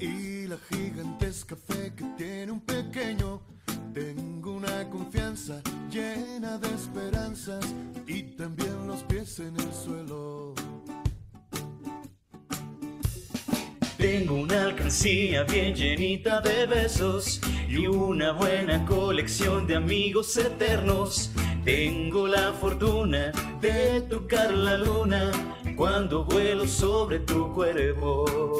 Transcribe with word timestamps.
y 0.00 0.46
la 0.48 0.56
gigantesca 0.68 1.54
fe 1.54 1.92
que 1.94 2.04
tiene 2.16 2.50
un 2.50 2.60
pequeño. 2.60 3.40
Tengo 3.94 4.52
una 4.52 4.88
confianza 4.90 5.62
llena 5.90 6.58
de 6.58 6.68
esperanzas 6.68 7.64
y 8.06 8.22
también 8.36 8.86
los 8.86 9.02
pies 9.04 9.38
en 9.38 9.54
el 9.56 9.72
suelo. 9.72 10.54
Tengo 13.96 14.34
una 14.34 14.64
alcancía 14.64 15.44
bien 15.44 15.74
llenita 15.74 16.40
de 16.40 16.66
besos 16.66 17.40
y 17.68 17.86
una 17.86 18.32
buena 18.32 18.84
colección 18.86 19.66
de 19.68 19.76
amigos 19.76 20.36
eternos. 20.36 21.30
Tengo 21.64 22.26
la 22.26 22.52
fortuna 22.54 23.30
de 23.60 24.00
tocar 24.10 24.52
la 24.52 24.76
luna 24.78 25.30
cuando 25.76 26.24
vuelo 26.24 26.66
sobre 26.66 27.20
tu 27.20 27.52
cuerpo. 27.52 28.51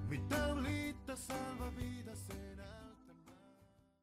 mi 0.08 0.18
tablita 0.28 1.16
salvavidas 1.16 2.28
en 2.30 2.60
alta. 2.60 3.14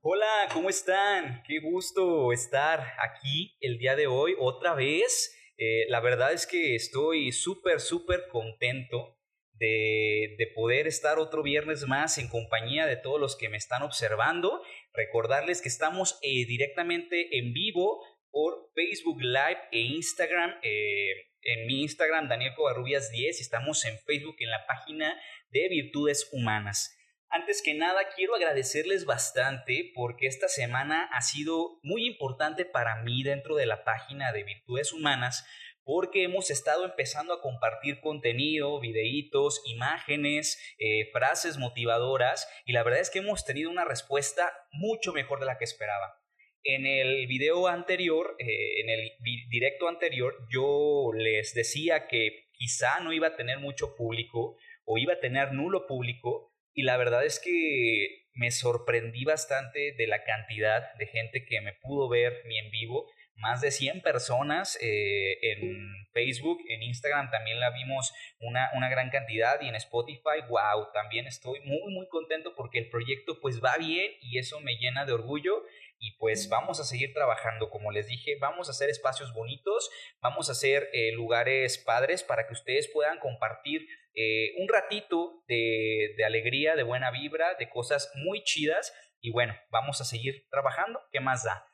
Hola, 0.01 0.49
¿cómo 0.53 0.69
están? 0.69 1.43
Qué 1.47 1.59
gusto 1.59 2.33
estar 2.33 2.79
aquí 2.99 3.55
el 3.61 3.77
día 3.77 3.95
de 3.95 4.07
hoy 4.07 4.35
otra 4.39 4.73
vez. 4.73 5.35
Eh, 5.57 5.85
la 5.89 5.99
verdad 5.99 6.33
es 6.33 6.47
que 6.47 6.75
estoy 6.75 7.31
súper, 7.31 7.79
súper 7.79 8.27
contento 8.31 9.19
de, 9.53 10.35
de 10.37 10.47
poder 10.55 10.87
estar 10.87 11.19
otro 11.19 11.43
viernes 11.43 11.87
más 11.87 12.17
en 12.17 12.27
compañía 12.27 12.85
de 12.85 12.97
todos 12.97 13.19
los 13.19 13.35
que 13.35 13.49
me 13.49 13.57
están 13.57 13.83
observando. 13.83 14.61
Recordarles 14.93 15.61
que 15.61 15.69
estamos 15.69 16.19
eh, 16.21 16.45
directamente 16.45 17.37
en 17.37 17.53
vivo 17.53 18.03
por 18.31 18.71
Facebook 18.73 19.21
Live 19.21 19.59
e 19.71 19.79
Instagram. 19.79 20.55
eh, 20.63 21.29
en 21.43 21.67
mi 21.67 21.81
Instagram, 21.81 22.29
Daniel 22.29 22.53
Covarrubias 22.55 23.11
10, 23.11 23.39
y 23.39 23.41
estamos 23.41 23.83
en 23.85 23.99
Facebook 23.99 24.35
en 24.39 24.49
la 24.49 24.65
página 24.65 25.19
de 25.49 25.67
Virtudes 25.69 26.29
Humanas. 26.31 26.97
Antes 27.29 27.61
que 27.63 27.73
nada, 27.73 27.99
quiero 28.15 28.35
agradecerles 28.35 29.05
bastante 29.05 29.91
porque 29.95 30.27
esta 30.27 30.47
semana 30.47 31.09
ha 31.11 31.21
sido 31.21 31.79
muy 31.81 32.05
importante 32.05 32.63
para 32.63 33.01
mí 33.01 33.23
dentro 33.23 33.55
de 33.55 33.65
la 33.65 33.83
página 33.83 34.31
de 34.31 34.43
Virtudes 34.43 34.93
Humanas 34.93 35.45
porque 35.83 36.23
hemos 36.23 36.49
estado 36.49 36.85
empezando 36.85 37.33
a 37.33 37.41
compartir 37.41 37.99
contenido, 37.99 38.79
videitos, 38.79 39.61
imágenes, 39.65 40.61
eh, 40.79 41.09
frases 41.11 41.57
motivadoras 41.57 42.47
y 42.65 42.73
la 42.73 42.83
verdad 42.83 43.01
es 43.01 43.09
que 43.09 43.19
hemos 43.19 43.45
tenido 43.45 43.69
una 43.69 43.85
respuesta 43.85 44.51
mucho 44.71 45.13
mejor 45.13 45.39
de 45.39 45.45
la 45.45 45.57
que 45.57 45.65
esperaba. 45.65 46.19
En 46.63 46.85
el 46.85 47.27
video 47.27 47.67
anterior, 47.67 48.35
eh, 48.39 48.81
en 48.81 48.89
el 48.89 49.11
directo 49.49 49.89
anterior, 49.89 50.47
yo 50.49 51.11
les 51.13 51.53
decía 51.53 52.07
que 52.07 52.47
quizá 52.53 53.01
no 53.01 53.11
iba 53.11 53.27
a 53.27 53.35
tener 53.35 53.59
mucho 53.59 53.95
público 53.95 54.57
o 54.85 54.97
iba 54.97 55.13
a 55.13 55.19
tener 55.19 55.51
nulo 55.51 55.85
público 55.87 56.53
y 56.73 56.83
la 56.83 56.97
verdad 56.97 57.25
es 57.25 57.39
que 57.39 58.23
me 58.33 58.51
sorprendí 58.51 59.25
bastante 59.25 59.93
de 59.97 60.07
la 60.07 60.23
cantidad 60.23 60.93
de 60.95 61.07
gente 61.07 61.45
que 61.45 61.61
me 61.61 61.73
pudo 61.73 62.09
ver 62.09 62.43
mi 62.45 62.57
en 62.57 62.71
vivo. 62.71 63.09
Más 63.35 63.61
de 63.61 63.71
100 63.71 64.01
personas 64.01 64.77
eh, 64.81 65.37
en 65.41 66.05
Facebook, 66.13 66.59
en 66.69 66.83
Instagram 66.83 67.31
también 67.31 67.59
la 67.59 67.71
vimos 67.71 68.13
una, 68.39 68.69
una 68.75 68.89
gran 68.89 69.09
cantidad 69.09 69.59
y 69.61 69.67
en 69.67 69.75
Spotify, 69.75 70.41
wow, 70.47 70.91
también 70.93 71.25
estoy 71.25 71.59
muy 71.61 71.93
muy 71.93 72.07
contento 72.07 72.53
porque 72.55 72.77
el 72.77 72.89
proyecto 72.89 73.39
pues 73.41 73.61
va 73.61 73.77
bien 73.77 74.11
y 74.21 74.37
eso 74.37 74.59
me 74.61 74.75
llena 74.75 75.05
de 75.05 75.13
orgullo 75.13 75.63
y 76.03 76.17
pues 76.17 76.49
vamos 76.49 76.81
a 76.81 76.83
seguir 76.83 77.13
trabajando, 77.13 77.69
como 77.69 77.89
les 77.91 78.07
dije, 78.07 78.35
vamos 78.39 78.67
a 78.67 78.71
hacer 78.71 78.89
espacios 78.89 79.33
bonitos, 79.33 79.89
vamos 80.21 80.49
a 80.49 80.51
hacer 80.51 80.89
eh, 80.91 81.13
lugares 81.13 81.77
padres 81.77 82.23
para 82.23 82.45
que 82.45 82.53
ustedes 82.53 82.89
puedan 82.91 83.19
compartir 83.19 83.87
eh, 84.13 84.51
un 84.57 84.67
ratito 84.67 85.43
de, 85.47 86.13
de 86.17 86.25
alegría, 86.25 86.75
de 86.75 86.83
buena 86.83 87.09
vibra, 87.09 87.55
de 87.55 87.69
cosas 87.69 88.11
muy 88.15 88.43
chidas. 88.43 88.93
Y 89.21 89.31
bueno, 89.31 89.55
vamos 89.69 90.01
a 90.01 90.03
seguir 90.03 90.45
trabajando. 90.51 90.99
¿Qué 91.11 91.21
más 91.21 91.45
da? 91.45 91.65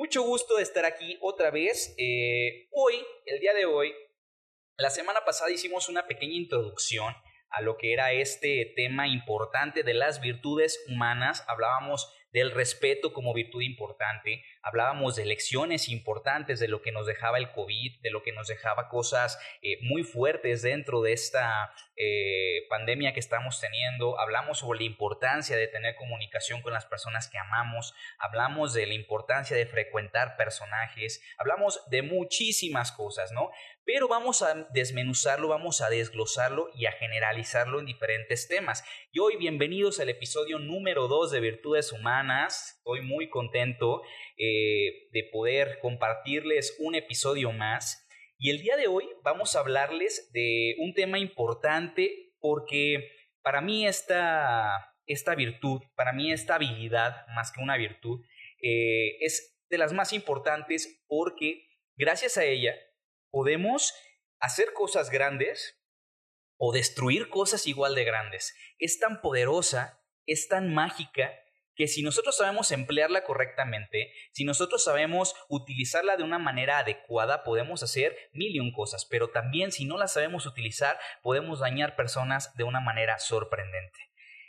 Mucho 0.00 0.22
gusto 0.22 0.56
de 0.56 0.62
estar 0.62 0.86
aquí 0.86 1.18
otra 1.20 1.50
vez. 1.50 1.94
Eh, 1.98 2.68
hoy, 2.72 2.94
el 3.26 3.38
día 3.38 3.52
de 3.52 3.66
hoy, 3.66 3.92
la 4.78 4.88
semana 4.88 5.26
pasada 5.26 5.50
hicimos 5.50 5.90
una 5.90 6.06
pequeña 6.06 6.32
introducción 6.36 7.14
a 7.50 7.60
lo 7.60 7.76
que 7.76 7.92
era 7.92 8.10
este 8.10 8.72
tema 8.74 9.08
importante 9.08 9.82
de 9.82 9.92
las 9.92 10.22
virtudes 10.22 10.82
humanas. 10.88 11.44
Hablábamos 11.48 12.10
del 12.32 12.50
respeto 12.50 13.12
como 13.12 13.34
virtud 13.34 13.62
importante, 13.62 14.44
hablábamos 14.62 15.16
de 15.16 15.24
lecciones 15.24 15.88
importantes 15.88 16.60
de 16.60 16.68
lo 16.68 16.82
que 16.82 16.92
nos 16.92 17.06
dejaba 17.06 17.38
el 17.38 17.52
COVID, 17.52 18.00
de 18.02 18.10
lo 18.10 18.22
que 18.22 18.32
nos 18.32 18.48
dejaba 18.48 18.88
cosas 18.88 19.38
eh, 19.62 19.78
muy 19.82 20.02
fuertes 20.02 20.62
dentro 20.62 21.02
de 21.02 21.12
esta 21.12 21.72
eh, 21.96 22.66
pandemia 22.68 23.12
que 23.12 23.20
estamos 23.20 23.60
teniendo, 23.60 24.18
hablamos 24.18 24.58
sobre 24.58 24.80
la 24.80 24.86
importancia 24.86 25.56
de 25.56 25.68
tener 25.68 25.96
comunicación 25.96 26.62
con 26.62 26.72
las 26.72 26.86
personas 26.86 27.28
que 27.28 27.38
amamos, 27.38 27.94
hablamos 28.18 28.74
de 28.74 28.86
la 28.86 28.94
importancia 28.94 29.56
de 29.56 29.66
frecuentar 29.66 30.36
personajes, 30.36 31.22
hablamos 31.38 31.82
de 31.90 32.02
muchísimas 32.02 32.92
cosas, 32.92 33.32
¿no? 33.32 33.50
Pero 33.92 34.06
vamos 34.06 34.40
a 34.42 34.68
desmenuzarlo, 34.72 35.48
vamos 35.48 35.80
a 35.80 35.90
desglosarlo 35.90 36.70
y 36.76 36.86
a 36.86 36.92
generalizarlo 36.92 37.80
en 37.80 37.86
diferentes 37.86 38.46
temas. 38.46 38.84
Y 39.10 39.18
hoy 39.18 39.36
bienvenidos 39.36 39.98
al 39.98 40.08
episodio 40.08 40.60
número 40.60 41.08
2 41.08 41.32
de 41.32 41.40
Virtudes 41.40 41.90
Humanas. 41.90 42.76
Estoy 42.76 43.00
muy 43.00 43.28
contento 43.28 44.02
eh, 44.36 45.08
de 45.10 45.28
poder 45.32 45.80
compartirles 45.80 46.76
un 46.78 46.94
episodio 46.94 47.50
más. 47.50 48.06
Y 48.38 48.50
el 48.50 48.62
día 48.62 48.76
de 48.76 48.86
hoy 48.86 49.08
vamos 49.24 49.56
a 49.56 49.58
hablarles 49.58 50.30
de 50.32 50.76
un 50.78 50.94
tema 50.94 51.18
importante 51.18 52.32
porque 52.38 53.10
para 53.42 53.60
mí 53.60 53.88
esta, 53.88 54.94
esta 55.06 55.34
virtud, 55.34 55.82
para 55.96 56.12
mí 56.12 56.30
esta 56.30 56.54
habilidad, 56.54 57.26
más 57.34 57.50
que 57.50 57.60
una 57.60 57.76
virtud, 57.76 58.20
eh, 58.62 59.16
es 59.18 59.60
de 59.68 59.78
las 59.78 59.92
más 59.92 60.12
importantes 60.12 61.02
porque 61.08 61.66
gracias 61.96 62.38
a 62.38 62.44
ella 62.44 62.76
podemos 63.30 63.94
hacer 64.38 64.72
cosas 64.72 65.10
grandes 65.10 65.80
o 66.56 66.72
destruir 66.72 67.28
cosas 67.28 67.66
igual 67.66 67.94
de 67.94 68.04
grandes. 68.04 68.54
Es 68.78 68.98
tan 68.98 69.20
poderosa, 69.22 70.02
es 70.26 70.48
tan 70.48 70.74
mágica, 70.74 71.32
que 71.80 71.88
si 71.88 72.02
nosotros 72.02 72.36
sabemos 72.36 72.72
emplearla 72.72 73.24
correctamente, 73.24 74.12
si 74.32 74.44
nosotros 74.44 74.84
sabemos 74.84 75.34
utilizarla 75.48 76.18
de 76.18 76.24
una 76.24 76.38
manera 76.38 76.78
adecuada, 76.78 77.42
podemos 77.42 77.82
hacer 77.82 78.14
mil 78.34 78.54
y 78.54 78.60
un 78.60 78.70
cosas, 78.70 79.06
pero 79.06 79.30
también 79.30 79.72
si 79.72 79.86
no 79.86 79.96
la 79.96 80.06
sabemos 80.06 80.44
utilizar, 80.44 80.98
podemos 81.22 81.60
dañar 81.60 81.96
personas 81.96 82.54
de 82.56 82.64
una 82.64 82.80
manera 82.80 83.18
sorprendente. 83.18 83.98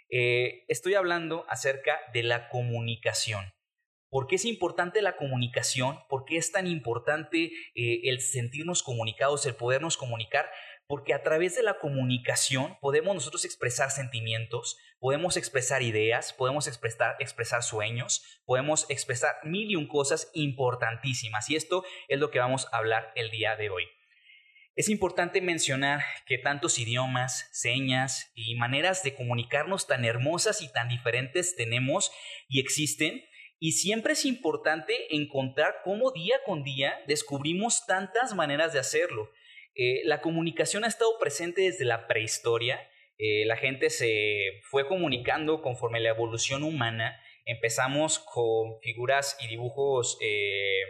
Eh, 0.10 0.66
estoy 0.68 0.96
hablando 0.96 1.46
acerca 1.48 2.02
de 2.14 2.24
la 2.24 2.50
comunicación. 2.50 3.54
¿Por 4.12 4.28
qué 4.28 4.36
es 4.36 4.44
importante 4.44 5.02
la 5.02 5.16
comunicación? 5.16 5.98
¿Por 6.10 6.26
qué 6.26 6.36
es 6.36 6.52
tan 6.52 6.68
importante 6.68 7.54
eh, 7.76 8.02
el 8.04 8.20
sentirnos 8.20 8.84
comunicados, 8.84 9.46
el 9.46 9.56
podernos 9.56 9.96
comunicar? 9.96 10.52
Porque 10.86 11.14
a 11.14 11.24
través 11.24 11.56
de 11.56 11.64
la 11.64 11.80
comunicación 11.80 12.78
podemos 12.82 13.16
nosotros 13.16 13.46
expresar 13.46 13.90
sentimientos, 13.90 14.78
podemos 15.00 15.38
expresar 15.38 15.82
ideas, 15.82 16.34
podemos 16.34 16.68
expresar, 16.68 17.16
expresar 17.22 17.64
sueños, 17.64 18.42
podemos 18.44 18.86
expresar 18.90 19.38
mil 19.44 19.72
y 19.72 19.78
un 19.78 19.88
cosas 19.88 20.30
importantísimas. 20.34 21.50
Y 21.50 21.56
esto 21.56 21.86
es 22.10 22.20
lo 22.20 22.32
que 22.32 22.40
vamos 22.40 22.68
a 22.74 22.80
hablar 22.80 23.14
el 23.16 23.32
día 23.32 23.56
de 23.56 23.70
hoy. 23.70 23.86
Es 24.76 24.90
importante 24.90 25.40
mencionar 25.40 26.02
que 26.26 26.38
tantos 26.38 26.80
idiomas, 26.80 27.48
señas 27.54 28.30
y 28.36 28.56
maneras 28.56 29.04
de 29.04 29.16
comunicarnos 29.16 29.88
tan 29.88 30.04
hermosas 30.04 30.62
y 30.62 30.70
tan 30.70 30.90
diferentes 30.90 31.56
tenemos 31.56 32.12
y 32.50 32.60
existen 32.60 33.22
y 33.64 33.74
siempre 33.74 34.14
es 34.14 34.26
importante 34.26 35.16
encontrar 35.16 35.82
cómo 35.84 36.12
día 36.12 36.36
con 36.48 36.64
día 36.64 37.00
descubrimos 37.06 37.86
tantas 37.86 38.34
maneras 38.34 38.74
de 38.74 38.80
hacerlo. 38.80 39.30
Eh, 39.76 40.02
la 40.04 40.20
comunicación 40.20 40.84
ha 40.84 40.88
estado 40.88 41.12
presente 41.20 41.62
desde 41.62 41.86
la 41.86 42.08
prehistoria. 42.08 42.90
Eh, 43.20 43.46
la 43.46 43.56
gente 43.58 43.92
se 43.92 44.62
fue 44.64 44.88
comunicando 44.88 45.62
conforme 45.62 46.00
la 46.00 46.10
evolución 46.10 46.64
humana. 46.64 47.22
Empezamos 47.46 48.18
con 48.18 48.80
figuras 48.82 49.38
y 49.40 49.48
dibujos 49.48 50.18
eh, 50.24 50.82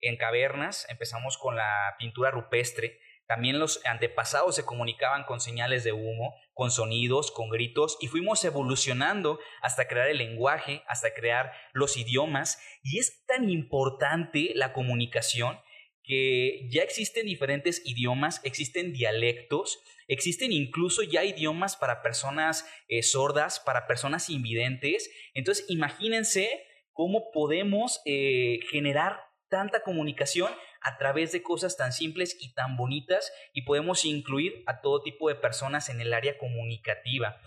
en 0.00 0.16
cavernas, 0.16 0.88
empezamos 0.90 1.38
con 1.38 1.54
la 1.54 1.94
pintura 2.00 2.32
rupestre. 2.32 2.98
También 3.28 3.58
los 3.58 3.84
antepasados 3.84 4.56
se 4.56 4.64
comunicaban 4.64 5.24
con 5.24 5.40
señales 5.40 5.84
de 5.84 5.92
humo, 5.92 6.34
con 6.54 6.70
sonidos, 6.70 7.30
con 7.30 7.50
gritos, 7.50 7.98
y 8.00 8.06
fuimos 8.06 8.42
evolucionando 8.42 9.38
hasta 9.60 9.86
crear 9.86 10.08
el 10.08 10.16
lenguaje, 10.16 10.82
hasta 10.88 11.12
crear 11.12 11.52
los 11.74 11.98
idiomas. 11.98 12.58
Y 12.82 12.98
es 12.98 13.26
tan 13.26 13.50
importante 13.50 14.52
la 14.54 14.72
comunicación 14.72 15.60
que 16.02 16.66
ya 16.70 16.82
existen 16.82 17.26
diferentes 17.26 17.82
idiomas, 17.84 18.40
existen 18.44 18.94
dialectos, 18.94 19.78
existen 20.06 20.50
incluso 20.50 21.02
ya 21.02 21.22
idiomas 21.22 21.76
para 21.76 22.00
personas 22.00 22.66
eh, 22.88 23.02
sordas, 23.02 23.60
para 23.60 23.86
personas 23.86 24.30
invidentes. 24.30 25.10
Entonces, 25.34 25.66
imagínense 25.68 26.64
cómo 26.94 27.30
podemos 27.30 28.00
eh, 28.06 28.60
generar 28.70 29.27
tanta 29.48 29.82
comunicación 29.82 30.52
a 30.80 30.98
través 30.98 31.32
de 31.32 31.42
cosas 31.42 31.76
tan 31.76 31.92
simples 31.92 32.36
y 32.40 32.54
tan 32.54 32.76
bonitas 32.76 33.32
y 33.52 33.62
podemos 33.62 34.04
incluir 34.04 34.62
a 34.66 34.80
todo 34.80 35.02
tipo 35.02 35.28
de 35.28 35.34
personas 35.34 35.88
en 35.88 36.00
el 36.00 36.12
área 36.12 36.38
comunicativa. 36.38 37.40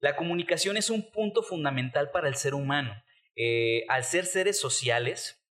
La 0.00 0.16
comunicación 0.16 0.76
es 0.76 0.90
un 0.90 1.10
punto 1.10 1.42
fundamental 1.42 2.10
para 2.10 2.28
el 2.28 2.36
ser 2.36 2.54
humano. 2.54 2.94
Eh, 3.34 3.84
al 3.88 4.04
ser 4.04 4.26
seres 4.26 4.60
sociales, 4.60 5.44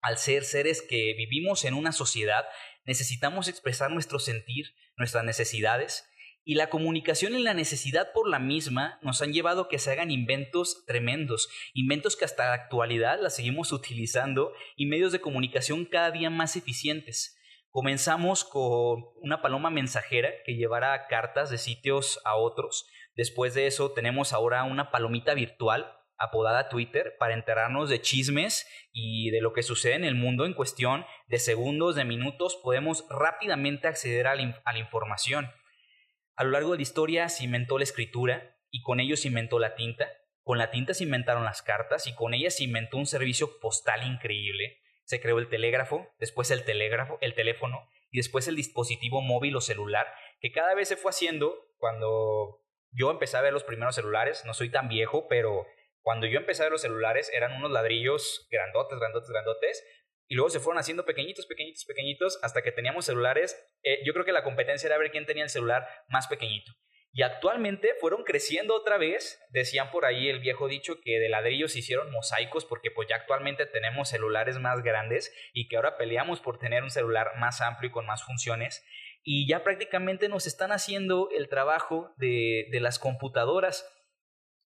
al 0.00 0.18
ser 0.18 0.44
seres 0.44 0.82
que 0.82 1.14
vivimos 1.14 1.64
en 1.64 1.74
una 1.74 1.92
sociedad, 1.92 2.46
necesitamos 2.84 3.48
expresar 3.48 3.90
nuestro 3.90 4.18
sentir, 4.18 4.74
nuestras 4.96 5.24
necesidades, 5.24 6.08
y 6.46 6.54
la 6.54 6.70
comunicación 6.70 7.34
y 7.34 7.42
la 7.42 7.54
necesidad 7.54 8.12
por 8.14 8.28
la 8.28 8.38
misma 8.38 9.00
nos 9.02 9.20
han 9.20 9.32
llevado 9.32 9.62
a 9.62 9.68
que 9.68 9.80
se 9.80 9.90
hagan 9.90 10.12
inventos 10.12 10.84
tremendos, 10.86 11.50
inventos 11.74 12.16
que 12.16 12.24
hasta 12.24 12.46
la 12.46 12.54
actualidad 12.54 13.18
las 13.20 13.34
seguimos 13.34 13.72
utilizando 13.72 14.52
y 14.76 14.86
medios 14.86 15.10
de 15.10 15.20
comunicación 15.20 15.84
cada 15.84 16.12
día 16.12 16.30
más 16.30 16.54
eficientes. 16.54 17.36
Comenzamos 17.70 18.44
con 18.44 19.06
una 19.20 19.42
paloma 19.42 19.70
mensajera 19.70 20.30
que 20.44 20.54
llevará 20.54 21.08
cartas 21.08 21.50
de 21.50 21.58
sitios 21.58 22.20
a 22.24 22.36
otros. 22.36 22.88
Después 23.16 23.54
de 23.54 23.66
eso 23.66 23.90
tenemos 23.90 24.32
ahora 24.32 24.62
una 24.62 24.92
palomita 24.92 25.34
virtual 25.34 25.92
apodada 26.16 26.68
Twitter 26.68 27.16
para 27.18 27.34
enterarnos 27.34 27.90
de 27.90 28.00
chismes 28.00 28.68
y 28.92 29.30
de 29.30 29.40
lo 29.40 29.52
que 29.52 29.64
sucede 29.64 29.94
en 29.94 30.04
el 30.04 30.14
mundo 30.14 30.46
en 30.46 30.54
cuestión 30.54 31.04
de 31.26 31.40
segundos, 31.40 31.96
de 31.96 32.04
minutos, 32.04 32.56
podemos 32.62 33.04
rápidamente 33.10 33.88
acceder 33.88 34.28
a 34.28 34.36
la, 34.36 34.78
información. 34.78 35.50
A 36.36 36.44
lo 36.44 36.50
largo 36.50 36.72
de 36.72 36.76
la 36.76 36.82
historia 36.82 37.28
se 37.30 37.44
inventó 37.44 37.78
la 37.78 37.84
escritura 37.84 38.58
y 38.70 38.82
con 38.82 39.00
ello 39.00 39.16
se 39.16 39.28
inventó 39.28 39.58
la 39.58 39.74
tinta. 39.74 40.12
Con 40.42 40.58
la 40.58 40.70
tinta 40.70 40.92
se 40.92 41.04
inventaron 41.04 41.44
las 41.44 41.62
cartas 41.62 42.06
y 42.06 42.14
con 42.14 42.34
ella 42.34 42.50
se 42.50 42.64
inventó 42.64 42.98
un 42.98 43.06
servicio 43.06 43.58
postal 43.58 44.06
increíble. 44.06 44.82
Se 45.04 45.18
creó 45.18 45.38
el 45.38 45.48
telégrafo, 45.48 46.08
después 46.18 46.50
el 46.50 46.64
telégrafo, 46.64 47.16
el 47.22 47.34
teléfono 47.34 47.88
y 48.10 48.18
después 48.18 48.48
el 48.48 48.56
dispositivo 48.56 49.22
móvil 49.22 49.56
o 49.56 49.62
celular, 49.62 50.06
que 50.40 50.52
cada 50.52 50.74
vez 50.74 50.88
se 50.88 50.96
fue 50.96 51.10
haciendo 51.10 51.54
cuando 51.78 52.62
yo 52.90 53.10
empecé 53.10 53.38
a 53.38 53.42
ver 53.42 53.54
los 53.54 53.64
primeros 53.64 53.94
celulares, 53.94 54.44
no 54.44 54.52
soy 54.52 54.70
tan 54.70 54.88
viejo, 54.88 55.28
pero 55.28 55.66
cuando 56.02 56.26
yo 56.26 56.38
empecé 56.38 56.62
a 56.62 56.66
ver 56.66 56.72
los 56.72 56.82
celulares 56.82 57.30
eran 57.32 57.54
unos 57.54 57.70
ladrillos 57.70 58.46
grandotes, 58.50 58.98
grandotes, 58.98 59.30
grandotes, 59.30 59.84
y 60.28 60.34
luego 60.34 60.50
se 60.50 60.60
fueron 60.60 60.80
haciendo 60.80 61.04
pequeñitos, 61.04 61.46
pequeñitos, 61.46 61.84
pequeñitos, 61.84 62.38
hasta 62.42 62.62
que 62.62 62.72
teníamos 62.72 63.04
celulares. 63.04 63.56
Eh, 63.82 64.00
yo 64.04 64.12
creo 64.12 64.24
que 64.24 64.32
la 64.32 64.42
competencia 64.42 64.86
era 64.88 64.98
ver 64.98 65.10
quién 65.10 65.26
tenía 65.26 65.44
el 65.44 65.50
celular 65.50 65.86
más 66.08 66.26
pequeñito. 66.26 66.72
Y 67.12 67.22
actualmente 67.22 67.94
fueron 68.00 68.24
creciendo 68.24 68.74
otra 68.74 68.98
vez. 68.98 69.40
Decían 69.50 69.90
por 69.90 70.04
ahí 70.04 70.28
el 70.28 70.40
viejo 70.40 70.68
dicho 70.68 71.00
que 71.00 71.18
de 71.18 71.30
ladrillos 71.30 71.72
se 71.72 71.78
hicieron 71.78 72.10
mosaicos 72.10 72.66
porque 72.66 72.90
pues 72.90 73.08
ya 73.08 73.16
actualmente 73.16 73.64
tenemos 73.64 74.10
celulares 74.10 74.58
más 74.58 74.82
grandes 74.82 75.34
y 75.54 75.66
que 75.68 75.76
ahora 75.76 75.96
peleamos 75.96 76.40
por 76.40 76.58
tener 76.58 76.82
un 76.82 76.90
celular 76.90 77.32
más 77.38 77.62
amplio 77.62 77.88
y 77.88 77.92
con 77.92 78.04
más 78.04 78.22
funciones. 78.22 78.84
Y 79.22 79.48
ya 79.48 79.64
prácticamente 79.64 80.28
nos 80.28 80.46
están 80.46 80.72
haciendo 80.72 81.30
el 81.30 81.48
trabajo 81.48 82.12
de, 82.16 82.66
de 82.70 82.80
las 82.80 82.98
computadoras. 82.98 83.90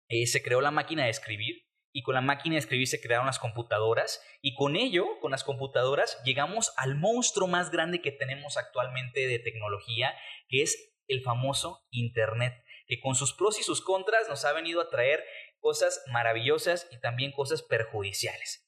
Eh, 0.09 0.27
se 0.27 0.43
creó 0.43 0.59
la 0.59 0.71
máquina 0.71 1.05
de 1.05 1.11
escribir 1.11 1.63
y 1.93 2.01
con 2.01 2.15
la 2.15 2.21
máquina 2.21 2.55
de 2.55 2.59
escribir 2.59 2.87
se 2.87 2.99
crearon 2.99 3.27
las 3.27 3.39
computadoras 3.39 4.21
y 4.41 4.55
con 4.55 4.75
ello, 4.75 5.05
con 5.21 5.31
las 5.31 5.43
computadoras, 5.43 6.21
llegamos 6.25 6.73
al 6.77 6.95
monstruo 6.95 7.47
más 7.47 7.71
grande 7.71 8.01
que 8.01 8.11
tenemos 8.11 8.57
actualmente 8.57 9.27
de 9.27 9.39
tecnología, 9.39 10.13
que 10.49 10.63
es 10.63 10.93
el 11.07 11.21
famoso 11.21 11.85
Internet, 11.91 12.53
que 12.87 12.99
con 12.99 13.15
sus 13.15 13.33
pros 13.33 13.59
y 13.59 13.63
sus 13.63 13.81
contras 13.81 14.27
nos 14.27 14.43
ha 14.43 14.53
venido 14.53 14.81
a 14.81 14.89
traer 14.89 15.23
cosas 15.59 16.03
maravillosas 16.11 16.89
y 16.91 16.99
también 16.99 17.31
cosas 17.31 17.61
perjudiciales. 17.61 18.67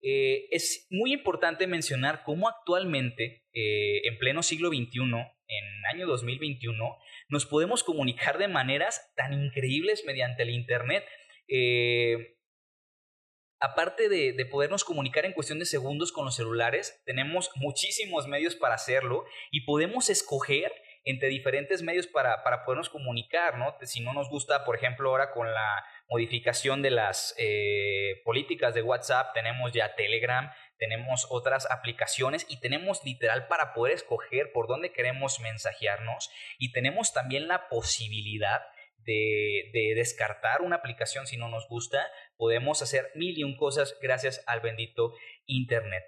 Eh, 0.00 0.46
es 0.50 0.86
muy 0.90 1.12
importante 1.12 1.66
mencionar 1.66 2.22
cómo 2.22 2.48
actualmente, 2.48 3.46
eh, 3.52 4.06
en 4.06 4.18
pleno 4.18 4.42
siglo 4.42 4.68
XXI, 4.68 5.00
en 5.48 5.86
año 5.92 6.06
2021, 6.06 6.98
nos 7.28 7.46
podemos 7.46 7.82
comunicar 7.82 8.38
de 8.38 8.48
maneras 8.48 9.12
tan 9.16 9.32
increíbles 9.32 10.04
mediante 10.06 10.42
el 10.42 10.50
Internet. 10.50 11.04
Eh, 11.48 12.37
aparte 13.60 14.08
de, 14.08 14.32
de, 14.32 14.46
podernos 14.46 14.84
comunicar 14.84 15.24
en 15.24 15.32
cuestión 15.32 15.58
de 15.58 15.66
segundos 15.66 16.12
con 16.12 16.24
los 16.24 16.36
celulares, 16.36 17.02
tenemos 17.04 17.50
muchísimos 17.56 18.26
medios 18.28 18.54
para 18.54 18.74
hacerlo 18.74 19.24
y 19.50 19.62
podemos 19.62 20.10
escoger 20.10 20.72
entre 21.04 21.28
diferentes 21.28 21.82
medios 21.82 22.06
para, 22.06 22.42
para 22.42 22.64
podernos 22.64 22.90
comunicar, 22.90 23.56
¿no? 23.56 23.74
Si 23.82 24.00
no 24.00 24.12
nos 24.12 24.28
gusta, 24.28 24.64
por 24.66 24.76
ejemplo, 24.76 25.08
ahora 25.08 25.30
con 25.30 25.50
la 25.52 25.84
modificación 26.10 26.82
de 26.82 26.90
las 26.90 27.34
eh, 27.38 28.20
políticas 28.24 28.74
de 28.74 28.82
WhatsApp, 28.82 29.32
tenemos 29.32 29.72
ya 29.72 29.94
Telegram, 29.94 30.52
tenemos 30.78 31.26
otras 31.30 31.70
aplicaciones 31.70 32.44
y 32.48 32.60
tenemos 32.60 33.02
literal 33.04 33.48
para 33.48 33.72
poder 33.72 33.94
escoger 33.94 34.52
por 34.52 34.68
dónde 34.68 34.92
queremos 34.92 35.40
mensajearnos 35.40 36.30
y 36.58 36.72
tenemos 36.72 37.14
también 37.14 37.48
la 37.48 37.68
posibilidad 37.68 38.60
de, 39.08 39.70
de, 39.72 39.94
descartar 39.94 40.60
una 40.60 40.76
aplicación 40.76 41.26
si 41.26 41.38
no 41.38 41.48
nos 41.48 41.66
gusta, 41.68 42.06
podemos 42.36 42.82
hacer 42.82 43.10
mil 43.14 43.38
y 43.38 43.42
un 43.42 43.56
cosas 43.56 43.96
gracias 44.02 44.44
al 44.46 44.60
bendito 44.60 45.14
Internet. 45.46 46.04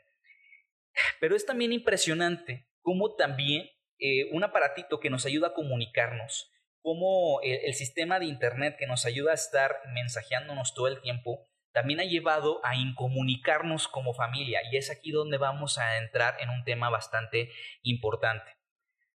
Pero 1.18 1.34
es 1.34 1.46
también 1.46 1.72
impresionante 1.72 2.68
cómo 2.82 3.14
también 3.14 3.70
eh, 3.98 4.28
un 4.32 4.44
aparatito 4.44 5.00
que 5.00 5.10
nos 5.10 5.26
ayuda 5.26 5.48
a 5.48 5.54
comunicarnos, 5.54 6.50
como 6.82 7.40
el, 7.42 7.74
sistema 7.74 8.18
de 8.18 8.26
Internet 8.26 8.76
que 8.78 8.86
nos 8.86 9.04
ayuda 9.04 9.32
a 9.32 9.34
estar 9.34 9.76
mensajeándonos 9.92 10.74
todo 10.74 10.88
el 10.88 11.00
tiempo, 11.02 11.46
también 11.72 12.00
ha 12.00 12.04
llevado 12.04 12.60
a 12.64 12.76
incomunicarnos 12.76 13.88
como 13.88 14.14
familia 14.14 14.60
y 14.70 14.76
es 14.76 14.90
aquí 14.90 15.10
donde 15.10 15.36
vamos 15.36 15.78
a 15.78 15.98
entrar 15.98 16.36
en 16.40 16.48
un 16.48 16.64
tema 16.64 16.88
bastante 16.90 17.50
importante. 17.82 18.50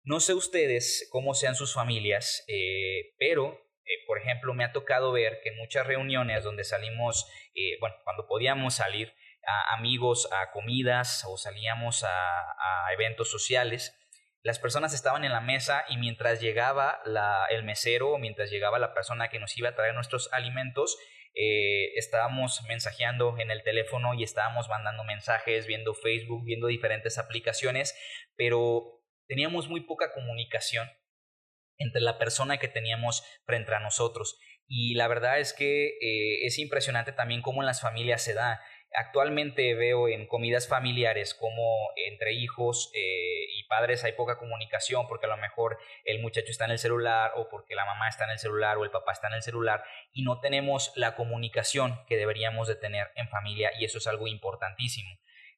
No 0.03 0.21
sé 0.21 0.35
ustedes 0.35 1.09
cómo 1.11 1.33
sean 1.33 1.55
sus 1.55 1.73
familias, 1.73 2.45
eh, 2.47 3.15
pero 3.19 3.64
eh, 3.87 4.05
por 4.07 4.19
ejemplo, 4.19 4.55
me 4.55 4.65
ha 4.65 4.73
tocado 4.73 5.13
ver 5.13 5.41
que 5.43 5.51
en 5.51 5.57
muchas 5.57 5.87
reuniones 5.87 6.45
donde 6.45 6.65
salimos, 6.65 7.31
bueno, 7.81 7.97
cuando 8.05 8.27
podíamos 8.27 8.75
salir 8.75 9.15
a 9.47 9.75
amigos 9.75 10.29
a 10.33 10.51
comidas 10.51 11.25
o 11.29 11.37
salíamos 11.37 12.05
a 12.05 12.93
eventos 12.93 13.31
sociales, 13.31 13.95
las 14.45 14.59
personas 14.59 14.93
estaban 14.93 15.25
en 15.25 15.33
la 15.33 15.41
mesa 15.41 15.87
y 15.89 15.97
mientras 15.97 16.39
llegaba 16.39 17.01
el 17.49 17.65
mesero, 17.65 18.19
mientras 18.19 18.51
llegaba 18.51 18.79
la 18.79 18.93
persona 18.93 19.31
que 19.31 19.39
nos 19.39 19.57
iba 19.57 19.71
a 19.71 19.75
traer 19.75 19.95
nuestros 19.95 20.31
alimentos, 20.35 20.99
eh, 21.35 21.95
estábamos 21.97 22.63
mensajeando 22.69 23.37
en 23.39 23.51
el 23.51 23.63
teléfono 23.63 24.13
y 24.13 24.23
estábamos 24.23 24.69
mandando 24.69 25.03
mensajes, 25.03 25.67
viendo 25.67 25.95
Facebook, 25.95 26.45
viendo 26.45 26.67
diferentes 26.67 27.17
aplicaciones, 27.17 27.99
pero 28.37 29.01
teníamos 29.27 29.71
muy 29.71 29.81
poca 29.81 30.13
comunicación 30.13 30.91
entre 31.79 32.01
la 32.01 32.19
persona 32.19 32.59
que 32.59 32.69
teníamos 32.69 33.25
frente 33.45 33.75
a 33.75 33.81
nosotros. 33.81 34.39
Y 34.67 34.95
la 34.95 35.09
verdad 35.09 35.41
es 35.41 35.53
que 35.53 35.89
eh, 36.01 36.47
es 36.47 36.59
impresionante 36.59 37.13
también 37.13 37.43
cómo 37.43 37.63
en 37.63 37.67
las 37.67 37.81
familias 37.81 38.23
se 38.23 38.35
da. 38.35 38.61
Actualmente 38.97 39.75
veo 39.75 40.09
en 40.09 40.27
comidas 40.27 40.69
familiares 40.69 41.35
como 41.35 41.91
entre 41.97 42.33
hijos 42.33 42.93
eh, 42.95 43.47
y 43.57 43.65
padres 43.65 44.05
hay 44.05 44.13
poca 44.13 44.39
comunicación 44.39 45.09
porque 45.09 45.27
a 45.27 45.31
lo 45.31 45.37
mejor 45.37 45.79
el 46.05 46.23
muchacho 46.23 46.51
está 46.51 46.65
en 46.67 46.71
el 46.71 46.79
celular 46.79 47.33
o 47.35 47.49
porque 47.49 47.75
la 47.75 47.85
mamá 47.85 48.09
está 48.09 48.25
en 48.25 48.31
el 48.31 48.39
celular 48.39 48.79
o 48.79 48.85
el 48.85 48.93
papá 48.93 49.13
está 49.13 49.27
en 49.27 49.35
el 49.35 49.43
celular 49.43 49.83
y 50.13 50.23
no 50.23 50.39
tenemos 50.39 50.93
la 50.95 51.17
comunicación 51.17 52.05
que 52.07 52.17
deberíamos 52.17 52.69
de 52.69 52.77
tener 52.77 53.09
en 53.17 53.29
familia 53.29 53.73
y 53.77 53.85
eso 53.85 53.99
es 53.99 54.07
algo 54.07 54.29
importantísimo. 54.29 55.11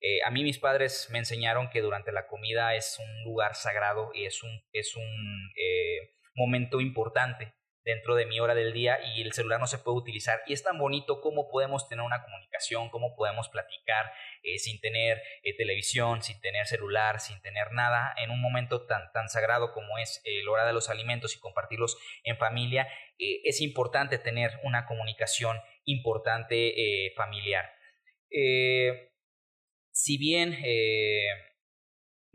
Eh, 0.09 0.21
a 0.25 0.31
mí 0.31 0.45
mis 0.45 0.61
padres 0.61 1.09
me 1.11 1.19
enseñaron 1.19 1.69
que 1.69 1.81
durante 1.81 2.13
la 2.13 2.29
comida 2.29 2.77
es 2.77 2.97
un 3.01 3.25
lugar 3.25 3.57
sagrado 3.57 4.13
y 4.15 4.25
es 4.25 4.41
un, 4.45 4.63
es 4.73 4.95
un 4.95 5.51
eh, 5.57 6.15
momento 6.37 6.81
importante 6.81 7.55
dentro 7.85 8.15
de 8.15 8.25
mi 8.25 8.39
hora 8.39 8.55
del 8.55 8.73
día 8.73 9.01
y 9.03 9.23
el 9.23 9.33
celular 9.33 9.59
no 9.59 9.67
se 9.67 9.79
puede 9.79 9.99
utilizar. 9.99 10.43
Y 10.47 10.53
es 10.53 10.63
tan 10.63 10.79
bonito 10.79 11.21
cómo 11.21 11.49
podemos 11.49 11.89
tener 11.89 12.05
una 12.05 12.23
comunicación, 12.23 12.89
cómo 12.91 13.17
podemos 13.17 13.49
platicar 13.49 14.13
eh, 14.45 14.61
sin 14.61 14.81
tener 14.81 15.21
televisión, 15.59 16.23
sin 16.23 16.41
tener 16.41 16.67
celular, 16.67 17.19
sin 17.19 17.41
tener 17.43 17.73
nada, 17.73 18.15
en 18.23 18.31
un 18.31 18.41
momento 18.41 18.87
tan, 18.87 19.11
tan 19.13 19.29
sagrado 19.29 19.73
como 19.73 19.99
es 19.99 20.23
eh, 20.25 20.45
la 20.45 20.51
hora 20.53 20.67
de 20.67 20.73
los 20.73 20.89
alimentos 20.89 21.35
y 21.35 21.41
compartirlos 21.41 21.99
en 22.23 22.37
familia. 22.37 22.87
es 23.19 23.61
importante 23.61 24.19
tener 24.19 24.53
una 24.63 24.87
comunicación 24.87 25.61
importante 25.85 27.13
familiar. 27.17 27.73
Si 29.97 30.19
bien 30.19 30.57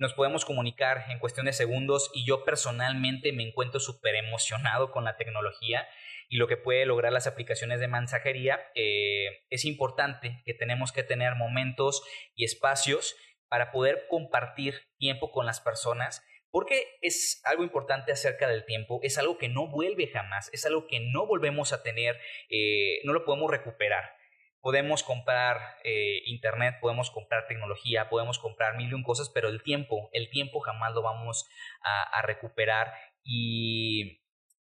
nos 0.01 0.15
podemos 0.15 0.45
comunicar 0.45 1.05
en 1.09 1.19
cuestión 1.19 1.45
de 1.45 1.53
segundos 1.53 2.09
y 2.15 2.25
yo 2.25 2.43
personalmente 2.43 3.31
me 3.33 3.43
encuentro 3.43 3.79
súper 3.79 4.15
emocionado 4.15 4.89
con 4.89 5.03
la 5.03 5.15
tecnología 5.15 5.87
y 6.27 6.37
lo 6.37 6.47
que 6.47 6.57
puede 6.57 6.87
lograr 6.87 7.13
las 7.13 7.27
aplicaciones 7.27 7.79
de 7.79 7.87
mensajería. 7.87 8.59
Eh, 8.73 9.45
es 9.51 9.63
importante 9.65 10.41
que 10.43 10.55
tenemos 10.55 10.91
que 10.91 11.03
tener 11.03 11.35
momentos 11.35 12.01
y 12.33 12.45
espacios 12.45 13.15
para 13.47 13.71
poder 13.71 14.07
compartir 14.09 14.81
tiempo 14.97 15.31
con 15.31 15.45
las 15.45 15.61
personas 15.61 16.25
porque 16.49 16.97
es 17.01 17.39
algo 17.45 17.63
importante 17.63 18.11
acerca 18.11 18.47
del 18.47 18.65
tiempo, 18.65 18.99
es 19.03 19.19
algo 19.19 19.37
que 19.37 19.49
no 19.49 19.67
vuelve 19.67 20.07
jamás, 20.07 20.49
es 20.51 20.65
algo 20.65 20.87
que 20.87 20.99
no 20.99 21.27
volvemos 21.27 21.73
a 21.73 21.83
tener, 21.83 22.19
eh, 22.49 23.01
no 23.03 23.13
lo 23.13 23.23
podemos 23.23 23.51
recuperar. 23.51 24.20
Podemos 24.61 25.03
comprar 25.03 25.57
eh, 25.83 26.21
internet, 26.25 26.75
podemos 26.79 27.11
comprar 27.11 27.47
tecnología, 27.47 28.09
podemos 28.09 28.39
comprar 28.39 28.77
mil 28.77 28.91
y 28.91 28.93
un 28.93 29.03
cosas, 29.03 29.29
pero 29.29 29.49
el 29.49 29.63
tiempo, 29.63 30.09
el 30.13 30.29
tiempo 30.29 30.59
jamás 30.59 30.93
lo 30.93 31.01
vamos 31.01 31.49
a, 31.81 32.21
recuperar 32.21 32.93
y, 33.23 34.21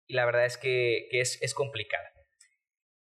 la 0.08 0.24
verdad 0.24 0.46
es 0.46 0.56
que, 0.56 1.08
es, 1.10 1.40
es 1.42 1.54
complicado. 1.54 2.04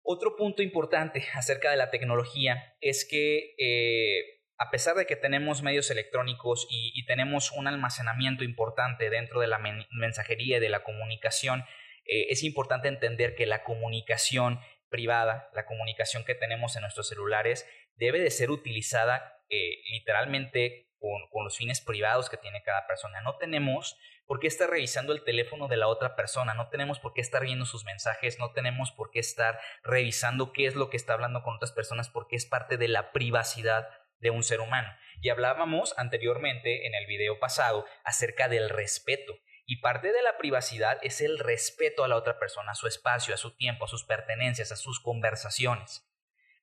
Otro 0.02 0.36
punto 0.36 0.62
importante 0.62 1.24
acerca 1.34 1.70
de 1.70 1.76
la 1.76 1.90
tecnología 1.90 2.74
es 2.80 3.06
que 3.08 3.54
eh, 3.58 4.42
a 4.62 4.70
pesar 4.70 4.94
de 4.94 5.06
que 5.06 5.16
tenemos 5.16 5.62
medios 5.62 5.90
electrónicos 5.90 6.68
y, 6.70 7.04
tenemos 7.06 7.50
un 7.50 7.66
almacenamiento 7.66 8.44
importante 8.44 9.10
dentro 9.10 9.40
de 9.40 9.48
la 9.48 9.58
mensajería 9.90 10.58
y 10.58 10.60
de 10.60 10.68
la 10.68 10.84
comunicación, 10.84 11.64
eh, 12.04 12.26
es 12.30 12.44
importante 12.44 12.86
entender 12.86 13.34
que 13.34 13.46
la 13.46 13.64
comunicación 13.64 14.60
privada, 14.92 15.50
la 15.54 15.66
comunicación 15.66 16.24
que 16.24 16.36
tenemos 16.36 16.76
en 16.76 16.82
nuestros 16.82 17.08
celulares, 17.08 17.66
debe 17.96 18.20
de 18.20 18.30
ser 18.30 18.52
utilizada 18.52 19.40
eh, 19.48 19.82
literalmente 19.90 20.92
con, 21.02 21.44
los 21.44 21.56
fines 21.56 21.80
privados 21.80 22.30
que 22.30 22.36
tiene 22.36 22.62
cada 22.62 22.86
persona. 22.86 23.20
No 23.20 23.36
tenemos 23.36 23.98
por 24.26 24.38
qué 24.38 24.46
estar 24.46 24.70
revisando 24.70 25.12
el 25.12 25.24
teléfono 25.24 25.66
de 25.66 25.76
la 25.76 25.88
otra 25.88 26.14
persona, 26.14 26.54
no 26.54 26.68
tenemos 26.68 27.00
por 27.00 27.12
qué 27.12 27.20
estar 27.20 27.42
viendo 27.42 27.64
sus 27.64 27.84
mensajes, 27.84 28.38
no 28.38 28.52
tenemos 28.52 28.92
por 28.92 29.10
qué 29.10 29.18
estar 29.18 29.58
revisando 29.82 30.52
qué 30.52 30.66
es 30.66 30.76
lo 30.76 30.88
que 30.88 30.96
está 30.96 31.14
hablando 31.14 31.42
con 31.42 31.56
otras 31.56 31.72
personas, 31.72 32.08
porque 32.08 32.36
es 32.36 32.46
parte 32.46 32.76
de 32.76 32.86
la 32.86 33.10
privacidad 33.10 33.88
de 34.20 34.30
un 34.30 34.44
ser 34.44 34.60
humano. 34.60 34.88
Y 35.20 35.30
hablábamos 35.30 35.94
anteriormente 35.98 36.86
en 36.86 36.94
el 36.94 37.06
video 37.06 37.40
pasado 37.40 37.84
acerca 38.04 38.48
del 38.48 38.70
respeto. 38.70 39.34
Y 39.72 39.78
parte 39.78 40.12
de 40.12 40.20
la 40.20 40.36
privacidad 40.36 40.98
es 41.00 41.22
el 41.22 41.38
respeto 41.38 42.04
a 42.04 42.08
la 42.08 42.16
otra 42.16 42.38
persona, 42.38 42.72
a 42.72 42.74
su 42.74 42.86
espacio, 42.86 43.32
a 43.32 43.38
su 43.38 43.56
tiempo, 43.56 43.86
a 43.86 43.88
sus 43.88 44.04
pertenencias, 44.04 44.70
a 44.70 44.76
sus 44.76 45.00
conversaciones. 45.00 46.06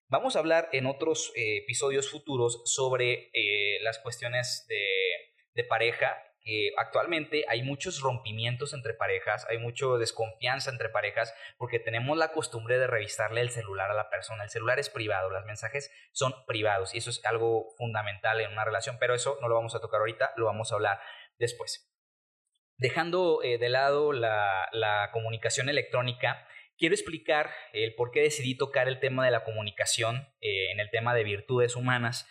Vamos 0.09 0.35
a 0.35 0.39
hablar 0.39 0.69
en 0.73 0.85
otros 0.85 1.31
eh, 1.35 1.57
episodios 1.57 2.11
futuros 2.11 2.61
sobre 2.65 3.31
eh, 3.33 3.79
las 3.81 3.97
cuestiones 3.97 4.67
de, 4.69 5.63
pareja 5.63 6.23
actualmente 6.77 7.45
hay 7.49 7.63
muchos 7.63 7.99
rompimientos 7.99 8.73
entre 8.73 8.93
parejas, 8.93 9.45
hay 9.49 9.57
mucha 9.57 9.85
desconfianza 9.99 10.71
entre 10.71 10.89
parejas 10.89 11.33
porque 11.57 11.79
tenemos 11.79 12.17
la 12.17 12.31
costumbre 12.31 12.79
de 12.79 12.87
revisarle 12.87 13.41
el 13.41 13.49
celular 13.49 13.91
a 13.91 13.93
la 13.93 14.09
persona. 14.09 14.43
El 14.43 14.49
celular 14.49 14.79
es 14.79 14.89
privado, 14.89 15.29
los 15.29 15.45
mensajes 15.45 15.91
son 16.11 16.33
privados 16.45 16.93
y 16.93 16.99
eso 16.99 17.09
es 17.09 17.25
algo 17.25 17.71
fundamental 17.77 18.39
en 18.39 18.51
una 18.51 18.65
relación, 18.65 18.97
pero 18.99 19.15
eso 19.15 19.37
no 19.41 19.47
lo 19.47 19.55
vamos 19.55 19.75
a 19.75 19.81
tocar 19.81 19.99
ahorita, 19.99 20.33
lo 20.37 20.45
vamos 20.45 20.71
a 20.71 20.75
hablar 20.75 20.99
después. 21.37 21.88
Dejando 22.79 23.43
eh, 23.43 23.57
de 23.57 23.69
lado 23.69 24.11
la, 24.13 25.09
comunicación 25.13 25.69
electrónica, 25.69 26.47
quiero 26.77 26.95
explicar 26.95 27.51
el 27.73 27.93
por 27.93 28.09
qué 28.09 28.21
decidí 28.21 28.55
tocar 28.55 28.87
el 28.87 28.99
tema 28.99 29.23
de 29.23 29.31
la 29.31 29.43
comunicación 29.43 30.27
eh, 30.41 30.71
en 30.71 30.79
el 30.79 30.89
tema 30.89 31.13
de 31.13 31.23
virtudes 31.23 31.75
humanas 31.75 32.27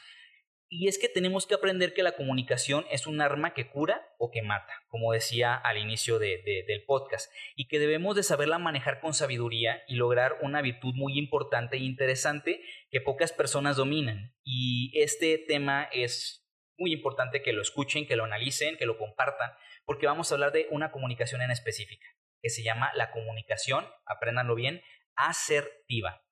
y 0.71 0.89
es 0.89 0.99
que 0.99 1.09
tenemos 1.09 1.47
que 1.47 1.55
aprender 1.55 1.95
que 1.95 2.03
la 2.03 2.13
comunicación 2.13 2.85
es 2.91 3.07
un 3.07 3.23
arma 3.23 3.55
que 3.55 3.71
cura 3.71 4.07
o 4.19 4.31
que 4.31 4.43
mata, 4.43 4.75
como 4.89 5.13
decía 5.13 5.55
al 5.55 5.79
inicio 5.79 6.19
del 6.19 6.85
podcast, 6.87 7.33
y 7.57 7.69
que 7.69 7.79
debemos 7.79 8.17
de 8.17 8.23
saberla 8.23 8.59
manejar 8.59 9.01
con 9.01 9.15
sabiduría 9.15 9.83
y 9.89 9.95
lograr 9.95 10.37
una 10.43 10.61
virtud 10.61 10.93
muy 10.95 11.19
importante 11.19 11.79
e 11.79 11.81
interesante 11.81 12.61
que 12.91 13.01
pocas 13.01 13.33
personas 13.33 13.77
dominan. 13.77 14.35
Y 14.45 14.93
este 14.95 15.39
tema 15.39 15.89
es 15.91 16.47
muy 16.77 16.93
importante 16.93 17.41
que 17.41 17.55
lo 17.55 17.63
escuchen, 17.63 18.07
que 18.07 18.17
lo 18.17 18.25
analicen, 18.25 18.77
que 18.77 18.87
lo 18.87 18.99
compartan, 18.99 19.53
porque 19.89 20.07
vamos 20.07 20.31
a 20.31 20.35
hablar 20.35 20.53
de 20.53 20.67
una 20.71 20.93
comunicación 20.93 21.41
en 21.41 21.51
específica, 21.51 22.07
que 22.43 22.51
se 22.51 22.63
llama 22.63 22.93
la 22.95 23.11
comunicación, 23.11 23.87
apréndanlo 24.05 24.55
bien, 24.55 24.83
asertiva, 25.17 26.23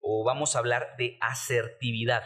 o 0.00 0.24
vamos 0.24 0.56
a 0.56 0.58
hablar 0.58 0.96
de 0.98 1.16
asertividad. 1.20 2.24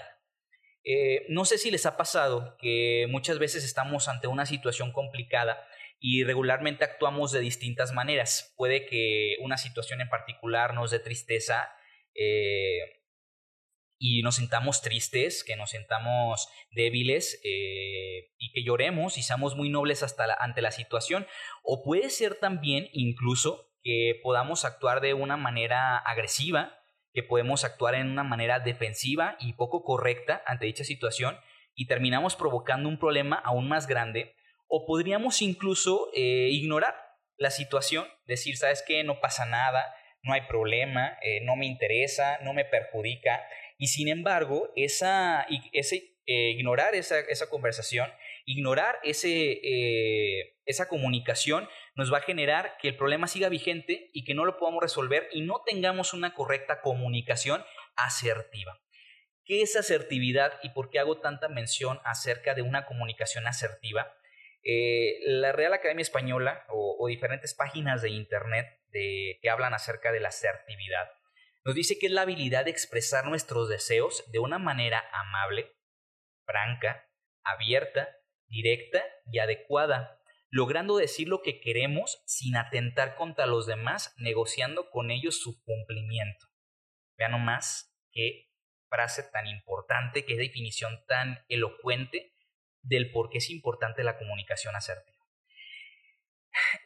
Eh, 0.85 1.27
no 1.29 1.45
sé 1.45 1.59
si 1.59 1.71
les 1.71 1.85
ha 1.85 1.99
pasado 1.99 2.57
que 2.59 3.07
muchas 3.11 3.39
veces 3.39 3.65
estamos 3.65 4.09
ante 4.09 4.29
una 4.29 4.47
situación 4.47 4.91
complicada 4.91 5.63
y 6.01 6.25
regularmente 6.25 6.85
actuamos 6.85 7.33
de 7.33 7.41
distintas 7.41 7.93
maneras. 7.93 8.55
Puede 8.57 8.87
que 8.87 9.37
una 9.41 9.59
situación 9.59 10.01
en 10.01 10.09
particular 10.09 10.73
nos 10.73 10.91
dé 10.91 11.01
tristeza 11.01 11.71
eh, 12.15 12.98
y 13.99 14.23
nos 14.23 14.37
sintamos 14.37 14.81
tristes, 14.81 15.45
que 15.45 15.57
nos 15.57 15.71
sintamos 15.71 16.49
débiles 16.71 17.41
eh, 17.45 18.31
y 18.39 18.53
que 18.53 18.63
lloremos 18.63 19.19
y 19.19 19.23
seamos 19.23 19.57
muy 19.57 19.69
nobles 19.69 20.03
hasta 20.03 20.33
ante 20.39 20.63
la 20.63 20.71
situación. 20.71 21.27
O 21.63 21.83
puede 21.83 22.11
ser 22.11 22.37
también 22.37 22.89
incluso 22.93 23.71
que 23.83 24.21
podamos 24.23 24.65
actuar 24.65 25.01
de 25.01 25.15
una 25.15 25.37
manera 25.37 25.99
agresiva 25.99 26.79
que 27.19 27.23
podemos 27.23 27.65
actuar 27.65 27.95
en 27.95 28.09
una 28.11 28.23
manera 28.23 28.61
defensiva 28.61 29.37
y 29.41 29.55
poco 29.55 29.83
correcta 29.83 30.43
ante 30.47 30.67
dicha 30.67 30.85
situación 30.85 31.37
y 31.75 31.87
terminamos 31.87 32.37
provocando 32.37 32.89
un 32.89 32.99
problema 32.99 33.37
aún 33.45 33.69
más 33.69 33.87
grande. 33.87 34.35
O 34.69 34.87
podríamos 34.87 35.43
incluso 35.43 36.11
eh, 36.15 36.49
ignorar 36.51 36.95
la 37.37 37.51
situación, 37.51 38.07
decir, 38.27 38.57
sabes 38.57 38.85
qué, 38.87 39.03
no 39.05 39.21
pasa 39.21 39.47
nada, 39.47 39.95
no 40.23 40.33
hay 40.33 40.43
problema, 40.43 41.17
eh, 41.23 41.41
no 41.43 41.57
me 41.57 41.67
interesa, 41.67 42.39
no 42.43 42.53
me 42.53 42.65
perjudica 42.65 43.43
y 43.79 43.87
sin 43.87 44.09
embargo 44.09 44.73
esa, 44.77 45.47
ese, 45.73 46.17
eh, 46.27 46.51
ignorar 46.51 46.95
esa, 46.95 47.21
esa, 47.21 47.49
conversación, 47.49 48.11
ignorar 48.45 48.99
ese, 49.03 49.61
esa 50.67 50.89
comunicación 50.89 51.69
nos 51.95 52.13
va 52.13 52.19
a 52.19 52.23
generar 52.23 52.77
que 52.83 52.89
el 52.89 52.97
problema 52.97 53.27
siga 53.29 53.49
vigente 53.49 54.11
y 54.13 54.25
que 54.25 54.35
no 54.35 54.45
lo 54.45 54.59
podamos 54.59 54.83
resolver 54.83 55.29
y 55.33 55.43
no 55.43 55.63
tengamos 55.65 56.13
una 56.13 56.35
correcta 56.35 56.83
comunicación 56.83 57.65
asertiva. 57.97 58.81
¿Qué 59.45 59.63
es 59.63 59.77
asertividad 59.77 60.53
y 60.63 60.71
por 60.71 60.91
qué 60.91 60.99
hago 60.99 61.21
tanta 61.21 61.49
mención 61.49 62.01
acerca 62.05 62.55
de 62.55 62.61
una 62.61 62.85
comunicación 62.85 63.47
asertiva? 63.47 64.15
Eh, 64.63 65.21
la 65.23 65.53
Real 65.53 65.73
Academia 65.73 66.03
Española 66.03 66.67
o, 66.69 67.07
diferentes 67.09 67.55
páginas 67.55 68.03
de 68.03 68.11
Internet 68.11 68.67
de, 68.91 69.39
que 69.41 69.49
hablan 69.49 69.73
acerca 69.73 70.13
de 70.13 70.21
la 70.21 70.29
asertividad 70.29 71.09
nos 71.69 71.75
dice 71.75 71.99
que 71.99 72.07
es 72.07 72.13
la 72.13 72.23
habilidad 72.23 72.65
de 72.65 72.71
expresar 72.71 73.27
nuestros 73.27 73.69
deseos 73.69 74.25
de 74.33 74.39
una 74.39 74.59
manera 74.59 75.05
amable, 75.13 75.77
franca, 76.47 77.07
abierta, 77.45 78.09
directa 78.47 79.05
y 79.31 79.39
adecuada 79.39 80.19
logrando 80.49 80.97
decir 80.97 81.29
lo 81.29 81.43
que 81.43 81.61
queremos 81.61 82.23
sin 82.25 82.57
atentar 82.57 83.17
contra 83.17 83.45
los 83.45 83.67
demás, 83.67 84.15
negociando 84.17 84.89
con 84.89 85.11
ellos 85.11 85.43
su 85.43 85.63
cumplimiento. 85.63 86.47
Vean 87.19 87.33
nomás 87.33 87.95
qué 88.13 88.51
frase 88.89 89.25
tan 89.25 89.47
importante, 89.47 90.25
qué 90.25 90.39
definición 90.39 91.05
tan 91.07 91.45
elocuente 91.51 92.33
del 92.81 93.11
por 93.11 93.29
qué 93.29 93.37
es 93.37 93.51
importante 93.51 94.05
la 94.05 94.17
comunicación 94.17 94.75
asertiva. 94.75 95.19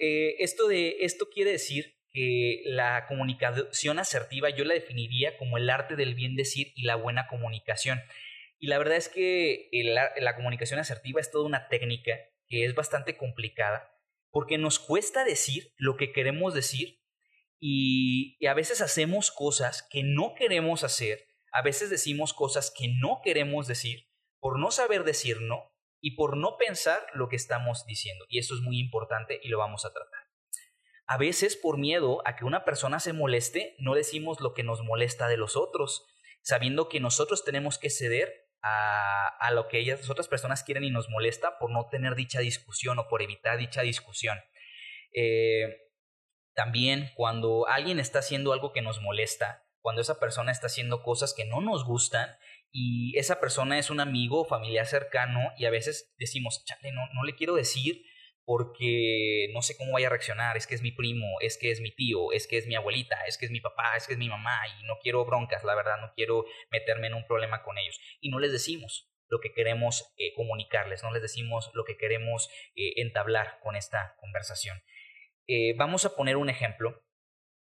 Eh, 0.01 0.35
esto, 0.41 0.67
de, 0.67 0.97
esto 1.03 1.29
quiere 1.33 1.53
decir 1.53 2.02
que 2.13 2.63
la 2.67 3.07
comunicación 3.07 3.99
asertiva 3.99 4.51
yo 4.51 4.65
la 4.65 4.75
definiría 4.75 5.37
como 5.39 5.57
el 5.57 5.71
arte 5.71 5.97
del 5.97 6.15
bien 6.15 6.37
decir 6.37 6.73
y 6.75 6.83
la 6.83 6.97
buena 6.97 7.27
comunicación. 7.27 8.01
Y 8.59 8.69
la 8.69 8.79
verdad 8.79 8.97
es 8.97 9.09
que 9.09 9.69
la 10.21 10.37
comunicación 10.37 10.79
asertiva 10.79 11.21
es 11.21 11.31
toda 11.31 11.47
una 11.47 11.69
técnica 11.69 12.13
que 12.49 12.65
es 12.65 12.75
bastante 12.75 13.17
complicada 13.17 13.93
porque 14.33 14.59
nos 14.59 14.79
cuesta 14.79 15.25
decir 15.25 15.73
lo 15.77 15.97
que 15.97 16.11
queremos 16.13 16.55
decir 16.55 17.01
y, 17.61 18.45
a 18.45 18.55
veces 18.55 18.81
hacemos 18.81 19.31
cosas 19.31 19.87
que 19.89 20.03
no 20.03 20.35
queremos 20.35 20.83
hacer, 20.83 21.29
a 21.53 21.63
veces 21.63 21.91
decimos 21.91 22.33
cosas 22.33 22.73
que 22.77 22.89
no 22.89 23.21
queremos 23.23 23.69
decir 23.69 24.09
por 24.41 24.59
no 24.59 24.73
saber 24.73 25.05
decir 25.05 25.41
no 25.43 25.71
y 26.01 26.17
por 26.17 26.37
no 26.37 26.57
pensar 26.57 27.07
lo 27.15 27.29
que 27.29 27.37
estamos 27.37 27.87
diciendo. 27.87 28.25
Y 28.29 28.39
eso 28.39 28.57
es 28.57 28.63
muy 28.63 28.81
importante 28.81 29.39
y 29.41 29.49
lo 29.49 29.59
vamos 29.59 29.85
a 29.85 29.93
tratar. 29.93 30.22
A 31.07 31.19
veces 31.19 31.57
por 31.57 31.79
miedo 31.79 32.23
a 32.27 32.37
que 32.37 32.45
una 32.45 32.65
persona 32.65 33.01
se 33.01 33.13
moleste, 33.13 33.77
no 33.79 33.95
decimos 33.95 34.41
lo 34.41 34.55
que 34.55 34.63
nos 34.63 34.83
molesta 34.83 35.29
de 35.29 35.37
los 35.37 35.57
otros, 35.57 36.07
sabiendo 36.43 36.89
que 36.89 37.01
nosotros 37.01 37.45
tenemos 37.45 37.79
que 37.79 37.91
ceder 37.91 38.43
a, 38.63 39.51
lo 39.53 39.69
que 39.69 39.81
ellas, 39.81 40.01
las 40.01 40.11
otras 40.11 40.29
personas 40.29 40.63
quieren 40.63 40.85
y 40.85 40.91
nos 40.91 41.09
molesta 41.09 41.59
por 41.59 41.71
no 41.71 41.89
tener 41.91 42.15
dicha 42.15 42.41
discusión 42.41 42.99
o 42.99 43.09
por 43.09 43.23
evitar 43.23 43.59
dicha 43.59 43.83
discusión. 43.83 44.39
Eh, 45.15 45.79
también 46.55 47.11
cuando 47.17 47.67
alguien 47.67 47.99
está 47.99 48.21
haciendo 48.21 48.53
algo 48.53 48.73
que 48.73 48.83
nos 48.83 49.01
molesta, 49.01 49.67
cuando 49.81 50.01
esa 50.01 50.21
persona 50.21 50.53
está 50.53 50.69
haciendo 50.69 51.03
cosas 51.03 51.35
que 51.35 51.45
no 51.45 51.61
nos 51.61 51.85
gustan 51.85 52.37
y 52.71 53.19
esa 53.19 53.41
persona 53.41 53.79
es 53.79 53.91
un 53.91 54.01
amigo 54.01 54.43
o 54.43 54.45
familiar 54.45 54.87
cercano 54.87 55.41
y 55.59 55.65
a 55.65 55.71
veces 55.71 56.15
decimos, 56.19 56.65
chale, 56.65 56.93
no, 56.93 57.03
no 57.15 57.25
le 57.25 57.35
quiero 57.35 57.55
decir 57.55 58.05
porque 58.45 59.49
no 59.53 59.63
sé 59.63 59.77
cómo 59.77 59.93
vaya 59.93 60.09
a 60.09 60.11
reaccionar, 60.11 60.57
es 60.57 60.67
que 60.67 60.75
es 60.75 60.83
mi 60.83 60.93
primo, 60.93 61.27
es 61.41 61.57
que 61.59 61.71
es 61.71 61.81
mi 61.81 61.95
tío, 61.95 62.33
es 62.33 62.47
que 62.47 62.59
es 62.59 62.67
mi 62.67 62.75
abuelita, 62.75 63.25
es 63.27 63.39
que 63.39 63.47
es 63.47 63.51
mi 63.53 63.61
papá, 63.61 63.97
es 63.97 64.07
que 64.07 64.15
es 64.15 64.19
mi 64.19 64.29
mamá 64.29 64.61
y 64.81 64.85
no 64.85 64.99
quiero 65.01 65.25
broncas, 65.25 65.65
la 65.65 65.75
verdad, 65.75 66.01
no 66.01 66.13
quiero 66.15 66.45
meterme 66.71 67.07
en 67.07 67.15
un 67.15 67.27
problema 67.27 67.63
con 67.63 67.79
ellos. 67.79 68.01
Y 68.21 68.31
no 68.31 68.39
les 68.39 68.53
decimos 68.53 69.09
lo 69.29 69.41
que 69.41 69.53
queremos 69.53 70.13
eh, 70.17 70.35
comunicarles, 70.35 71.03
no 71.03 71.13
les 71.13 71.23
decimos 71.23 71.71
lo 71.75 71.85
que 71.85 71.97
queremos 71.97 72.51
eh, 72.75 72.95
entablar 72.97 73.59
con 73.63 73.77
esta 73.77 74.17
conversación. 74.21 74.83
Eh, 75.47 75.75
vamos 75.77 76.05
a 76.05 76.15
poner 76.17 76.37
un 76.37 76.51
ejemplo. 76.51 77.03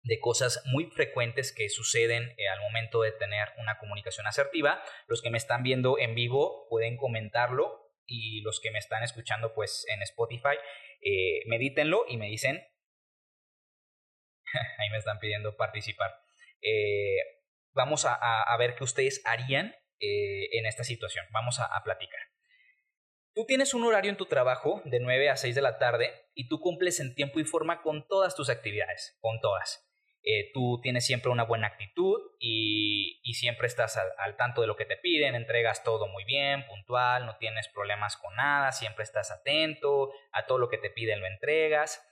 de 0.06 0.20
cosas 0.20 0.62
muy 0.66 0.88
frecuentes 0.88 1.54
que 1.54 1.70
suceden 1.70 2.36
eh, 2.38 2.50
al 2.50 2.60
momento 2.60 3.04
de 3.04 3.14
tener 3.14 3.54
una 3.58 3.78
comunicación 3.78 4.28
asertiva. 4.28 4.84
Los 5.08 5.22
que 5.22 5.30
me 5.30 5.38
están 5.38 5.64
viendo 5.64 5.98
en 5.98 6.14
vivo 6.14 6.68
pueden 6.70 6.98
comentarlo 6.98 7.83
y 8.06 8.42
los 8.42 8.60
que 8.60 8.72
me 8.72 8.80
están 8.80 9.04
escuchando 9.04 9.54
pues 9.54 9.86
en 9.90 10.02
Spotify, 10.02 10.58
eh, 11.02 11.42
medítenlo 11.48 12.06
y 12.08 12.18
me 12.18 12.28
dicen, 12.28 12.64
ahí 14.78 14.90
me 14.92 14.98
están 14.98 15.20
pidiendo 15.20 15.56
participar, 15.56 16.12
eh, 16.62 17.18
vamos 17.74 18.06
a, 18.06 18.56
ver 18.58 18.76
qué 18.76 18.84
ustedes 18.84 19.22
harían 19.26 19.76
en 20.00 20.66
esta 20.66 20.84
situación, 20.84 21.26
vamos 21.32 21.60
a 21.60 21.82
platicar. 21.84 22.20
Tú 23.36 23.46
tienes 23.48 23.74
un 23.74 23.84
horario 23.84 24.12
en 24.12 24.18
tu 24.18 24.28
trabajo 24.28 24.84
de 24.86 25.00
9 25.00 25.32
a 25.32 25.38
6 25.38 25.56
de 25.56 25.62
la 25.64 25.80
tarde 25.80 26.12
y 26.36 26.48
tú 26.48 26.60
cumples 26.60 27.00
en 27.00 27.16
tiempo 27.16 27.40
y 27.40 27.46
forma 27.46 27.82
con 27.82 28.08
todas 28.08 28.36
tus 28.36 28.50
actividades, 28.50 29.18
con 29.22 29.40
todas. 29.42 29.90
Eh, 30.26 30.52
tú 30.54 30.80
tienes 30.82 31.06
siempre 31.06 31.32
una 31.32 31.44
buena 31.44 31.68
actitud 31.68 32.22
y, 32.40 33.20
siempre 33.34 33.68
estás 33.68 33.98
al, 33.98 34.38
tanto 34.38 34.62
de 34.62 34.68
lo 34.68 34.76
que 34.76 34.86
te 34.86 34.96
piden, 34.96 35.34
entregas 35.36 35.84
todo 35.84 36.08
muy 36.08 36.24
bien, 36.24 36.66
puntual, 36.68 37.26
no 37.26 37.36
tienes 37.38 37.68
problemas 37.68 38.16
con 38.16 38.36
nada, 38.36 38.72
siempre 38.72 39.04
estás 39.04 39.32
atento 39.32 40.12
a 40.32 40.46
todo 40.46 40.60
lo 40.60 40.70
que 40.70 40.78
te 40.78 40.92
piden, 40.92 41.20
lo 41.20 41.26
entregas. 41.28 42.08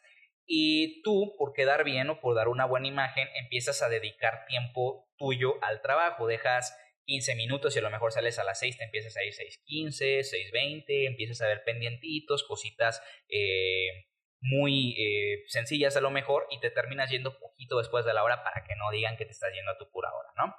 Y 0.45 1.01
tú, 1.03 1.35
por 1.37 1.53
quedar 1.53 1.83
bien 1.83 2.09
o 2.09 2.19
por 2.19 2.35
dar 2.35 2.47
una 2.47 2.65
buena 2.65 2.87
imagen, 2.87 3.29
empiezas 3.35 3.83
a 3.83 3.87
dedicar 3.87 4.45
tiempo 4.47 5.07
tuyo 5.15 5.63
al 5.63 5.81
trabajo, 5.81 6.27
dejas 6.27 6.75
15 7.05 7.35
minutos 7.35 7.75
y 7.75 7.79
a 7.79 7.83
lo 7.83 7.91
mejor 7.91 8.11
sales 8.11 8.39
a 8.39 8.43
las 8.43 8.59
6, 8.59 8.77
te 8.77 8.83
empiezas 8.83 9.15
a 9.15 9.23
ir 9.23 9.33
6.15, 9.33 10.19
6.20, 10.51 11.07
empiezas 11.07 11.41
a 11.41 11.47
ver 11.47 11.63
pendientitos, 11.63 12.43
cositas 12.43 13.01
eh, 13.29 14.10
muy 14.41 14.95
eh, 14.97 15.43
sencillas 15.47 15.95
a 15.95 16.01
lo 16.01 16.09
mejor 16.09 16.47
y 16.49 16.59
te 16.59 16.71
terminas 16.71 17.09
yendo 17.09 17.39
poquito 17.39 17.77
después 17.77 18.05
de 18.05 18.13
la 18.13 18.23
hora 18.23 18.43
para 18.43 18.63
que 18.63 18.75
no 18.75 18.89
digan 18.91 19.15
que 19.15 19.25
te 19.25 19.31
estás 19.31 19.53
yendo 19.53 19.71
a 19.71 19.77
tu 19.77 19.89
pura 19.91 20.11
hora, 20.13 20.29
¿no? 20.35 20.55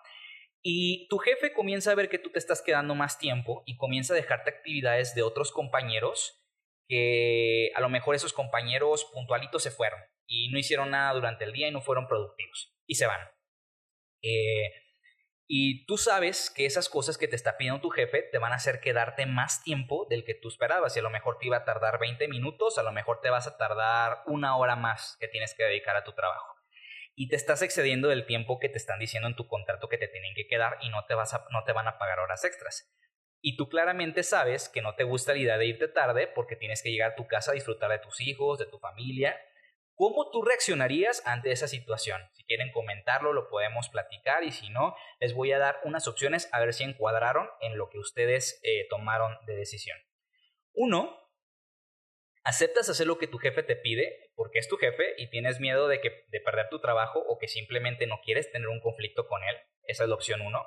Y 0.62 1.08
tu 1.08 1.18
jefe 1.18 1.52
comienza 1.52 1.90
a 1.90 1.96
ver 1.96 2.08
que 2.08 2.20
tú 2.20 2.30
te 2.30 2.38
estás 2.38 2.62
quedando 2.62 2.94
más 2.94 3.18
tiempo 3.18 3.64
y 3.66 3.76
comienza 3.76 4.14
a 4.14 4.16
dejarte 4.16 4.50
actividades 4.50 5.14
de 5.14 5.22
otros 5.22 5.50
compañeros 5.50 6.40
que 6.86 7.72
a 7.74 7.80
lo 7.80 7.88
mejor 7.88 8.14
esos 8.14 8.32
compañeros 8.32 9.10
puntualitos 9.12 9.62
se 9.62 9.72
fueron 9.72 10.00
y 10.26 10.50
no 10.50 10.58
hicieron 10.58 10.90
nada 10.90 11.12
durante 11.14 11.44
el 11.44 11.52
día 11.52 11.66
y 11.66 11.72
no 11.72 11.80
fueron 11.80 12.06
productivos 12.06 12.76
y 12.86 12.94
se 12.94 13.06
van. 13.06 13.28
Eh, 14.22 14.72
y 15.46 15.84
tú 15.86 15.98
sabes 15.98 16.50
que 16.50 16.66
esas 16.66 16.88
cosas 16.88 17.18
que 17.18 17.28
te 17.28 17.36
está 17.36 17.56
pidiendo 17.56 17.80
tu 17.80 17.90
jefe 17.90 18.22
te 18.22 18.38
van 18.38 18.52
a 18.52 18.56
hacer 18.56 18.80
quedarte 18.80 19.26
más 19.26 19.62
tiempo 19.62 20.06
del 20.08 20.24
que 20.24 20.34
tú 20.34 20.48
esperabas. 20.48 20.96
Y 20.96 21.00
a 21.00 21.02
lo 21.02 21.10
mejor 21.10 21.38
te 21.38 21.46
iba 21.46 21.58
a 21.58 21.64
tardar 21.64 21.98
20 21.98 22.28
minutos, 22.28 22.78
a 22.78 22.82
lo 22.82 22.92
mejor 22.92 23.20
te 23.20 23.30
vas 23.30 23.46
a 23.46 23.56
tardar 23.56 24.22
una 24.26 24.56
hora 24.56 24.76
más 24.76 25.16
que 25.20 25.28
tienes 25.28 25.54
que 25.54 25.64
dedicar 25.64 25.96
a 25.96 26.04
tu 26.04 26.12
trabajo. 26.12 26.56
Y 27.14 27.28
te 27.28 27.36
estás 27.36 27.60
excediendo 27.60 28.08
del 28.08 28.24
tiempo 28.24 28.58
que 28.58 28.70
te 28.70 28.78
están 28.78 28.98
diciendo 28.98 29.28
en 29.28 29.36
tu 29.36 29.46
contrato 29.46 29.88
que 29.88 29.98
te 29.98 30.08
tienen 30.08 30.34
que 30.34 30.46
quedar 30.46 30.78
y 30.80 30.88
no 30.88 31.04
te, 31.04 31.14
vas 31.14 31.38
no 31.50 31.64
te 31.64 31.72
van 31.72 31.88
a 31.88 31.98
pagar 31.98 32.20
horas 32.20 32.44
extras. 32.44 32.90
Y 33.42 33.56
tú 33.56 33.68
claramente 33.68 34.22
sabes 34.22 34.68
que 34.68 34.80
no 34.80 34.94
te 34.94 35.04
gusta 35.04 35.32
la 35.32 35.40
idea 35.40 35.58
de 35.58 35.66
irte 35.66 35.88
tarde 35.88 36.28
porque 36.28 36.56
tienes 36.56 36.82
que 36.82 36.90
llegar 36.90 37.12
a 37.12 37.14
tu 37.16 37.26
casa 37.26 37.50
a 37.50 37.54
disfrutar 37.54 37.90
de 37.90 37.98
tus 37.98 38.20
hijos, 38.20 38.58
de 38.58 38.66
tu 38.66 38.78
familia 38.78 39.36
¿Cómo 40.02 40.32
tú 40.32 40.42
reaccionarías 40.42 41.24
ante 41.26 41.52
esa 41.52 41.68
situación? 41.68 42.20
Si 42.32 42.42
quieren 42.42 42.72
comentarlo, 42.72 43.32
lo 43.32 43.48
podemos 43.48 43.88
platicar 43.88 44.42
y 44.42 44.50
si 44.50 44.68
no, 44.68 44.96
les 45.20 45.32
voy 45.32 45.52
a 45.52 45.60
dar 45.60 45.78
unas 45.84 46.08
opciones 46.08 46.48
a 46.50 46.58
ver 46.58 46.74
si 46.74 46.82
encuadraron 46.82 47.48
en 47.60 47.78
lo 47.78 47.88
que 47.88 48.00
ustedes 48.00 48.58
eh, 48.64 48.88
tomaron 48.90 49.38
de 49.46 49.54
decisión. 49.54 49.96
Uno, 50.72 51.16
aceptas 52.42 52.88
hacer 52.88 53.06
lo 53.06 53.16
que 53.16 53.28
tu 53.28 53.38
jefe 53.38 53.62
te 53.62 53.76
pide 53.76 54.32
porque 54.34 54.58
es 54.58 54.66
tu 54.66 54.76
jefe 54.76 55.14
y 55.18 55.30
tienes 55.30 55.60
miedo 55.60 55.86
de, 55.86 56.00
que, 56.00 56.24
de 56.26 56.40
perder 56.40 56.68
tu 56.68 56.80
trabajo 56.80 57.20
o 57.20 57.38
que 57.38 57.46
simplemente 57.46 58.08
no 58.08 58.22
quieres 58.24 58.50
tener 58.50 58.66
un 58.66 58.80
conflicto 58.80 59.28
con 59.28 59.44
él. 59.44 59.54
Esa 59.84 60.02
es 60.02 60.08
la 60.08 60.16
opción 60.16 60.40
uno. 60.40 60.64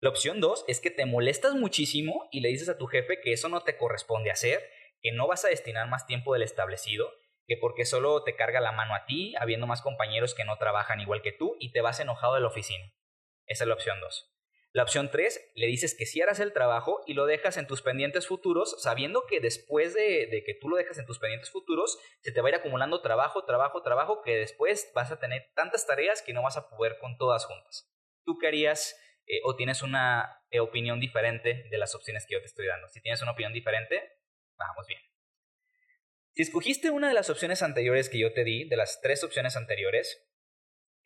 La 0.00 0.10
opción 0.10 0.40
dos 0.40 0.64
es 0.66 0.80
que 0.80 0.90
te 0.90 1.06
molestas 1.06 1.54
muchísimo 1.54 2.28
y 2.32 2.40
le 2.40 2.48
dices 2.48 2.68
a 2.68 2.78
tu 2.78 2.88
jefe 2.88 3.20
que 3.20 3.32
eso 3.32 3.48
no 3.48 3.62
te 3.62 3.76
corresponde 3.76 4.32
hacer, 4.32 4.68
que 5.02 5.12
no 5.12 5.28
vas 5.28 5.44
a 5.44 5.50
destinar 5.50 5.88
más 5.88 6.04
tiempo 6.08 6.32
del 6.32 6.42
establecido 6.42 7.12
que 7.46 7.56
porque 7.56 7.84
solo 7.84 8.22
te 8.22 8.36
carga 8.36 8.60
la 8.60 8.72
mano 8.72 8.94
a 8.94 9.06
ti, 9.06 9.34
habiendo 9.38 9.66
más 9.66 9.82
compañeros 9.82 10.34
que 10.34 10.44
no 10.44 10.56
trabajan 10.58 11.00
igual 11.00 11.22
que 11.22 11.32
tú 11.32 11.56
y 11.58 11.72
te 11.72 11.80
vas 11.80 12.00
enojado 12.00 12.34
de 12.34 12.40
la 12.40 12.48
oficina. 12.48 12.92
Esa 13.46 13.64
es 13.64 13.68
la 13.68 13.74
opción 13.74 14.00
2. 14.00 14.30
La 14.72 14.84
opción 14.84 15.10
3, 15.10 15.52
le 15.56 15.66
dices 15.66 15.96
que 15.98 16.06
si 16.06 16.22
harás 16.22 16.38
el 16.38 16.52
trabajo 16.52 17.02
y 17.04 17.14
lo 17.14 17.26
dejas 17.26 17.56
en 17.56 17.66
tus 17.66 17.82
pendientes 17.82 18.28
futuros, 18.28 18.80
sabiendo 18.80 19.26
que 19.26 19.40
después 19.40 19.94
de, 19.94 20.44
que 20.46 20.54
tú 20.54 20.68
lo 20.68 20.76
dejas 20.76 20.96
en 20.98 21.06
tus 21.06 21.18
pendientes 21.18 21.50
futuros, 21.50 21.98
se 22.20 22.30
te 22.30 22.40
va 22.40 22.48
a 22.48 22.50
ir 22.50 22.54
acumulando 22.54 23.02
trabajo, 23.02 23.44
trabajo, 23.44 23.82
trabajo, 23.82 24.22
que 24.22 24.36
después 24.36 24.92
vas 24.94 25.10
a 25.10 25.18
tener 25.18 25.50
tantas 25.56 25.88
tareas 25.88 26.22
que 26.22 26.32
no 26.32 26.42
vas 26.42 26.56
a 26.56 26.70
poder 26.70 26.98
con 27.00 27.18
todas 27.18 27.46
juntas. 27.46 27.90
¿Tú 28.24 28.38
qué 28.38 28.46
harías 28.46 28.96
eh, 29.26 29.40
o 29.42 29.56
tienes 29.56 29.82
una 29.82 30.40
eh, 30.50 30.60
opinión 30.60 31.00
diferente 31.00 31.66
de 31.68 31.78
las 31.78 31.96
opciones 31.96 32.24
que 32.24 32.34
yo 32.34 32.40
te 32.40 32.46
estoy 32.46 32.68
dando? 32.68 32.86
Si 32.86 33.00
tienes 33.00 33.20
una 33.22 33.32
opinión 33.32 33.52
diferente, 33.52 34.20
vamos 34.56 34.86
bien. 34.86 35.09
Si 36.34 36.42
escogiste 36.42 36.90
una 36.90 37.08
de 37.08 37.14
las 37.14 37.28
opciones 37.28 37.62
anteriores 37.62 38.08
que 38.08 38.18
yo 38.18 38.32
te 38.32 38.44
di, 38.44 38.68
de 38.68 38.76
las 38.76 39.00
tres 39.00 39.24
opciones 39.24 39.56
anteriores, 39.56 40.26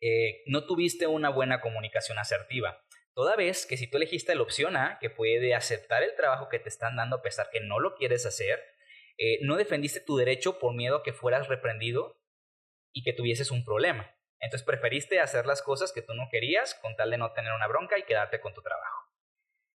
eh, 0.01 0.43
no 0.45 0.65
tuviste 0.65 1.07
una 1.07 1.29
buena 1.29 1.61
comunicación 1.61 2.19
asertiva. 2.19 2.79
Toda 3.15 3.35
vez 3.35 3.65
que 3.65 3.77
si 3.77 3.89
tú 3.89 3.97
elegiste 3.97 4.35
la 4.35 4.41
opción 4.41 4.75
A, 4.75 4.99
que 4.99 5.09
puede 5.09 5.55
aceptar 5.55 6.03
el 6.03 6.15
trabajo 6.15 6.49
que 6.49 6.59
te 6.59 6.69
están 6.69 6.95
dando 6.95 7.17
a 7.17 7.21
pesar 7.21 7.49
que 7.51 7.61
no 7.61 7.79
lo 7.79 7.95
quieres 7.95 8.25
hacer, 8.25 8.61
eh, 9.17 9.39
no 9.41 9.55
defendiste 9.55 10.01
tu 10.01 10.17
derecho 10.17 10.59
por 10.59 10.75
miedo 10.75 10.97
a 10.97 11.03
que 11.03 11.13
fueras 11.13 11.47
reprendido 11.47 12.19
y 12.93 13.03
que 13.03 13.13
tuvieses 13.13 13.51
un 13.51 13.63
problema. 13.63 14.13
Entonces 14.39 14.65
preferiste 14.65 15.19
hacer 15.19 15.45
las 15.45 15.61
cosas 15.61 15.91
que 15.93 16.01
tú 16.01 16.13
no 16.13 16.27
querías 16.29 16.75
con 16.75 16.95
tal 16.95 17.09
de 17.09 17.17
no 17.17 17.31
tener 17.31 17.53
una 17.53 17.67
bronca 17.67 17.97
y 17.97 18.03
quedarte 18.03 18.41
con 18.41 18.53
tu 18.53 18.61
trabajo. 18.61 19.09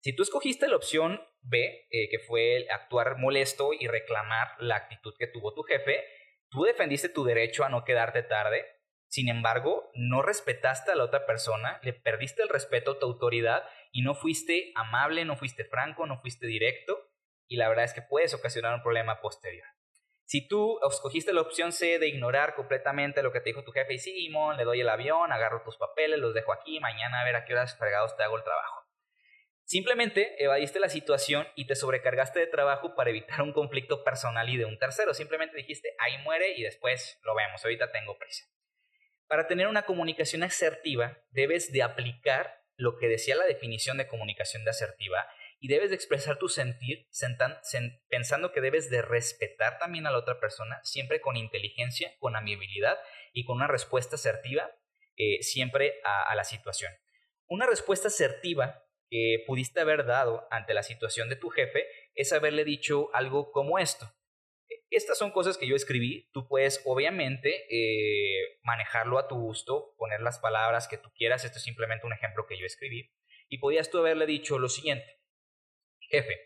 Si 0.08 0.16
tú 0.16 0.24
escogiste 0.24 0.70
la 0.70 0.78
opción 0.78 1.22
B, 1.42 1.86
eh, 1.92 2.08
que 2.10 2.20
fue 2.20 2.66
actuar 2.72 3.18
molesto 3.18 3.74
y 3.78 3.88
reclamar 3.88 4.48
la 4.58 4.78
actitud 4.78 5.14
que 5.20 5.28
tuvo 5.28 5.54
tu 5.54 5.64
jefe, 5.64 6.02
tú 6.50 6.64
defendiste 6.64 7.10
tu 7.10 7.26
derecho 7.26 7.66
a 7.66 7.70
no 7.70 7.84
quedarte 7.84 8.24
tarde, 8.24 8.66
sin 9.10 9.28
embargo, 9.28 9.92
no 9.96 10.22
respetaste 10.22 10.94
a 10.94 10.96
la 10.96 11.04
otra 11.04 11.26
persona, 11.26 11.82
le 11.84 11.92
perdiste 11.92 12.42
el 12.42 12.48
respeto 12.48 12.92
a 12.92 13.00
tu 13.00 13.06
autoridad 13.06 13.66
y 13.92 14.02
no 14.02 14.16
fuiste 14.16 14.72
amable, 14.76 15.26
no 15.26 15.36
fuiste 15.36 15.66
franco, 15.66 16.06
no 16.06 16.22
fuiste 16.22 16.48
directo 16.48 16.98
y 17.46 17.58
la 17.58 17.68
verdad 17.68 17.84
es 17.84 17.94
que 17.94 18.02
puedes 18.02 18.34
ocasionar 18.34 18.76
un 18.76 18.84
problema 18.84 19.20
posterior. 19.20 19.68
Si 20.24 20.48
tú 20.48 20.80
escogiste 20.90 21.34
la 21.34 21.42
opción 21.42 21.74
C 21.74 22.00
de 22.00 22.08
ignorar 22.08 22.56
completamente 22.56 23.22
lo 23.24 23.34
que 23.34 23.42
te 23.42 23.50
dijo 23.50 23.66
tu 23.66 23.74
jefe 23.74 23.96
y 23.96 24.00
sí, 24.00 24.30
le 24.58 24.64
doy 24.64 24.80
el 24.80 24.88
avión, 24.88 25.34
agarro 25.34 25.64
tus 25.66 25.76
papeles, 25.76 26.18
los 26.18 26.34
dejo 26.34 26.54
aquí, 26.54 26.80
mañana 26.80 27.20
a 27.20 27.26
ver 27.26 27.36
a 27.36 27.44
qué 27.44 27.52
horas 27.52 27.78
fregados 27.78 28.16
te 28.16 28.24
hago 28.24 28.38
el 28.38 28.44
trabajo. 28.46 28.87
Simplemente 29.68 30.42
evadiste 30.42 30.80
la 30.80 30.88
situación 30.88 31.46
y 31.54 31.68
te 31.68 31.76
sobrecargaste 31.76 32.40
de 32.40 32.48
trabajo 32.48 32.96
para 32.96 33.10
evitar 33.10 33.42
un 33.42 33.52
conflicto 33.52 34.02
personal 34.02 34.48
y 34.48 34.56
de 34.56 34.64
un 34.64 34.80
tercero. 34.80 35.14
Simplemente 35.14 35.58
dijiste, 35.58 35.94
ahí 36.00 36.18
muere 36.24 36.54
y 36.56 36.64
después 36.64 37.20
lo 37.24 37.36
vemos, 37.36 37.66
ahorita 37.66 37.92
tengo 37.92 38.18
prisa. 38.18 38.46
Para 39.28 39.46
tener 39.46 39.68
una 39.68 39.82
comunicación 39.82 40.44
asertiva, 40.44 41.22
debes 41.32 41.74
de 41.74 41.84
aplicar 41.84 42.64
lo 42.78 42.98
que 42.98 43.10
decía 43.10 43.36
la 43.36 43.44
definición 43.44 43.98
de 43.98 44.08
comunicación 44.08 44.64
de 44.64 44.70
asertiva 44.70 45.28
y 45.60 45.68
debes 45.68 45.90
de 45.90 45.98
expresar 45.98 46.38
tu 46.38 46.48
sentir 46.48 47.10
pensando 48.08 48.54
que 48.54 48.62
debes 48.62 48.90
de 48.90 49.02
respetar 49.02 49.80
también 49.80 50.08
a 50.08 50.12
la 50.12 50.20
otra 50.20 50.40
persona, 50.40 50.80
siempre 50.84 51.20
con 51.20 51.36
inteligencia, 51.36 52.16
con 52.20 52.38
amabilidad 52.38 52.98
y 53.34 53.44
con 53.44 53.58
una 53.58 53.68
respuesta 53.68 54.16
asertiva 54.16 54.72
eh, 55.18 55.44
siempre 55.44 56.00
a 56.06 56.34
la 56.36 56.46
situación. 56.46 56.94
Una 57.48 57.66
respuesta 57.66 58.08
asertiva 58.08 58.87
que 59.10 59.44
pudiste 59.46 59.80
haber 59.80 60.06
dado 60.06 60.48
ante 60.52 60.74
la 60.74 60.84
situación 60.84 61.30
de 61.30 61.36
tu 61.36 61.50
jefe 61.50 61.86
es 62.14 62.34
haberle 62.34 62.64
dicho 62.64 63.10
algo 63.14 63.52
como 63.52 63.80
esto. 63.80 64.12
Estas 64.90 65.18
son 65.18 65.32
cosas 65.32 65.58
que 65.58 65.68
yo 65.68 65.76
escribí, 65.76 66.30
tú 66.32 66.48
puedes 66.48 66.82
obviamente 66.86 67.66
eh, 67.70 68.60
manejarlo 68.64 69.20
a 69.20 69.28
tu 69.28 69.36
gusto, 69.36 69.94
poner 69.98 70.22
las 70.22 70.40
palabras 70.40 70.88
que 70.88 70.98
tú 70.98 71.10
quieras, 71.16 71.46
esto 71.46 71.58
es 71.58 71.64
simplemente 71.64 72.06
un 72.06 72.14
ejemplo 72.14 72.46
que 72.48 72.58
yo 72.58 72.66
escribí, 72.66 73.12
y 73.50 73.60
podías 73.60 73.90
tú 73.90 74.00
haberle 74.00 74.26
dicho 74.26 74.60
lo 74.60 74.70
siguiente, 74.70 75.06
jefe, 76.10 76.40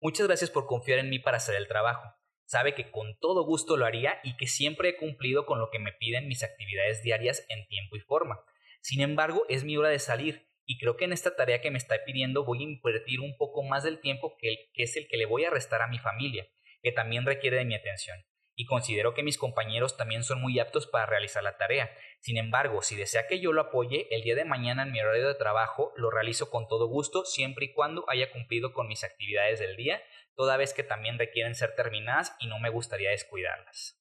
muchas 0.00 0.26
gracias 0.26 0.50
por 0.50 0.66
confiar 0.66 0.98
en 0.98 1.10
mí 1.10 1.18
para 1.18 1.38
hacer 1.38 1.56
el 1.56 1.68
trabajo, 1.68 2.14
sabe 2.44 2.74
que 2.74 2.90
con 2.90 3.18
todo 3.20 3.44
gusto 3.44 3.76
lo 3.76 3.86
haría 3.86 4.20
y 4.22 4.36
que 4.36 4.46
siempre 4.46 4.90
he 4.90 4.96
cumplido 4.96 5.44
con 5.44 5.58
lo 5.58 5.70
que 5.70 5.78
me 5.78 5.92
piden 5.92 6.28
mis 6.28 6.42
actividades 6.42 7.02
diarias 7.02 7.44
en 7.48 7.66
tiempo 7.68 7.96
y 7.96 8.00
forma. 8.00 8.42
Sin 8.80 9.00
embargo, 9.00 9.44
es 9.48 9.64
mi 9.64 9.76
hora 9.76 9.90
de 9.90 9.98
salir 9.98 10.47
y 10.70 10.76
creo 10.76 10.98
que 10.98 11.06
en 11.06 11.14
esta 11.14 11.34
tarea 11.34 11.62
que 11.62 11.70
me 11.70 11.78
está 11.78 12.04
pidiendo 12.04 12.44
voy 12.44 12.58
a 12.58 12.64
invertir 12.64 13.20
un 13.20 13.38
poco 13.38 13.62
más 13.62 13.84
del 13.84 14.00
tiempo 14.00 14.36
que, 14.38 14.68
es 14.74 14.96
el 14.98 15.08
que 15.08 15.16
le 15.16 15.24
voy 15.24 15.46
a 15.46 15.50
restar 15.50 15.80
a 15.80 15.86
mi 15.86 15.98
familia, 15.98 16.46
que 16.82 16.92
también 16.92 17.24
requiere 17.24 17.56
de 17.56 17.64
mi 17.64 17.74
atención. 17.74 18.22
Y 18.54 18.66
considero 18.66 19.14
que 19.14 19.22
mis 19.22 19.38
compañeros 19.38 19.96
también 19.96 20.24
son 20.24 20.42
muy 20.42 20.58
aptos 20.58 20.86
para 20.86 21.06
realizar 21.06 21.42
la 21.42 21.56
tarea. 21.56 21.90
Sin 22.20 22.36
embargo, 22.36 22.82
si 22.82 22.96
desea 22.96 23.26
que 23.26 23.40
yo 23.40 23.54
lo 23.54 23.62
apoye, 23.62 24.14
el 24.14 24.20
día 24.20 24.34
de 24.34 24.44
mañana 24.44 24.82
en 24.82 24.92
mi 24.92 25.00
horario 25.00 25.26
de 25.26 25.36
trabajo 25.36 25.94
lo 25.96 26.10
realizo 26.10 26.50
con 26.50 26.68
todo 26.68 26.86
gusto, 26.86 27.24
siempre 27.24 27.64
y 27.64 27.72
cuando 27.72 28.04
haya 28.10 28.30
cumplido 28.30 28.74
con 28.74 28.88
mis 28.88 29.04
actividades 29.04 29.60
del 29.60 29.74
día, 29.74 30.02
toda 30.34 30.58
vez 30.58 30.74
que 30.74 30.82
también 30.82 31.18
requieren 31.18 31.54
ser 31.54 31.76
terminadas 31.76 32.36
y 32.40 32.46
no 32.46 32.58
me 32.58 32.68
gustaría 32.68 33.08
descuidarlas. 33.08 33.98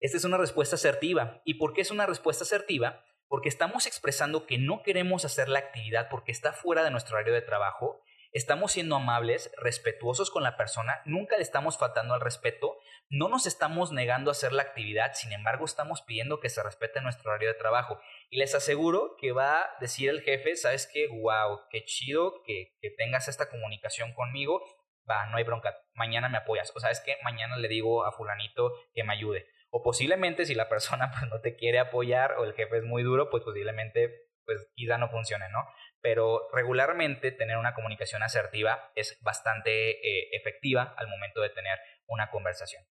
Esta 0.00 0.16
es 0.16 0.24
una 0.24 0.36
respuesta 0.36 0.74
asertiva. 0.74 1.42
¿Y 1.44 1.54
por 1.54 1.74
qué 1.74 1.82
es 1.82 1.92
una 1.92 2.06
respuesta 2.06 2.42
asertiva? 2.42 3.04
Porque 3.28 3.48
estamos 3.48 3.86
expresando 3.86 4.46
que 4.46 4.58
no 4.58 4.82
queremos 4.82 5.24
hacer 5.24 5.48
la 5.48 5.58
actividad 5.58 6.08
porque 6.10 6.32
está 6.32 6.52
fuera 6.52 6.84
de 6.84 6.90
nuestro 6.90 7.16
horario 7.16 7.34
de 7.34 7.42
trabajo 7.42 8.02
estamos 8.36 8.72
siendo 8.72 8.96
amables, 8.96 9.50
respetuosos 9.56 10.30
con 10.30 10.42
la 10.42 10.58
persona, 10.58 11.00
nunca 11.06 11.36
le 11.36 11.42
estamos 11.42 11.78
faltando 11.78 12.12
al 12.12 12.20
respeto, 12.20 12.76
no 13.08 13.30
nos 13.30 13.46
estamos 13.46 13.92
negando 13.92 14.30
a 14.30 14.32
hacer 14.32 14.52
la 14.52 14.62
actividad, 14.62 15.12
sin 15.14 15.32
embargo 15.32 15.64
estamos 15.64 16.02
pidiendo 16.02 16.38
que 16.38 16.50
se 16.50 16.62
respete 16.62 17.00
nuestro 17.00 17.30
horario 17.30 17.48
de 17.48 17.58
trabajo. 17.58 17.98
Y 18.28 18.36
les 18.36 18.54
aseguro 18.54 19.16
que 19.18 19.32
va 19.32 19.60
a 19.60 19.70
decir 19.80 20.10
el 20.10 20.20
jefe, 20.20 20.54
sabes 20.56 20.86
qué, 20.92 21.08
wow, 21.08 21.60
qué 21.70 21.86
chido 21.86 22.42
que, 22.44 22.76
que 22.82 22.90
tengas 22.90 23.28
esta 23.28 23.48
comunicación 23.48 24.12
conmigo, 24.12 24.60
va, 25.08 25.24
no 25.26 25.38
hay 25.38 25.44
bronca, 25.44 25.74
mañana 25.94 26.28
me 26.28 26.36
apoyas, 26.36 26.72
o 26.76 26.80
sabes 26.80 27.00
que 27.00 27.16
mañana 27.22 27.56
le 27.56 27.68
digo 27.68 28.04
a 28.04 28.12
fulanito 28.12 28.70
que 28.92 29.02
me 29.02 29.14
ayude. 29.14 29.46
O 29.76 29.82
posiblemente 29.82 30.46
si 30.46 30.54
la 30.54 30.68
persona 30.68 31.10
pues, 31.18 31.30
no 31.30 31.40
te 31.40 31.56
quiere 31.56 31.78
apoyar 31.78 32.32
o 32.38 32.44
el 32.44 32.54
jefe 32.54 32.78
es 32.78 32.84
muy 32.84 33.02
duro, 33.02 33.30
pues 33.30 33.42
posiblemente 33.42 34.26
pues 34.44 34.70
quizá 34.76 34.96
no 34.96 35.08
funcione, 35.08 35.48
¿no? 35.48 35.66
pero 36.06 36.48
regularmente 36.52 37.32
tener 37.32 37.56
una 37.56 37.74
comunicación 37.74 38.22
asertiva 38.22 38.92
es 38.94 39.18
bastante 39.22 39.90
eh, 39.90 40.28
efectiva 40.30 40.94
al 40.96 41.08
momento 41.08 41.40
de 41.40 41.50
tener 41.50 41.80
una 42.06 42.30
conversación. 42.30 42.84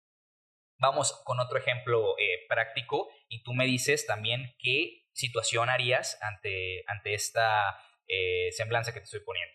Vamos 0.80 1.22
con 1.24 1.39
otro 1.39 1.60
ejemplo 1.60 2.15
eh, 2.17 2.48
práctico 2.50 3.10
y 3.28 3.43
tú 3.43 3.54
me 3.54 3.65
dices 3.65 4.08
también 4.08 4.56
qué 4.58 5.06
situación 5.12 5.69
harías 5.69 6.17
ante, 6.24 6.84
ante 6.88 7.13
esta 7.13 7.78
eh, 8.08 8.52
semblanza 8.52 8.93
que 8.93 9.00
te 9.00 9.06
estoy 9.06 9.19
poniendo. 9.19 9.54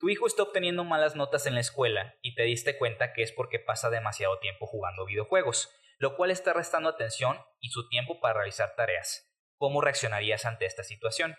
Tu 0.00 0.08
hijo 0.08 0.26
está 0.26 0.42
obteniendo 0.42 0.82
malas 0.82 1.14
notas 1.14 1.46
en 1.46 1.54
la 1.54 1.60
escuela 1.60 2.16
y 2.22 2.34
te 2.34 2.42
diste 2.42 2.76
cuenta 2.76 3.12
que 3.12 3.22
es 3.22 3.30
porque 3.30 3.60
pasa 3.60 3.88
demasiado 3.88 4.40
tiempo 4.40 4.66
jugando 4.66 5.06
videojuegos, 5.06 5.72
lo 6.04 6.16
cual 6.16 6.30
está 6.30 6.52
restando 6.52 6.90
atención 6.90 7.38
y 7.60 7.70
su 7.70 7.88
tiempo 7.88 8.20
para 8.20 8.34
realizar 8.34 8.74
tareas. 8.76 9.34
¿Cómo 9.56 9.80
reaccionarías 9.80 10.44
ante 10.44 10.66
esta 10.66 10.84
situación? 10.84 11.34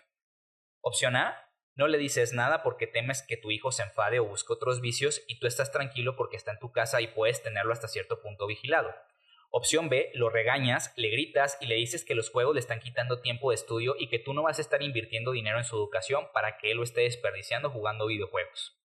Opción 0.80 1.14
A, 1.14 1.52
no 1.76 1.86
le 1.86 1.98
dices 1.98 2.32
nada 2.32 2.64
porque 2.64 2.88
temes 2.88 3.22
que 3.22 3.36
tu 3.36 3.52
hijo 3.52 3.70
se 3.70 3.84
enfade 3.84 4.18
o 4.18 4.24
busque 4.24 4.52
otros 4.52 4.80
vicios 4.80 5.22
y 5.28 5.38
tú 5.38 5.46
estás 5.46 5.70
tranquilo 5.70 6.16
porque 6.16 6.36
está 6.36 6.50
en 6.50 6.58
tu 6.58 6.72
casa 6.72 7.00
y 7.00 7.06
puedes 7.06 7.44
tenerlo 7.44 7.72
hasta 7.72 7.86
cierto 7.86 8.20
punto 8.20 8.48
vigilado. 8.48 8.92
Opción 9.50 9.88
B, 9.88 10.10
lo 10.14 10.30
regañas, 10.30 10.92
le 10.96 11.10
gritas 11.10 11.58
y 11.60 11.66
le 11.66 11.76
dices 11.76 12.04
que 12.04 12.16
los 12.16 12.30
juegos 12.30 12.54
le 12.54 12.60
están 12.60 12.80
quitando 12.80 13.20
tiempo 13.20 13.50
de 13.50 13.54
estudio 13.54 13.94
y 13.96 14.08
que 14.08 14.18
tú 14.18 14.34
no 14.34 14.42
vas 14.42 14.58
a 14.58 14.62
estar 14.62 14.82
invirtiendo 14.82 15.30
dinero 15.30 15.58
en 15.58 15.64
su 15.64 15.76
educación 15.76 16.26
para 16.34 16.58
que 16.58 16.72
él 16.72 16.78
lo 16.78 16.82
esté 16.82 17.02
desperdiciando 17.02 17.70
jugando 17.70 18.08
videojuegos. 18.08 18.76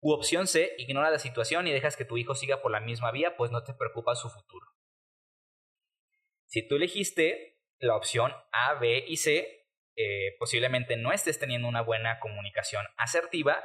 U 0.00 0.10
opción 0.10 0.48
C, 0.48 0.74
ignora 0.78 1.08
la 1.08 1.20
situación 1.20 1.68
y 1.68 1.70
dejas 1.70 1.96
que 1.96 2.04
tu 2.04 2.16
hijo 2.16 2.34
siga 2.34 2.60
por 2.62 2.72
la 2.72 2.80
misma 2.80 3.12
vía, 3.12 3.36
pues 3.36 3.52
no 3.52 3.62
te 3.62 3.74
preocupa 3.74 4.16
su 4.16 4.28
futuro. 4.28 4.66
Si 6.50 6.66
tú 6.66 6.74
elegiste 6.76 7.60
la 7.78 7.94
opción 7.94 8.32
A, 8.50 8.74
B 8.74 9.04
y 9.06 9.18
C, 9.18 9.68
eh, 9.94 10.34
posiblemente 10.40 10.96
no 10.96 11.12
estés 11.12 11.38
teniendo 11.38 11.68
una 11.68 11.80
buena 11.80 12.18
comunicación 12.18 12.84
asertiva 12.96 13.64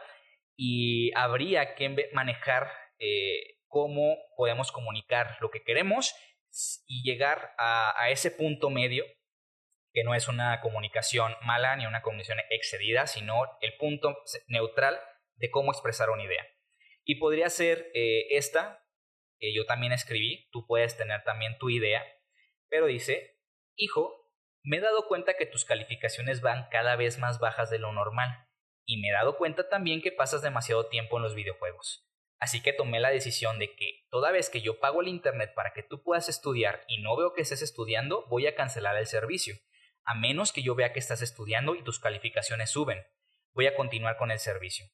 y 0.56 1.12
habría 1.16 1.74
que 1.74 2.12
manejar 2.14 2.70
eh, 3.00 3.58
cómo 3.68 4.18
podemos 4.38 4.72
comunicar 4.72 5.36
lo 5.42 5.50
que 5.50 5.64
queremos 5.64 6.14
y 6.86 7.02
llegar 7.02 7.56
a, 7.58 8.12
ese 8.12 8.30
punto 8.30 8.70
medio 8.70 9.04
que 9.92 10.04
no 10.04 10.14
es 10.14 10.28
una 10.28 10.62
comunicación 10.62 11.36
mala 11.42 11.76
ni 11.78 11.88
una 11.88 12.04
comunicación 12.04 12.38
excedida, 12.52 13.08
sino 13.08 13.46
el 13.62 13.78
punto 13.78 14.16
neutral 14.48 15.02
de 15.38 15.50
cómo 15.50 15.72
expresar 15.72 16.12
una 16.12 16.24
idea. 16.24 16.46
Y 17.04 17.16
podría 17.16 17.50
ser 17.50 17.90
eh, 17.96 18.28
esta, 18.38 18.86
que 19.40 19.56
yo 19.56 19.66
también 19.66 19.92
escribí, 19.92 20.48
tú 20.52 20.68
puedes 20.68 20.96
tener 20.98 21.24
también 21.24 21.58
tu 21.58 21.72
idea, 21.72 22.06
pero 22.70 22.88
dice, 22.88 23.40
hijo, 23.76 24.30
me 24.64 24.78
he 24.78 24.82
dado 24.82 25.08
cuenta 25.08 25.36
que 25.36 25.46
tus 25.46 25.66
calificaciones 25.66 26.42
van 26.42 26.68
cada 26.72 26.96
vez 26.96 27.20
más 27.20 27.40
bajas 27.40 27.70
de 27.70 27.80
lo 27.80 27.92
normal, 27.92 28.48
y 28.86 29.02
me 29.02 29.10
he 29.10 29.14
dado 29.14 29.38
cuenta 29.38 29.70
también 29.70 30.02
que 30.02 30.12
pasas 30.12 30.42
demasiado 30.42 30.88
tiempo 30.88 31.18
en 31.18 31.24
los 31.24 31.36
videojuegos. 31.36 32.08
Así 32.40 32.62
que 32.62 32.74
tomé 32.74 33.00
la 33.00 33.10
decisión 33.10 33.60
de 33.60 33.76
que 33.76 34.06
toda 34.10 34.32
vez 34.32 34.50
que 34.50 34.62
yo 34.62 34.80
pago 34.80 35.02
el 35.02 35.08
Internet 35.08 35.54
para 35.56 35.74
que 35.74 35.84
tú 35.84 36.04
puedas 36.04 36.30
estudiar 36.30 36.84
y 36.88 37.02
no 37.02 37.16
veo 37.16 37.34
que 37.34 37.42
estés 37.42 37.62
estudiando, 37.62 38.26
voy 38.28 38.46
a 38.48 38.56
cancelar 38.56 38.98
el 38.98 39.08
servicio, 39.08 39.56
a 40.04 40.16
menos 40.16 40.52
que 40.52 40.62
yo 40.62 40.76
vea 40.76 40.94
que 40.94 41.00
estás 41.00 41.22
estudiando 41.22 41.76
y 41.76 41.84
tus 41.84 42.00
calificaciones 42.00 42.70
suben. 42.70 43.04
Voy 43.54 43.68
a 43.68 43.76
continuar 43.76 44.18
con 44.18 44.32
el 44.32 44.40
servicio. 44.40 44.86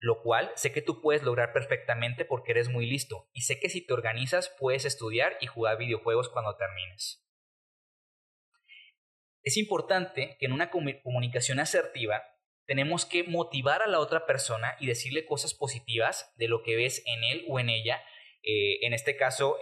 Lo 0.00 0.22
cual 0.22 0.50
sé 0.56 0.72
que 0.72 0.80
tú 0.80 1.02
puedes 1.02 1.22
lograr 1.22 1.52
perfectamente 1.52 2.24
porque 2.24 2.52
eres 2.52 2.68
muy 2.68 2.86
listo, 2.86 3.28
y 3.32 3.42
sé 3.42 3.60
que 3.60 3.68
si 3.68 3.86
te 3.86 3.92
organizas 3.92 4.54
puedes 4.58 4.86
estudiar 4.86 5.36
y 5.40 5.46
jugar 5.46 5.76
videojuegos 5.76 6.30
cuando 6.30 6.56
termines. 6.56 7.22
Es 9.42 9.56
importante 9.56 10.36
que 10.38 10.46
en 10.46 10.52
una 10.52 10.70
comunicación 10.70 11.60
asertiva 11.60 12.22
tenemos 12.66 13.04
que 13.04 13.24
motivar 13.24 13.82
a 13.82 13.88
la 13.88 13.98
otra 13.98 14.26
persona 14.26 14.76
y 14.80 14.86
decirle 14.86 15.26
cosas 15.26 15.54
positivas 15.54 16.32
de 16.36 16.48
lo 16.48 16.62
que 16.62 16.76
ves 16.76 17.02
en 17.04 17.24
él 17.24 17.44
o 17.48 17.58
en 17.58 17.68
ella. 17.68 18.02
Eh, 18.42 18.86
en 18.86 18.94
este 18.94 19.16
caso, 19.16 19.58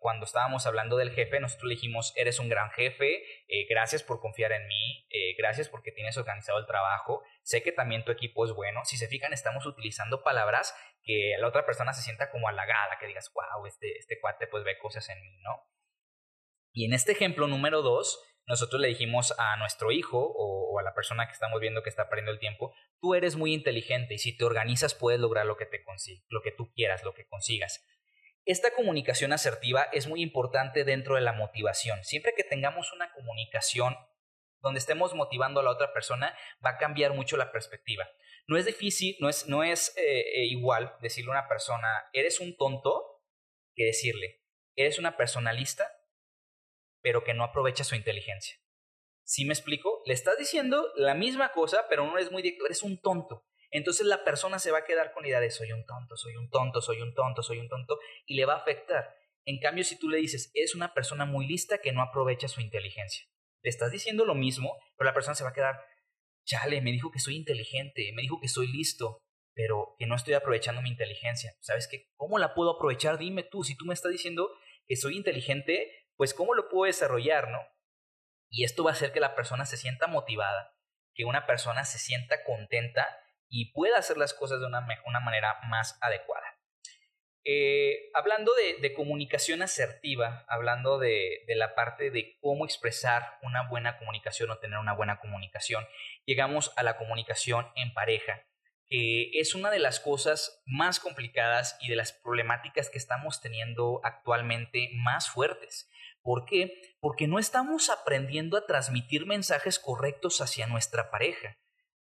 cuando 0.00 0.24
estábamos 0.26 0.66
hablando 0.66 0.96
del 0.96 1.12
jefe, 1.12 1.40
nosotros 1.40 1.68
le 1.68 1.74
dijimos, 1.76 2.12
eres 2.16 2.38
un 2.38 2.48
gran 2.48 2.70
jefe, 2.70 3.22
eh, 3.48 3.66
gracias 3.68 4.02
por 4.02 4.20
confiar 4.20 4.52
en 4.52 4.66
mí, 4.66 5.06
eh, 5.10 5.34
gracias 5.38 5.68
porque 5.68 5.92
tienes 5.92 6.16
organizado 6.18 6.58
el 6.58 6.66
trabajo, 6.66 7.22
sé 7.42 7.62
que 7.62 7.72
también 7.72 8.04
tu 8.04 8.12
equipo 8.12 8.44
es 8.44 8.52
bueno. 8.52 8.84
Si 8.84 8.96
se 8.96 9.08
fijan, 9.08 9.32
estamos 9.32 9.64
utilizando 9.64 10.22
palabras 10.22 10.74
que 11.02 11.36
la 11.38 11.48
otra 11.48 11.64
persona 11.64 11.94
se 11.94 12.02
sienta 12.02 12.30
como 12.30 12.48
halagada, 12.48 12.98
que 13.00 13.06
digas, 13.06 13.32
wow, 13.32 13.64
este, 13.66 13.96
este 13.96 14.20
cuate 14.20 14.46
pues 14.46 14.62
ve 14.62 14.78
cosas 14.78 15.08
en 15.08 15.22
mí, 15.22 15.38
¿no? 15.42 15.62
Y 16.72 16.84
en 16.84 16.92
este 16.92 17.12
ejemplo 17.12 17.46
número 17.46 17.80
dos, 17.80 18.22
nosotros 18.46 18.80
le 18.80 18.88
dijimos 18.88 19.34
a 19.38 19.56
nuestro 19.56 19.90
hijo 19.90 20.18
o, 20.20 20.78
a 20.78 20.82
la 20.82 20.94
persona 20.94 21.26
que 21.26 21.32
estamos 21.32 21.60
viendo 21.60 21.82
que 21.82 21.90
está 21.90 22.08
perdiendo 22.08 22.32
el 22.32 22.38
tiempo, 22.38 22.72
tú 23.00 23.14
eres 23.14 23.36
muy 23.36 23.52
inteligente 23.52 24.14
y 24.14 24.18
si 24.18 24.36
te 24.36 24.44
organizas 24.44 24.94
puedes 24.94 25.20
lograr 25.20 25.44
lo 25.44 25.56
que, 25.56 25.66
te 25.66 25.84
lo 26.28 26.42
que 26.42 26.52
tú 26.52 26.70
quieras, 26.72 27.04
lo 27.04 27.14
que 27.14 27.26
consigas. 27.26 27.84
Esta 28.48 28.70
comunicación 28.70 29.34
asertiva 29.34 29.88
es 29.92 30.06
muy 30.06 30.22
importante 30.22 30.84
dentro 30.84 31.16
de 31.16 31.20
la 31.20 31.34
motivación. 31.34 32.02
Siempre 32.02 32.32
que 32.34 32.44
tengamos 32.44 32.92
una 32.94 33.12
comunicación 33.12 33.94
donde 34.60 34.78
estemos 34.78 35.14
motivando 35.14 35.60
a 35.60 35.62
la 35.62 35.70
otra 35.70 35.92
persona, 35.92 36.34
va 36.64 36.70
a 36.70 36.78
cambiar 36.78 37.12
mucho 37.12 37.36
la 37.36 37.52
perspectiva. 37.52 38.08
No 38.46 38.56
es 38.56 38.64
difícil, 38.64 39.16
no 39.20 39.28
es, 39.28 39.46
no 39.48 39.62
es 39.62 39.94
eh, 39.98 40.20
eh, 40.20 40.46
igual 40.46 40.96
decirle 41.02 41.30
a 41.30 41.38
una 41.38 41.48
persona, 41.48 42.08
eres 42.12 42.40
un 42.40 42.56
tonto, 42.56 43.22
que 43.74 43.84
decirle, 43.84 44.42
eres 44.74 44.98
una 44.98 45.16
personalista 45.16 45.92
pero 47.00 47.24
que 47.24 47.34
no 47.34 47.44
aprovecha 47.44 47.84
su 47.84 47.94
inteligencia. 47.94 48.58
¿Sí 49.22 49.44
me 49.44 49.52
explico? 49.52 50.02
Le 50.06 50.14
estás 50.14 50.38
diciendo 50.38 50.90
la 50.96 51.14
misma 51.14 51.52
cosa, 51.52 51.86
pero 51.88 52.06
no 52.06 52.16
eres 52.16 52.32
muy 52.32 52.42
directo, 52.42 52.64
eres 52.66 52.82
un 52.82 53.00
tonto. 53.00 53.46
Entonces 53.70 54.06
la 54.06 54.24
persona 54.24 54.58
se 54.58 54.70
va 54.70 54.78
a 54.78 54.84
quedar 54.84 55.12
con 55.12 55.22
la 55.22 55.28
idea 55.28 55.40
de 55.40 55.50
soy 55.50 55.72
un 55.72 55.84
tonto, 55.84 56.16
soy 56.16 56.36
un 56.36 56.48
tonto, 56.50 56.80
soy 56.80 57.00
un 57.00 57.14
tonto, 57.14 57.42
soy 57.42 57.58
un 57.58 57.68
tonto, 57.68 57.98
y 58.26 58.34
le 58.34 58.46
va 58.46 58.54
a 58.54 58.58
afectar. 58.58 59.14
En 59.44 59.58
cambio, 59.60 59.84
si 59.84 59.98
tú 59.98 60.08
le 60.08 60.18
dices, 60.18 60.50
eres 60.54 60.74
una 60.74 60.94
persona 60.94 61.24
muy 61.24 61.46
lista 61.46 61.78
que 61.78 61.92
no 61.92 62.02
aprovecha 62.02 62.48
su 62.48 62.60
inteligencia, 62.60 63.26
le 63.62 63.70
estás 63.70 63.90
diciendo 63.90 64.24
lo 64.24 64.34
mismo, 64.34 64.78
pero 64.96 65.06
la 65.08 65.14
persona 65.14 65.34
se 65.34 65.44
va 65.44 65.50
a 65.50 65.54
quedar, 65.54 65.80
chale, 66.44 66.80
me 66.80 66.92
dijo 66.92 67.10
que 67.10 67.18
soy 67.18 67.36
inteligente, 67.36 68.10
me 68.14 68.22
dijo 68.22 68.40
que 68.40 68.48
soy 68.48 68.68
listo, 68.68 69.22
pero 69.54 69.96
que 69.98 70.06
no 70.06 70.14
estoy 70.14 70.34
aprovechando 70.34 70.82
mi 70.82 70.90
inteligencia. 70.90 71.52
¿Sabes 71.60 71.88
qué? 71.88 72.08
¿Cómo 72.16 72.38
la 72.38 72.54
puedo 72.54 72.76
aprovechar? 72.76 73.18
Dime 73.18 73.42
tú, 73.42 73.64
si 73.64 73.76
tú 73.76 73.86
me 73.86 73.94
estás 73.94 74.12
diciendo 74.12 74.50
que 74.86 74.96
soy 74.96 75.16
inteligente, 75.16 76.06
pues 76.16 76.32
cómo 76.32 76.54
lo 76.54 76.68
puedo 76.68 76.86
desarrollar, 76.86 77.50
¿no? 77.50 77.60
Y 78.50 78.64
esto 78.64 78.84
va 78.84 78.90
a 78.90 78.94
hacer 78.94 79.12
que 79.12 79.20
la 79.20 79.34
persona 79.34 79.66
se 79.66 79.76
sienta 79.76 80.06
motivada, 80.06 80.74
que 81.14 81.24
una 81.24 81.46
persona 81.46 81.84
se 81.84 81.98
sienta 81.98 82.44
contenta 82.44 83.06
y 83.48 83.72
pueda 83.72 83.98
hacer 83.98 84.16
las 84.16 84.34
cosas 84.34 84.60
de 84.60 84.66
una, 84.66 84.86
una 85.06 85.20
manera 85.20 85.58
más 85.68 85.98
adecuada. 86.00 86.58
Eh, 87.44 88.10
hablando 88.12 88.52
de, 88.54 88.92
comunicación 88.92 89.62
asertiva, 89.62 90.44
hablando 90.48 90.98
de, 90.98 91.44
de, 91.46 91.54
la 91.54 91.74
parte 91.74 92.10
de 92.10 92.36
cómo 92.40 92.66
expresar 92.66 93.38
una 93.42 93.66
buena 93.68 93.96
comunicación 93.96 94.50
o 94.50 94.58
tener 94.58 94.78
una 94.78 94.92
buena 94.92 95.18
comunicación, 95.18 95.86
llegamos 96.26 96.72
a 96.76 96.82
la 96.82 96.98
comunicación 96.98 97.66
en 97.74 97.94
pareja, 97.94 98.44
que 98.86 99.30
es 99.32 99.54
una 99.54 99.70
de 99.70 99.78
las 99.78 99.98
cosas 99.98 100.62
más 100.66 101.00
complicadas 101.00 101.78
y 101.80 101.88
de 101.88 101.96
las 101.96 102.12
problemáticas 102.12 102.90
que 102.90 102.98
estamos 102.98 103.40
teniendo 103.40 104.00
actualmente 104.04 104.90
más 104.94 105.30
fuertes. 105.30 105.88
¿Por 106.22 106.44
qué? 106.44 106.82
Porque 107.00 107.28
no 107.28 107.38
estamos 107.38 107.88
aprendiendo 107.88 108.58
a 108.58 108.66
transmitir 108.66 109.24
mensajes 109.24 109.78
correctos 109.78 110.42
hacia 110.42 110.66
nuestra 110.66 111.10
pareja. 111.10 111.56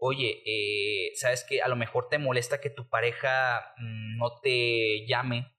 Oye, 0.07 0.43
eh, 0.45 1.15
¿sabes 1.15 1.43
que 1.43 1.63
A 1.63 1.67
lo 1.67 1.75
mejor 1.75 2.09
te 2.09 2.19
molesta 2.19 2.61
que 2.61 2.69
tu 2.69 2.87
pareja 2.89 3.73
mm, 3.77 4.17
no 4.17 4.39
te 4.39 5.03
llame 5.07 5.51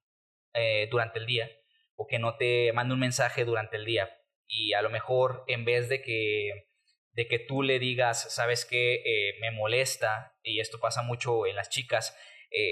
eh, 0.55 0.87
durante 0.89 1.19
el 1.19 1.27
día 1.27 1.51
o 1.97 2.07
que 2.07 2.21
no 2.21 2.37
te 2.37 2.73
mande 2.73 2.95
un 2.95 3.01
mensaje 3.01 3.45
durante 3.45 3.77
el 3.77 3.85
día. 3.85 4.09
Y 4.47 4.75
a 4.75 4.83
lo 4.83 4.91
mejor 4.91 5.43
en 5.49 5.65
vez 5.65 5.89
de 5.89 6.01
que, 6.01 6.69
de 7.11 7.27
que 7.27 7.41
tú 7.41 7.63
le 7.65 7.81
digas, 7.81 8.33
¿sabes 8.33 8.65
qué? 8.65 9.03
Eh, 9.05 9.35
me 9.41 9.51
molesta, 9.51 10.39
y 10.45 10.61
esto 10.61 10.79
pasa 10.79 11.03
mucho 11.03 11.45
en 11.47 11.57
las 11.57 11.69
chicas, 11.69 12.17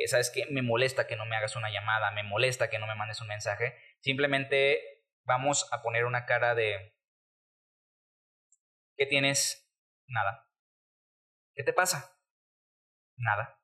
¿sabes 0.06 0.30
qué? 0.30 0.46
Me 0.50 0.62
molesta 0.62 1.08
que 1.08 1.16
no 1.16 1.26
me 1.26 1.36
hagas 1.36 1.56
una 1.56 1.70
llamada, 1.70 2.12
me 2.12 2.22
molesta 2.22 2.70
que 2.70 2.78
no 2.78 2.86
me 2.86 2.94
mandes 2.94 3.20
un 3.20 3.28
mensaje. 3.28 3.74
Simplemente 4.00 4.80
vamos 5.24 5.68
a 5.72 5.82
poner 5.82 6.04
una 6.04 6.24
cara 6.24 6.54
de... 6.54 6.94
¿Qué 8.96 9.06
tienes? 9.06 9.68
Nada. 10.06 10.44
¿Qué 11.54 11.62
te 11.62 11.72
pasa? 11.72 12.18
Nada. 13.16 13.60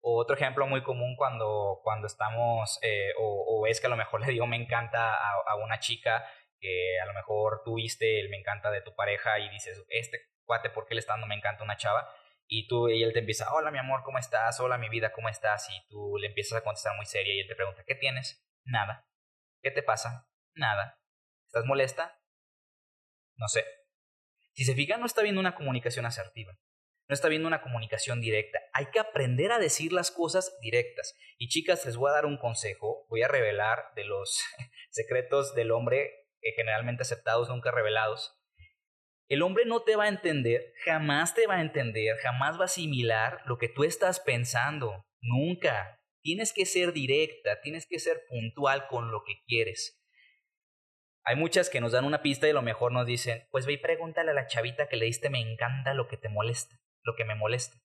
O 0.00 0.20
otro 0.20 0.36
ejemplo 0.36 0.66
muy 0.66 0.82
común 0.82 1.16
cuando, 1.16 1.80
cuando 1.82 2.06
estamos, 2.06 2.78
eh, 2.82 3.12
o, 3.18 3.66
es 3.66 3.80
que 3.80 3.88
a 3.88 3.90
lo 3.90 3.96
mejor 3.96 4.20
le 4.26 4.32
digo 4.32 4.46
me 4.46 4.56
encanta 4.56 5.14
a, 5.14 5.56
una 5.56 5.80
chica 5.80 6.24
que 6.60 7.00
a 7.00 7.06
lo 7.06 7.12
mejor 7.12 7.62
tú 7.64 7.74
viste 7.74 8.20
el 8.20 8.28
me 8.30 8.38
encanta 8.38 8.70
de 8.70 8.82
tu 8.82 8.94
pareja 8.94 9.38
y 9.38 9.48
dices, 9.50 9.84
este 9.88 10.30
cuate, 10.44 10.70
¿por 10.70 10.86
qué 10.86 10.94
le 10.94 11.00
está 11.00 11.12
dando 11.12 11.26
me 11.26 11.34
encanta 11.34 11.64
una 11.64 11.76
chava? 11.76 12.08
Y 12.46 12.66
tú 12.66 12.88
y 12.88 13.02
él 13.02 13.12
te 13.12 13.18
empieza, 13.18 13.52
hola 13.52 13.70
mi 13.70 13.78
amor, 13.78 14.02
¿cómo 14.04 14.18
estás? 14.18 14.58
Hola 14.60 14.78
mi 14.78 14.88
vida, 14.88 15.12
¿cómo 15.12 15.28
estás? 15.28 15.68
Y 15.70 15.86
tú 15.88 16.16
le 16.18 16.28
empiezas 16.28 16.58
a 16.58 16.64
contestar 16.64 16.96
muy 16.96 17.04
seria 17.04 17.34
y 17.34 17.40
él 17.40 17.48
te 17.48 17.54
pregunta, 17.54 17.84
¿qué 17.86 17.94
tienes? 17.94 18.44
Nada. 18.64 19.06
¿Qué 19.60 19.70
te 19.70 19.82
pasa? 19.82 20.28
Nada. 20.54 21.00
¿Estás 21.46 21.64
molesta? 21.64 22.20
No 23.36 23.48
sé. 23.48 23.64
Si 24.52 24.64
se 24.64 24.74
fija, 24.74 24.96
no 24.96 25.06
está 25.06 25.22
viendo 25.22 25.40
una 25.40 25.54
comunicación 25.54 26.06
asertiva. 26.06 26.58
No 27.08 27.14
está 27.14 27.28
viendo 27.28 27.48
una 27.48 27.62
comunicación 27.62 28.20
directa. 28.20 28.60
Hay 28.72 28.86
que 28.86 28.98
aprender 28.98 29.50
a 29.50 29.58
decir 29.58 29.92
las 29.92 30.10
cosas 30.10 30.58
directas. 30.60 31.16
Y 31.38 31.48
chicas, 31.48 31.86
les 31.86 31.96
voy 31.96 32.10
a 32.10 32.14
dar 32.14 32.26
un 32.26 32.36
consejo. 32.36 33.06
Voy 33.08 33.22
a 33.22 33.28
revelar 33.28 33.84
de 33.96 34.04
los 34.04 34.42
secretos 34.90 35.54
del 35.54 35.70
hombre 35.70 36.26
eh, 36.42 36.52
generalmente 36.54 37.02
aceptados, 37.02 37.48
nunca 37.48 37.70
revelados. 37.70 38.34
El 39.28 39.42
hombre 39.42 39.64
no 39.66 39.82
te 39.82 39.96
va 39.96 40.04
a 40.04 40.08
entender, 40.08 40.72
jamás 40.84 41.34
te 41.34 41.46
va 41.46 41.56
a 41.56 41.60
entender, 41.60 42.16
jamás 42.18 42.56
va 42.56 42.62
a 42.62 42.64
asimilar 42.64 43.42
lo 43.44 43.58
que 43.58 43.68
tú 43.68 43.84
estás 43.84 44.20
pensando. 44.20 45.04
Nunca. 45.20 46.00
Tienes 46.22 46.52
que 46.52 46.66
ser 46.66 46.92
directa, 46.92 47.60
tienes 47.60 47.86
que 47.86 47.98
ser 47.98 48.22
puntual 48.28 48.86
con 48.88 49.10
lo 49.10 49.22
que 49.24 49.42
quieres. 49.46 50.02
Hay 51.24 51.36
muchas 51.36 51.68
que 51.68 51.80
nos 51.80 51.92
dan 51.92 52.04
una 52.04 52.22
pista 52.22 52.46
y 52.46 52.50
a 52.50 52.54
lo 52.54 52.62
mejor 52.62 52.92
nos 52.92 53.06
dicen, 53.06 53.46
pues 53.50 53.66
ve 53.66 53.74
y 53.74 53.78
pregúntale 53.78 54.30
a 54.30 54.34
la 54.34 54.46
chavita 54.46 54.88
que 54.88 54.96
le 54.96 55.04
diste 55.04 55.28
me 55.28 55.40
encanta 55.40 55.92
lo 55.92 56.08
que 56.08 56.16
te 56.16 56.30
molesta, 56.30 56.76
lo 57.02 57.14
que 57.16 57.24
me 57.24 57.34
molesta. 57.34 57.76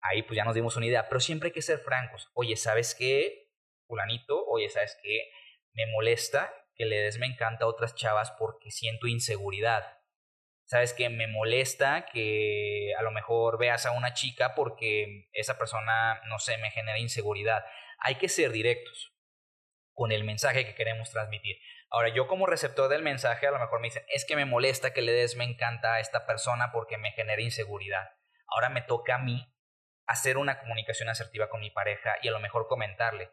Ahí 0.00 0.22
pues 0.22 0.36
ya 0.36 0.44
nos 0.44 0.54
dimos 0.54 0.76
una 0.76 0.86
idea, 0.86 1.08
pero 1.08 1.20
siempre 1.20 1.48
hay 1.48 1.52
que 1.52 1.62
ser 1.62 1.78
francos. 1.78 2.30
Oye, 2.34 2.56
¿sabes 2.56 2.94
qué? 2.94 3.50
Fulanito, 3.86 4.44
oye, 4.46 4.68
¿sabes 4.68 4.98
qué? 5.02 5.30
Me 5.72 5.86
molesta 5.86 6.52
que 6.74 6.84
le 6.84 6.96
des 6.98 7.18
me 7.18 7.26
encanta 7.26 7.64
a 7.64 7.68
otras 7.68 7.94
chavas 7.94 8.30
porque 8.32 8.70
siento 8.70 9.06
inseguridad. 9.06 9.98
Sabes 10.66 10.94
que 10.94 11.10
me 11.10 11.26
molesta 11.26 12.06
que 12.06 12.94
a 12.98 13.02
lo 13.02 13.10
mejor 13.10 13.58
veas 13.58 13.84
a 13.86 13.92
una 13.92 14.14
chica 14.14 14.54
porque 14.54 15.28
esa 15.32 15.58
persona, 15.58 16.20
no 16.26 16.38
sé, 16.38 16.56
me 16.58 16.70
genera 16.70 16.98
inseguridad. 16.98 17.64
Hay 17.98 18.16
que 18.16 18.28
ser 18.28 18.50
directos 18.50 19.12
con 19.92 20.10
el 20.10 20.24
mensaje 20.24 20.64
que 20.64 20.74
queremos 20.74 21.10
transmitir. 21.10 21.58
Ahora, 21.90 22.08
yo 22.08 22.26
como 22.26 22.46
receptor 22.46 22.88
del 22.88 23.02
mensaje, 23.02 23.46
a 23.46 23.52
lo 23.52 23.58
mejor 23.58 23.80
me 23.80 23.88
dicen, 23.88 24.04
es 24.08 24.24
que 24.24 24.36
me 24.36 24.46
molesta 24.46 24.92
que 24.92 25.02
le 25.02 25.12
des 25.12 25.36
me 25.36 25.44
encanta 25.44 25.94
a 25.94 26.00
esta 26.00 26.26
persona 26.26 26.72
porque 26.72 26.98
me 26.98 27.12
genera 27.12 27.40
inseguridad. 27.40 28.08
Ahora 28.46 28.68
me 28.68 28.82
toca 28.82 29.16
a 29.16 29.18
mí 29.18 29.52
hacer 30.06 30.36
una 30.36 30.58
comunicación 30.58 31.08
asertiva 31.08 31.48
con 31.48 31.60
mi 31.60 31.70
pareja 31.70 32.16
y 32.22 32.28
a 32.28 32.32
lo 32.32 32.40
mejor 32.40 32.66
comentarle, 32.66 33.32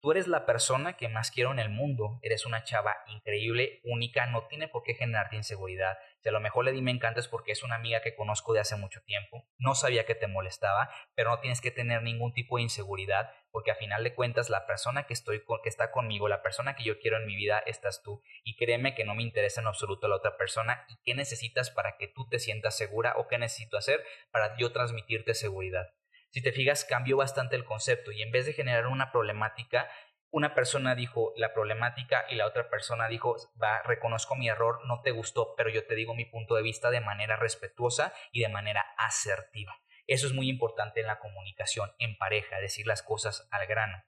Tú 0.00 0.12
eres 0.12 0.28
la 0.28 0.46
persona 0.46 0.96
que 0.96 1.08
más 1.08 1.32
quiero 1.32 1.50
en 1.50 1.58
el 1.58 1.70
mundo. 1.70 2.20
Eres 2.22 2.46
una 2.46 2.62
chava 2.62 2.98
increíble, 3.08 3.80
única, 3.82 4.26
no 4.26 4.46
tiene 4.46 4.68
por 4.68 4.84
qué 4.84 4.94
generarte 4.94 5.34
inseguridad. 5.34 5.98
Si 6.20 6.28
a 6.28 6.32
lo 6.32 6.38
mejor 6.38 6.64
le 6.64 6.70
di 6.70 6.80
me 6.82 6.92
encanta 6.92 7.18
es 7.18 7.26
porque 7.26 7.50
es 7.50 7.64
una 7.64 7.74
amiga 7.74 8.00
que 8.00 8.14
conozco 8.14 8.52
de 8.52 8.60
hace 8.60 8.76
mucho 8.76 9.02
tiempo. 9.02 9.48
No 9.58 9.74
sabía 9.74 10.06
que 10.06 10.14
te 10.14 10.28
molestaba, 10.28 10.88
pero 11.16 11.30
no 11.30 11.40
tienes 11.40 11.60
que 11.60 11.72
tener 11.72 12.04
ningún 12.04 12.32
tipo 12.32 12.58
de 12.58 12.62
inseguridad, 12.62 13.32
porque 13.50 13.72
a 13.72 13.74
final 13.74 14.04
de 14.04 14.14
cuentas 14.14 14.50
la 14.50 14.68
persona 14.68 15.04
que 15.04 15.14
estoy 15.14 15.42
que 15.64 15.68
está 15.68 15.90
conmigo, 15.90 16.28
la 16.28 16.42
persona 16.42 16.76
que 16.76 16.84
yo 16.84 17.00
quiero 17.00 17.16
en 17.16 17.26
mi 17.26 17.34
vida, 17.34 17.58
estás 17.66 18.00
tú. 18.00 18.22
Y 18.44 18.54
créeme 18.54 18.94
que 18.94 19.04
no 19.04 19.16
me 19.16 19.24
interesa 19.24 19.60
en 19.60 19.66
absoluto 19.66 20.06
la 20.06 20.14
otra 20.14 20.36
persona. 20.36 20.86
¿Y 20.88 20.98
qué 21.02 21.16
necesitas 21.16 21.72
para 21.72 21.96
que 21.96 22.06
tú 22.06 22.28
te 22.28 22.38
sientas 22.38 22.76
segura 22.76 23.14
o 23.16 23.26
qué 23.26 23.36
necesito 23.36 23.76
hacer 23.76 24.04
para 24.30 24.56
yo 24.58 24.70
transmitirte 24.70 25.34
seguridad? 25.34 25.88
Si 26.30 26.42
te 26.42 26.52
fijas, 26.52 26.84
cambió 26.84 27.16
bastante 27.16 27.56
el 27.56 27.64
concepto 27.64 28.12
y 28.12 28.22
en 28.22 28.30
vez 28.30 28.46
de 28.46 28.52
generar 28.52 28.86
una 28.86 29.10
problemática, 29.10 29.88
una 30.30 30.54
persona 30.54 30.94
dijo 30.94 31.32
la 31.36 31.54
problemática 31.54 32.26
y 32.28 32.34
la 32.34 32.46
otra 32.46 32.68
persona 32.68 33.08
dijo, 33.08 33.36
va, 33.60 33.82
reconozco 33.82 34.36
mi 34.36 34.48
error, 34.48 34.80
no 34.86 35.00
te 35.00 35.10
gustó, 35.10 35.54
pero 35.56 35.70
yo 35.70 35.86
te 35.86 35.94
digo 35.94 36.14
mi 36.14 36.26
punto 36.26 36.54
de 36.54 36.62
vista 36.62 36.90
de 36.90 37.00
manera 37.00 37.36
respetuosa 37.36 38.12
y 38.30 38.42
de 38.42 38.48
manera 38.48 38.84
asertiva. 38.98 39.74
Eso 40.06 40.26
es 40.26 40.34
muy 40.34 40.48
importante 40.48 41.00
en 41.00 41.06
la 41.06 41.18
comunicación 41.18 41.92
en 41.98 42.16
pareja, 42.16 42.60
decir 42.60 42.86
las 42.86 43.02
cosas 43.02 43.48
al 43.50 43.66
grano. 43.66 44.02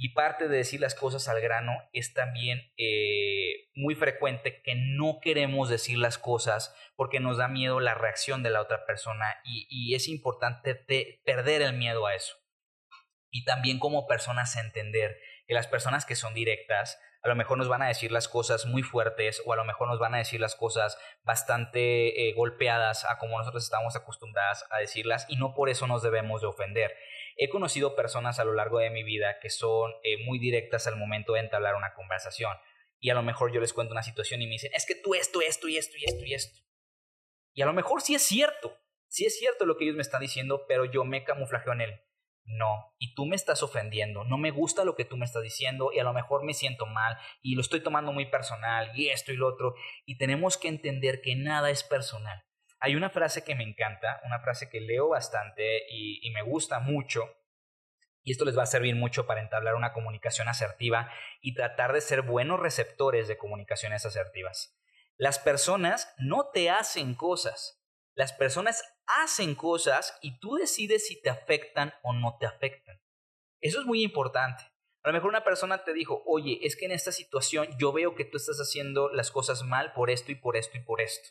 Y 0.00 0.10
parte 0.10 0.46
de 0.46 0.56
decir 0.56 0.80
las 0.80 0.94
cosas 0.94 1.26
al 1.26 1.40
grano 1.40 1.72
es 1.92 2.14
también 2.14 2.72
eh, 2.76 3.68
muy 3.74 3.96
frecuente 3.96 4.62
que 4.62 4.76
no 4.76 5.18
queremos 5.20 5.68
decir 5.68 5.98
las 5.98 6.18
cosas 6.18 6.72
porque 6.94 7.18
nos 7.18 7.38
da 7.38 7.48
miedo 7.48 7.80
la 7.80 7.94
reacción 7.94 8.44
de 8.44 8.50
la 8.50 8.60
otra 8.60 8.86
persona 8.86 9.40
y, 9.42 9.96
es 9.96 10.06
importante 10.06 10.76
perder 11.24 11.62
el 11.62 11.72
miedo 11.72 12.06
a 12.06 12.14
eso. 12.14 12.36
Y 13.32 13.44
también 13.44 13.80
como 13.80 14.06
personas 14.06 14.56
entender 14.56 15.18
que 15.48 15.54
las 15.54 15.66
personas 15.66 16.06
que 16.06 16.14
son 16.14 16.32
directas 16.32 17.00
a 17.24 17.28
lo 17.28 17.34
mejor 17.34 17.58
nos 17.58 17.68
van 17.68 17.82
a 17.82 17.88
decir 17.88 18.12
las 18.12 18.28
cosas 18.28 18.66
muy 18.66 18.84
fuertes 18.84 19.42
o 19.44 19.52
a 19.52 19.56
lo 19.56 19.64
mejor 19.64 19.88
nos 19.88 19.98
van 19.98 20.14
a 20.14 20.18
decir 20.18 20.40
las 20.40 20.54
cosas 20.54 20.96
bastante 21.24 22.28
eh, 22.28 22.32
golpeadas 22.34 23.04
a 23.04 23.18
como 23.18 23.36
nosotros 23.36 23.64
estamos 23.64 23.96
acostumbradas 23.96 24.64
a 24.70 24.78
decirlas 24.78 25.26
y 25.28 25.36
no 25.36 25.54
por 25.54 25.68
eso 25.68 25.88
nos 25.88 26.04
debemos 26.04 26.40
de 26.40 26.46
ofender. 26.46 26.94
He 27.38 27.48
conocido 27.48 27.96
personas 27.96 28.38
a 28.38 28.44
lo 28.44 28.52
largo 28.52 28.78
de 28.78 28.90
mi 28.90 29.02
vida 29.02 29.38
que 29.40 29.48
son 29.48 29.92
eh, 30.02 30.22
muy 30.26 30.38
directas 30.38 30.86
al 30.86 30.96
momento 30.96 31.32
de 31.32 31.40
entablar 31.40 31.74
una 31.76 31.94
conversación 31.94 32.54
y 33.00 33.10
a 33.10 33.14
lo 33.14 33.22
mejor 33.22 33.52
yo 33.52 33.60
les 33.60 33.72
cuento 33.72 33.92
una 33.92 34.02
situación 34.02 34.42
y 34.42 34.46
me 34.46 34.52
dicen, 34.52 34.72
es 34.74 34.84
que 34.84 34.96
tú 34.96 35.14
esto, 35.14 35.40
esto 35.40 35.68
y 35.68 35.76
esto 35.76 35.96
y 35.96 36.04
esto 36.04 36.24
y 36.26 36.34
esto. 36.34 36.60
Y 37.54 37.62
a 37.62 37.66
lo 37.66 37.72
mejor 37.72 38.02
sí 38.02 38.14
es 38.14 38.22
cierto, 38.22 38.76
sí 39.06 39.24
es 39.24 39.38
cierto 39.38 39.64
lo 39.64 39.78
que 39.78 39.84
ellos 39.84 39.96
me 39.96 40.02
están 40.02 40.20
diciendo, 40.20 40.66
pero 40.68 40.84
yo 40.84 41.04
me 41.04 41.24
camuflajeo 41.24 41.72
en 41.72 41.80
él 41.80 42.08
no, 42.48 42.94
y 42.98 43.14
tú 43.14 43.26
me 43.26 43.36
estás 43.36 43.62
ofendiendo, 43.62 44.24
no 44.24 44.38
me 44.38 44.50
gusta 44.50 44.84
lo 44.84 44.94
que 44.96 45.04
tú 45.04 45.18
me 45.18 45.26
estás 45.26 45.42
diciendo 45.42 45.90
y 45.92 45.98
a 45.98 46.04
lo 46.04 46.14
mejor 46.14 46.44
me 46.44 46.54
siento 46.54 46.86
mal 46.86 47.18
y 47.42 47.54
lo 47.54 47.60
estoy 47.60 47.80
tomando 47.80 48.10
muy 48.10 48.30
personal 48.30 48.90
y 48.94 49.08
esto 49.08 49.32
y 49.32 49.36
lo 49.36 49.48
otro 49.48 49.74
y 50.06 50.16
tenemos 50.16 50.56
que 50.56 50.68
entender 50.68 51.20
que 51.20 51.36
nada 51.36 51.70
es 51.70 51.84
personal. 51.84 52.42
Hay 52.80 52.94
una 52.94 53.10
frase 53.10 53.42
que 53.42 53.54
me 53.54 53.64
encanta, 53.64 54.20
una 54.24 54.40
frase 54.40 54.70
que 54.70 54.80
leo 54.80 55.08
bastante 55.08 55.86
y, 55.90 56.30
me 56.30 56.42
gusta 56.42 56.78
mucho 56.78 57.24
y 58.22 58.32
esto 58.32 58.44
les 58.44 58.56
va 58.58 58.64
a 58.64 58.66
servir 58.66 58.94
mucho 58.94 59.26
para 59.26 59.40
entablar 59.40 59.74
una 59.74 59.92
comunicación 59.92 60.48
asertiva 60.48 61.10
y 61.40 61.54
tratar 61.54 61.92
de 61.92 62.00
ser 62.00 62.22
buenos 62.22 62.60
receptores 62.60 63.26
de 63.26 63.38
comunicaciones 63.38 64.04
asertivas. 64.04 64.78
Las 65.16 65.38
personas 65.38 66.14
no 66.18 66.50
te 66.52 66.70
hacen 66.70 67.14
cosas, 67.14 67.82
las 68.14 68.32
personas 68.32 68.84
hacen 69.06 69.54
cosas 69.54 70.18
y 70.20 70.38
tú 70.40 70.56
decides 70.56 71.06
si 71.06 71.20
te 71.20 71.30
afectan 71.30 71.94
o 72.02 72.12
no 72.12 72.36
te 72.38 72.46
afectan. 72.46 73.00
Eso 73.60 73.80
es 73.80 73.86
muy 73.86 74.02
importante. 74.02 74.62
A 75.02 75.08
lo 75.08 75.14
mejor 75.14 75.30
una 75.30 75.44
persona 75.44 75.84
te 75.84 75.94
dijo, 75.94 76.22
oye, 76.26 76.58
es 76.62 76.76
que 76.76 76.84
en 76.84 76.92
esta 76.92 77.12
situación 77.12 77.68
yo 77.78 77.92
veo 77.92 78.14
que 78.14 78.24
tú 78.24 78.36
estás 78.36 78.58
haciendo 78.58 79.08
las 79.08 79.30
cosas 79.30 79.62
mal 79.62 79.92
por 79.94 80.10
esto 80.10 80.32
y 80.32 80.34
por 80.34 80.56
esto 80.56 80.76
y 80.76 80.80
por 80.80 81.00
esto. 81.00 81.30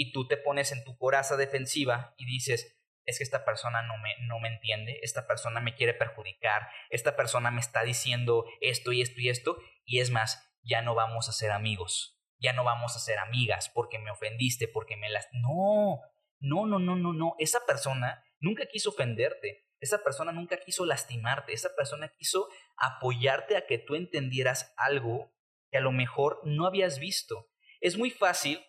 Y 0.00 0.12
tú 0.12 0.26
te 0.26 0.38
pones 0.38 0.72
en 0.72 0.82
tu 0.82 0.96
coraza 0.96 1.36
defensiva 1.36 2.14
y 2.16 2.24
dices, 2.24 2.80
es 3.04 3.18
que 3.18 3.22
esta 3.22 3.44
persona 3.44 3.82
no 3.82 3.98
me, 3.98 4.14
no 4.22 4.40
me 4.40 4.48
entiende, 4.48 4.98
esta 5.02 5.26
persona 5.26 5.60
me 5.60 5.74
quiere 5.74 5.92
perjudicar, 5.92 6.70
esta 6.88 7.16
persona 7.16 7.50
me 7.50 7.60
está 7.60 7.82
diciendo 7.82 8.46
esto 8.62 8.92
y 8.92 9.02
esto 9.02 9.20
y 9.20 9.28
esto, 9.28 9.58
y 9.84 10.00
es 10.00 10.10
más, 10.10 10.56
ya 10.62 10.80
no 10.80 10.94
vamos 10.94 11.28
a 11.28 11.32
ser 11.32 11.50
amigos, 11.50 12.18
ya 12.38 12.54
no 12.54 12.64
vamos 12.64 12.96
a 12.96 12.98
ser 12.98 13.18
amigas 13.18 13.68
porque 13.68 13.98
me 13.98 14.10
ofendiste, 14.10 14.68
porque 14.68 14.96
me 14.96 15.10
las... 15.10 15.28
No, 15.34 16.00
no, 16.38 16.64
no, 16.64 16.78
no, 16.78 16.96
no, 16.96 17.12
no. 17.12 17.34
Esa 17.38 17.60
persona 17.66 18.24
nunca 18.38 18.64
quiso 18.64 18.88
ofenderte. 18.88 19.66
Esa 19.80 20.02
persona 20.02 20.32
nunca 20.32 20.56
quiso 20.56 20.86
lastimarte. 20.86 21.52
Esa 21.52 21.76
persona 21.76 22.08
quiso 22.08 22.48
apoyarte 22.78 23.58
a 23.58 23.66
que 23.66 23.76
tú 23.76 23.96
entendieras 23.96 24.72
algo 24.78 25.34
que 25.70 25.76
a 25.76 25.82
lo 25.82 25.92
mejor 25.92 26.40
no 26.44 26.66
habías 26.66 26.98
visto. 26.98 27.50
Es 27.82 27.98
muy 27.98 28.10
fácil, 28.10 28.64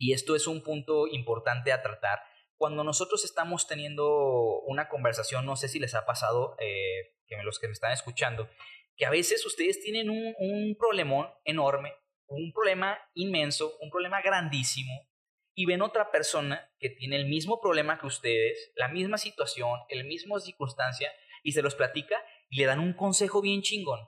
y 0.00 0.14
esto 0.14 0.34
es 0.34 0.46
un 0.46 0.62
punto 0.62 1.06
importante 1.06 1.72
a 1.72 1.82
tratar, 1.82 2.20
cuando 2.56 2.84
nosotros 2.84 3.24
estamos 3.24 3.66
teniendo 3.66 4.60
una 4.62 4.88
conversación, 4.88 5.44
no 5.44 5.56
sé 5.56 5.68
si 5.68 5.78
les 5.78 5.94
ha 5.94 6.06
pasado, 6.06 6.56
eh, 6.58 7.16
que 7.26 7.36
los 7.42 7.58
que 7.58 7.68
me 7.68 7.74
están 7.74 7.92
escuchando, 7.92 8.48
que 8.96 9.04
a 9.04 9.10
veces 9.10 9.44
ustedes 9.44 9.80
tienen 9.82 10.08
un, 10.08 10.34
un 10.38 10.74
problemón 10.78 11.28
enorme, 11.44 11.92
un 12.26 12.50
problema 12.52 12.98
inmenso, 13.12 13.76
un 13.80 13.90
problema 13.90 14.22
grandísimo, 14.22 15.06
y 15.54 15.66
ven 15.66 15.82
otra 15.82 16.10
persona 16.10 16.72
que 16.78 16.88
tiene 16.88 17.16
el 17.16 17.26
mismo 17.26 17.60
problema 17.60 17.98
que 17.98 18.06
ustedes, 18.06 18.72
la 18.76 18.88
misma 18.88 19.18
situación, 19.18 19.80
el 19.90 20.06
mismo 20.06 20.40
circunstancia, 20.40 21.12
y 21.42 21.52
se 21.52 21.60
los 21.60 21.74
platica 21.74 22.16
y 22.48 22.56
le 22.56 22.66
dan 22.66 22.80
un 22.80 22.94
consejo 22.94 23.42
bien 23.42 23.60
chingón. 23.60 24.00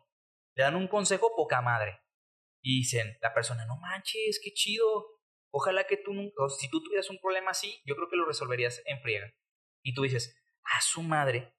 Le 0.54 0.62
dan 0.62 0.76
un 0.76 0.88
consejo 0.88 1.34
poca 1.36 1.60
madre. 1.60 2.00
Y 2.62 2.78
dicen, 2.78 3.18
la 3.20 3.34
persona, 3.34 3.66
no 3.66 3.76
manches, 3.76 4.40
qué 4.42 4.52
chido. 4.52 5.11
Ojalá 5.54 5.84
que 5.84 5.98
tú, 5.98 6.14
nunca, 6.14 6.48
si 6.48 6.70
tú 6.70 6.82
tuvieras 6.82 7.10
un 7.10 7.18
problema 7.18 7.50
así, 7.50 7.82
yo 7.84 7.94
creo 7.94 8.08
que 8.08 8.16
lo 8.16 8.24
resolverías 8.24 8.82
en 8.86 9.00
friega. 9.02 9.32
Y 9.82 9.92
tú 9.92 10.02
dices, 10.02 10.34
a 10.64 10.80
su 10.80 11.02
madre, 11.02 11.54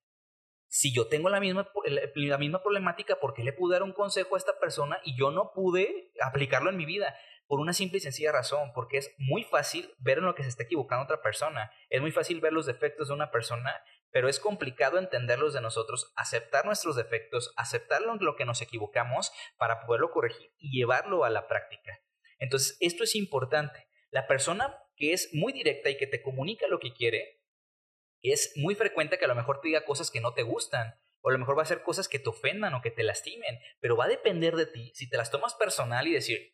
si 0.68 0.92
yo 0.92 1.08
tengo 1.08 1.30
la 1.30 1.40
misma, 1.40 1.70
la 2.16 2.38
misma 2.40 2.64
problemática, 2.64 3.20
¿por 3.20 3.36
qué 3.36 3.44
le 3.44 3.54
pude 3.54 3.76
dar 3.76 3.84
un 3.84 3.94
consejo 3.94 4.34
a 4.34 4.40
esta 4.40 4.58
persona 4.60 5.00
y 5.04 5.16
yo 5.16 5.30
no 5.30 5.52
pude 5.54 6.12
aplicarlo 6.20 6.72
en 6.72 6.78
mi 6.78 6.86
vida? 6.86 7.16
Por 7.46 7.60
una 7.60 7.74
simple 7.74 8.00
y 8.00 8.02
sencilla 8.02 8.32
razón, 8.32 8.72
porque 8.74 8.98
es 8.98 9.14
muy 9.20 9.44
fácil 9.44 9.94
ver 10.00 10.18
en 10.18 10.26
lo 10.26 10.34
que 10.34 10.42
se 10.42 10.50
está 10.50 10.64
equivocando 10.64 11.04
otra 11.04 11.22
persona, 11.22 11.72
es 11.90 12.02
muy 12.02 12.12
fácil 12.12 12.42
ver 12.42 12.54
los 12.54 12.66
defectos 12.66 13.10
de 13.10 13.14
una 13.14 13.30
persona, 13.30 13.84
pero 14.10 14.28
es 14.28 14.40
complicado 14.40 14.98
entenderlos 14.98 15.54
de 15.54 15.62
nosotros, 15.62 16.12
aceptar 16.16 16.66
nuestros 16.66 16.96
defectos, 16.96 17.54
aceptar 17.58 18.02
lo 18.02 18.36
que 18.36 18.46
nos 18.46 18.60
equivocamos 18.64 19.32
para 19.58 19.86
poderlo 19.86 20.10
corregir 20.10 20.52
y 20.58 20.76
llevarlo 20.76 21.26
a 21.26 21.30
la 21.30 21.48
práctica. 21.48 22.03
Entonces, 22.44 22.76
esto 22.82 23.06
es 23.06 23.16
importante. 23.16 23.88
La 24.10 24.28
persona 24.28 24.78
que 24.98 25.14
es 25.14 25.30
muy 25.34 25.54
directa 25.54 25.90
y 25.90 25.96
que 25.96 26.08
te 26.08 26.22
comunica 26.22 26.68
lo 26.68 26.80
que 26.80 26.94
quiere, 26.94 27.42
es 28.22 28.52
muy 28.58 28.76
frecuente 28.76 29.18
que 29.18 29.24
a 29.24 29.30
lo 29.30 29.36
mejor 29.36 29.62
te 29.62 29.70
diga 29.70 29.86
cosas 29.86 30.12
que 30.12 30.20
no 30.20 30.34
te 30.34 30.44
gustan, 30.44 31.00
o 31.22 31.30
a 31.30 31.32
lo 31.32 31.40
mejor 31.40 31.58
va 31.58 31.62
a 31.62 31.68
ser 31.68 31.84
cosas 31.84 32.10
que 32.10 32.20
te 32.20 32.30
ofendan 32.30 32.74
o 32.74 32.82
que 32.82 32.92
te 32.92 33.04
lastimen, 33.04 33.60
pero 33.80 33.96
va 33.96 34.06
a 34.06 34.10
depender 34.10 34.58
de 34.58 34.66
ti. 34.66 34.92
Si 34.94 35.10
te 35.10 35.16
las 35.16 35.32
tomas 35.32 35.56
personal 35.56 36.06
y 36.06 36.14
decir, 36.14 36.54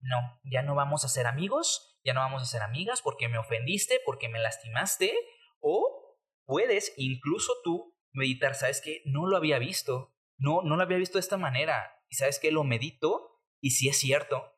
no, 0.00 0.38
ya 0.44 0.60
no 0.60 0.74
vamos 0.74 1.06
a 1.06 1.08
ser 1.08 1.26
amigos, 1.26 1.98
ya 2.04 2.12
no 2.12 2.20
vamos 2.20 2.42
a 2.42 2.46
ser 2.46 2.60
amigas 2.60 3.00
porque 3.00 3.28
me 3.28 3.38
ofendiste, 3.38 4.00
porque 4.04 4.28
me 4.28 4.38
lastimaste, 4.38 5.14
o 5.60 6.18
puedes 6.44 6.92
incluso 6.98 7.54
tú 7.64 7.96
meditar, 8.12 8.54
sabes 8.54 8.82
que 8.82 9.00
no 9.06 9.26
lo 9.26 9.38
había 9.38 9.58
visto, 9.58 10.14
no, 10.36 10.60
no 10.60 10.76
lo 10.76 10.82
había 10.82 10.98
visto 10.98 11.16
de 11.16 11.20
esta 11.20 11.38
manera, 11.38 11.98
y 12.10 12.16
sabes 12.16 12.38
que 12.38 12.52
lo 12.52 12.64
medito, 12.64 13.40
y 13.62 13.70
si 13.70 13.88
es 13.88 13.98
cierto, 13.98 14.51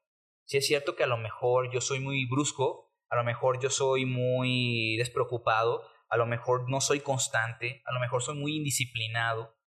si 0.45 0.59
es 0.59 0.67
cierto 0.67 0.97
que 0.97 1.05
a 1.05 1.09
lo 1.09 1.17
mejor 1.17 1.71
yo 1.73 1.81
soy 1.81 2.01
muy 2.01 2.27
brusco, 2.27 2.93
a 3.09 3.17
lo 3.17 3.25
mejor 3.25 3.61
yo 3.61 3.71
soy 3.71 4.07
muy 4.07 4.97
despreocupado, 4.97 5.83
a 6.09 6.17
lo 6.17 6.27
mejor 6.27 6.69
no 6.69 6.81
soy 6.81 7.01
constante, 7.01 7.83
a 7.87 7.93
lo 7.93 8.01
mejor 8.01 8.23
soy 8.23 8.37
muy 8.37 8.57
indisciplinado, 8.57 9.59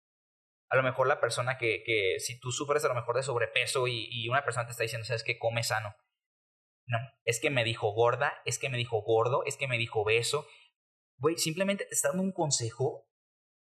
a 0.69 0.77
lo 0.77 0.83
mejor 0.83 1.07
la 1.07 1.21
persona 1.21 1.59
que, 1.59 1.83
que 1.85 2.17
si 2.19 2.39
tú 2.41 2.51
sufres 2.51 2.85
a 2.85 2.89
lo 2.89 2.95
mejor 2.95 3.17
de 3.17 3.23
sobrepeso 3.23 3.87
y, 3.87 4.09
y 4.11 4.29
una 4.29 4.45
persona 4.45 4.67
te 4.67 4.73
está 4.73 4.83
diciendo, 4.83 5.05
sabes 5.05 5.25
que 5.25 5.39
come 5.39 5.63
sano. 5.63 5.95
No, 6.87 6.99
es 7.25 7.41
que 7.41 7.51
me 7.51 7.65
dijo 7.65 7.93
gorda, 7.93 8.35
es 8.45 8.59
que 8.59 8.69
me 8.69 8.79
dijo 8.79 9.01
gordo, 9.03 9.45
es 9.45 9.57
que 9.57 9.69
me 9.69 9.79
dijo 9.79 10.05
beso. 10.05 10.47
Güey, 11.19 11.37
simplemente 11.37 11.85
te 11.85 11.95
está 11.95 12.09
dando 12.09 12.23
un 12.23 12.33
consejo 12.33 13.09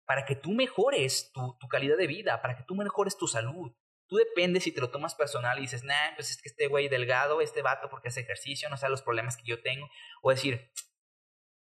para 0.06 0.26
que 0.26 0.36
tú 0.36 0.52
mejores 0.52 1.32
tu, 1.34 1.58
tu 1.60 1.68
calidad 1.68 1.98
de 1.98 2.08
vida, 2.08 2.42
para 2.42 2.56
que 2.56 2.64
tú 2.64 2.76
mejores 2.76 3.18
tu 3.18 3.28
salud. 3.28 3.72
Tú 4.12 4.18
dependes 4.18 4.66
si 4.66 4.74
te 4.74 4.82
lo 4.82 4.92
tomas 4.92 5.16
personal 5.16 5.58
y 5.58 5.62
dices, 5.62 5.86
nah, 5.86 6.16
pues 6.18 6.32
es 6.32 6.42
que 6.42 6.50
este 6.50 6.68
güey 6.68 6.90
delgado, 6.90 7.40
este 7.40 7.62
vato 7.62 7.90
porque 7.90 8.10
hace 8.10 8.20
ejercicio, 8.20 8.70
no 8.70 8.76
sabe 8.76 8.92
los 8.92 9.04
problemas 9.04 9.38
que 9.38 9.46
yo 9.46 9.62
tengo. 9.62 9.90
O 10.22 10.32
decir, 10.32 10.70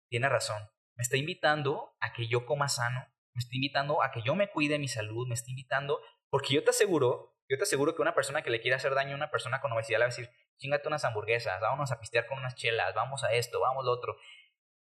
tiene 0.09 0.29
razón, 0.29 0.69
me 0.97 1.03
está 1.03 1.17
invitando 1.17 1.97
a 2.01 2.13
que 2.13 2.27
yo 2.27 2.47
coma 2.47 2.69
sano, 2.69 3.07
me 3.35 3.39
está 3.39 3.55
invitando 3.55 4.03
a 4.03 4.11
que 4.11 4.23
yo 4.23 4.35
me 4.35 4.51
cuide 4.51 4.81
mi 4.81 4.89
salud, 4.89 5.29
me 5.29 5.35
está 5.35 5.49
invitando, 5.49 6.03
porque 6.29 6.53
yo 6.53 6.65
te 6.65 6.71
aseguro, 6.71 7.37
yo 7.49 7.57
te 7.57 7.63
aseguro 7.63 7.95
que 7.95 8.03
una 8.03 8.17
persona 8.17 8.43
que 8.43 8.51
le 8.51 8.61
quiere 8.61 8.75
hacer 8.75 8.97
daño 8.97 9.13
a 9.13 9.17
una 9.19 9.31
persona 9.31 9.61
con 9.61 9.71
obesidad 9.71 10.01
le 10.01 10.07
va 10.07 10.09
a 10.09 10.17
decir, 10.17 10.29
chingate 10.57 10.89
unas 10.89 11.05
hamburguesas, 11.05 11.61
vámonos 11.61 11.93
a 11.93 12.01
pistear 12.01 12.27
con 12.27 12.39
unas 12.39 12.57
chelas, 12.57 12.93
vamos 12.97 13.23
a 13.23 13.33
esto, 13.33 13.61
vamos 13.61 13.85
a 13.85 13.87
lo 13.87 13.93
otro. 13.93 14.17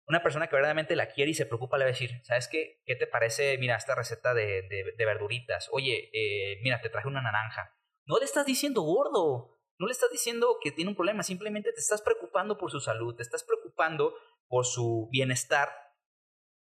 Una 0.06 0.22
persona 0.22 0.48
que 0.48 0.56
verdaderamente 0.56 0.96
la 0.96 1.08
quiere 1.08 1.30
y 1.30 1.34
se 1.34 1.46
preocupa 1.46 1.78
le 1.78 1.84
va 1.84 1.88
a 1.88 1.92
decir, 1.92 2.20
¿sabes 2.24 2.48
qué? 2.48 2.82
¿Qué 2.84 2.94
te 2.94 3.06
parece, 3.06 3.56
mira, 3.58 3.76
esta 3.76 3.94
receta 3.94 4.34
de, 4.34 4.62
de, 4.62 5.04
verduritas? 5.06 5.68
Oye, 5.72 6.10
eh, 6.12 6.58
mira, 6.62 6.80
te 6.80 6.90
traje 6.90 7.08
una 7.08 7.22
naranja. 7.22 7.74
No 8.04 8.18
le 8.18 8.26
estás 8.26 8.44
diciendo 8.44 8.82
gordo, 8.82 9.58
no 9.78 9.86
le 9.86 9.92
estás 9.92 10.10
diciendo 10.10 10.58
que 10.62 10.72
tiene 10.72 10.90
un 10.90 10.96
problema, 10.96 11.22
simplemente 11.22 11.72
te 11.72 11.80
estás 11.80 12.02
preocupando 12.02 12.58
por 12.58 12.70
su 12.70 12.80
salud, 12.80 13.16
te 13.16 13.22
estás 13.22 13.44
preocupando 13.44 14.14
por 14.46 14.66
su 14.66 15.08
bienestar 15.10 15.70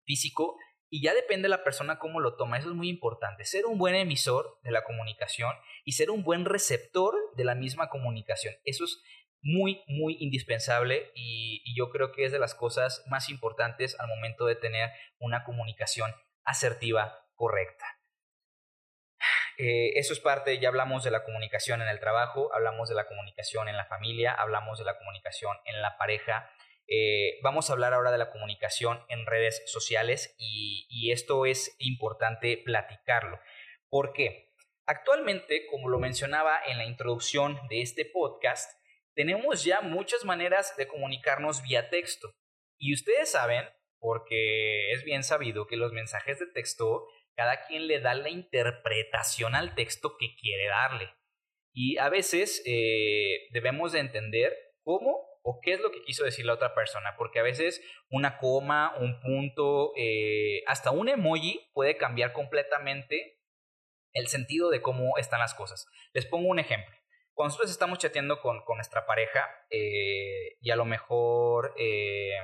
físico 0.03 0.57
y 0.89 1.03
ya 1.03 1.13
depende 1.13 1.43
de 1.43 1.49
la 1.49 1.63
persona 1.63 1.99
cómo 1.99 2.19
lo 2.19 2.35
toma. 2.35 2.57
Eso 2.57 2.69
es 2.69 2.75
muy 2.75 2.89
importante. 2.89 3.45
Ser 3.45 3.65
un 3.65 3.77
buen 3.77 3.95
emisor 3.95 4.59
de 4.63 4.71
la 4.71 4.83
comunicación 4.83 5.55
y 5.85 5.93
ser 5.93 6.09
un 6.11 6.23
buen 6.23 6.45
receptor 6.45 7.15
de 7.35 7.45
la 7.45 7.55
misma 7.55 7.89
comunicación. 7.89 8.55
Eso 8.65 8.85
es 8.85 9.01
muy, 9.41 9.83
muy 9.87 10.17
indispensable 10.19 11.11
y, 11.15 11.63
yo 11.77 11.91
creo 11.91 12.11
que 12.11 12.25
es 12.25 12.33
de 12.33 12.39
las 12.39 12.55
cosas 12.55 13.05
más 13.07 13.29
importantes 13.29 13.97
al 13.99 14.09
momento 14.09 14.45
de 14.45 14.55
tener 14.55 14.91
una 15.17 15.45
comunicación 15.45 16.13
asertiva 16.43 17.25
correcta. 17.35 17.85
Eh, 19.57 19.91
eso 19.95 20.11
es 20.11 20.19
parte, 20.19 20.59
ya 20.59 20.67
hablamos 20.67 21.05
de 21.05 21.11
la 21.11 21.23
comunicación 21.23 21.81
en 21.81 21.87
el 21.87 22.01
trabajo, 22.01 22.53
hablamos 22.53 22.89
de 22.89 22.95
la 22.95 23.07
comunicación 23.07 23.69
en 23.69 23.77
la 23.77 23.85
familia, 23.85 24.33
hablamos 24.33 24.77
de 24.79 24.85
la 24.85 24.97
comunicación 24.97 25.55
en 25.65 25.81
la 25.81 25.97
pareja, 25.97 26.51
eh, 26.91 27.37
vamos 27.43 27.69
a 27.69 27.73
hablar 27.73 27.93
ahora 27.93 28.11
de 28.11 28.17
la 28.17 28.31
comunicación 28.31 28.99
en 29.09 29.27
redes 29.27 29.61
sociales 29.67 30.35
y, 30.39 31.11
esto 31.11 31.45
es 31.45 31.75
importante 31.79 32.57
platicarlo. 32.57 33.39
¿Por 33.89 34.11
qué? 34.11 34.53
Actualmente, 34.87 35.67
como 35.67 35.89
lo 35.89 35.99
mencionaba 35.99 36.59
en 36.65 36.79
la 36.79 36.85
introducción 36.85 37.59
de 37.69 37.81
este 37.81 38.05
podcast, 38.05 38.71
tenemos 39.15 39.63
ya 39.63 39.81
muchas 39.81 40.25
maneras 40.25 40.75
de 40.77 40.87
comunicarnos 40.87 41.61
vía 41.63 41.89
texto. 41.89 42.33
Y 42.77 42.93
ustedes 42.93 43.31
saben, 43.31 43.65
porque 43.99 44.91
es 44.91 45.03
bien 45.03 45.23
sabido 45.23 45.67
que 45.67 45.77
los 45.77 45.91
mensajes 45.91 46.39
de 46.39 46.47
texto, 46.47 47.05
cada 47.35 47.65
quien 47.65 47.87
le 47.87 47.99
da 47.99 48.13
la 48.13 48.29
interpretación 48.29 49.55
al 49.55 49.75
texto 49.75 50.15
que 50.17 50.35
quiere 50.35 50.67
darle. 50.67 51.13
Y 51.73 51.97
a 51.97 52.09
veces 52.09 52.63
eh, 52.65 53.47
debemos 53.51 53.91
de 53.91 53.99
entender 53.99 54.55
cómo 54.83 55.29
o 55.43 55.59
qué 55.61 55.73
es 55.73 55.79
lo 55.79 55.91
que 55.91 56.03
quiso 56.03 56.23
decir 56.23 56.45
la 56.45 56.53
otra 56.53 56.73
persona, 56.73 57.15
porque 57.17 57.39
a 57.39 57.43
veces 57.43 57.81
una 58.09 58.37
coma, 58.37 58.95
un 58.99 59.19
punto, 59.19 59.93
eh, 59.95 60.63
hasta 60.67 60.91
un 60.91 61.09
emoji 61.09 61.69
puede 61.73 61.97
cambiar 61.97 62.33
completamente 62.33 63.39
el 64.13 64.27
sentido 64.27 64.69
de 64.69 64.81
cómo 64.81 65.17
están 65.17 65.39
las 65.39 65.53
cosas. 65.53 65.87
Les 66.13 66.25
pongo 66.25 66.49
un 66.49 66.59
ejemplo. 66.59 66.98
Cuando 67.39 67.53
nosotros 67.53 67.71
estamos 67.71 67.99
chateando 67.99 68.41
con, 68.41 68.65
nuestra 68.75 69.05
pareja 69.05 69.47
eh, 69.69 70.57
y 70.59 70.71
a 70.71 70.75
lo 70.75 70.83
mejor, 70.83 71.73
eh, 71.77 72.35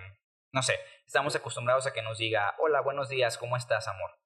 no 0.53 0.61
sé, 0.61 0.79
estamos 1.05 1.35
acostumbrados 1.35 1.85
a 1.85 1.91
que 1.91 2.01
nos 2.01 2.17
diga, 2.17 2.55
hola, 2.59 2.79
buenos 2.79 3.09
días, 3.09 3.37
¿cómo 3.37 3.57
estás, 3.57 3.89
amor? 3.89 4.17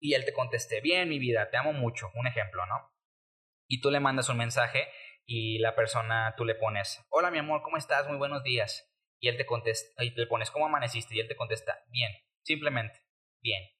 Y 0.00 0.14
él 0.14 0.24
te 0.24 0.32
conteste, 0.32 0.80
bien, 0.80 1.08
mi 1.08 1.20
vida, 1.20 1.50
te 1.50 1.56
amo 1.56 1.72
mucho, 1.72 2.10
un 2.16 2.26
ejemplo, 2.26 2.66
¿no? 2.66 2.92
Y 3.68 3.80
tú 3.80 3.92
le 3.92 4.00
mandas 4.00 4.28
un 4.28 4.38
mensaje 4.38 4.88
y 5.24 5.60
la 5.60 5.76
persona, 5.76 6.34
tú 6.36 6.44
le 6.44 6.56
pones, 6.56 7.06
hola 7.10 7.30
mi 7.30 7.38
amor, 7.38 7.62
¿cómo 7.62 7.76
estás? 7.76 8.08
Muy 8.08 8.16
buenos 8.16 8.42
días. 8.42 8.92
Y 9.20 9.28
él 9.28 9.36
te 9.36 9.46
contesta, 9.46 10.02
y 10.02 10.10
le 10.10 10.26
pones, 10.26 10.50
¿cómo 10.50 10.66
amaneciste? 10.66 11.14
Y 11.14 11.20
él 11.20 11.28
te 11.28 11.36
contesta, 11.36 11.78
bien, 11.90 12.10
simplemente, 12.42 12.98
bien. 13.40 13.70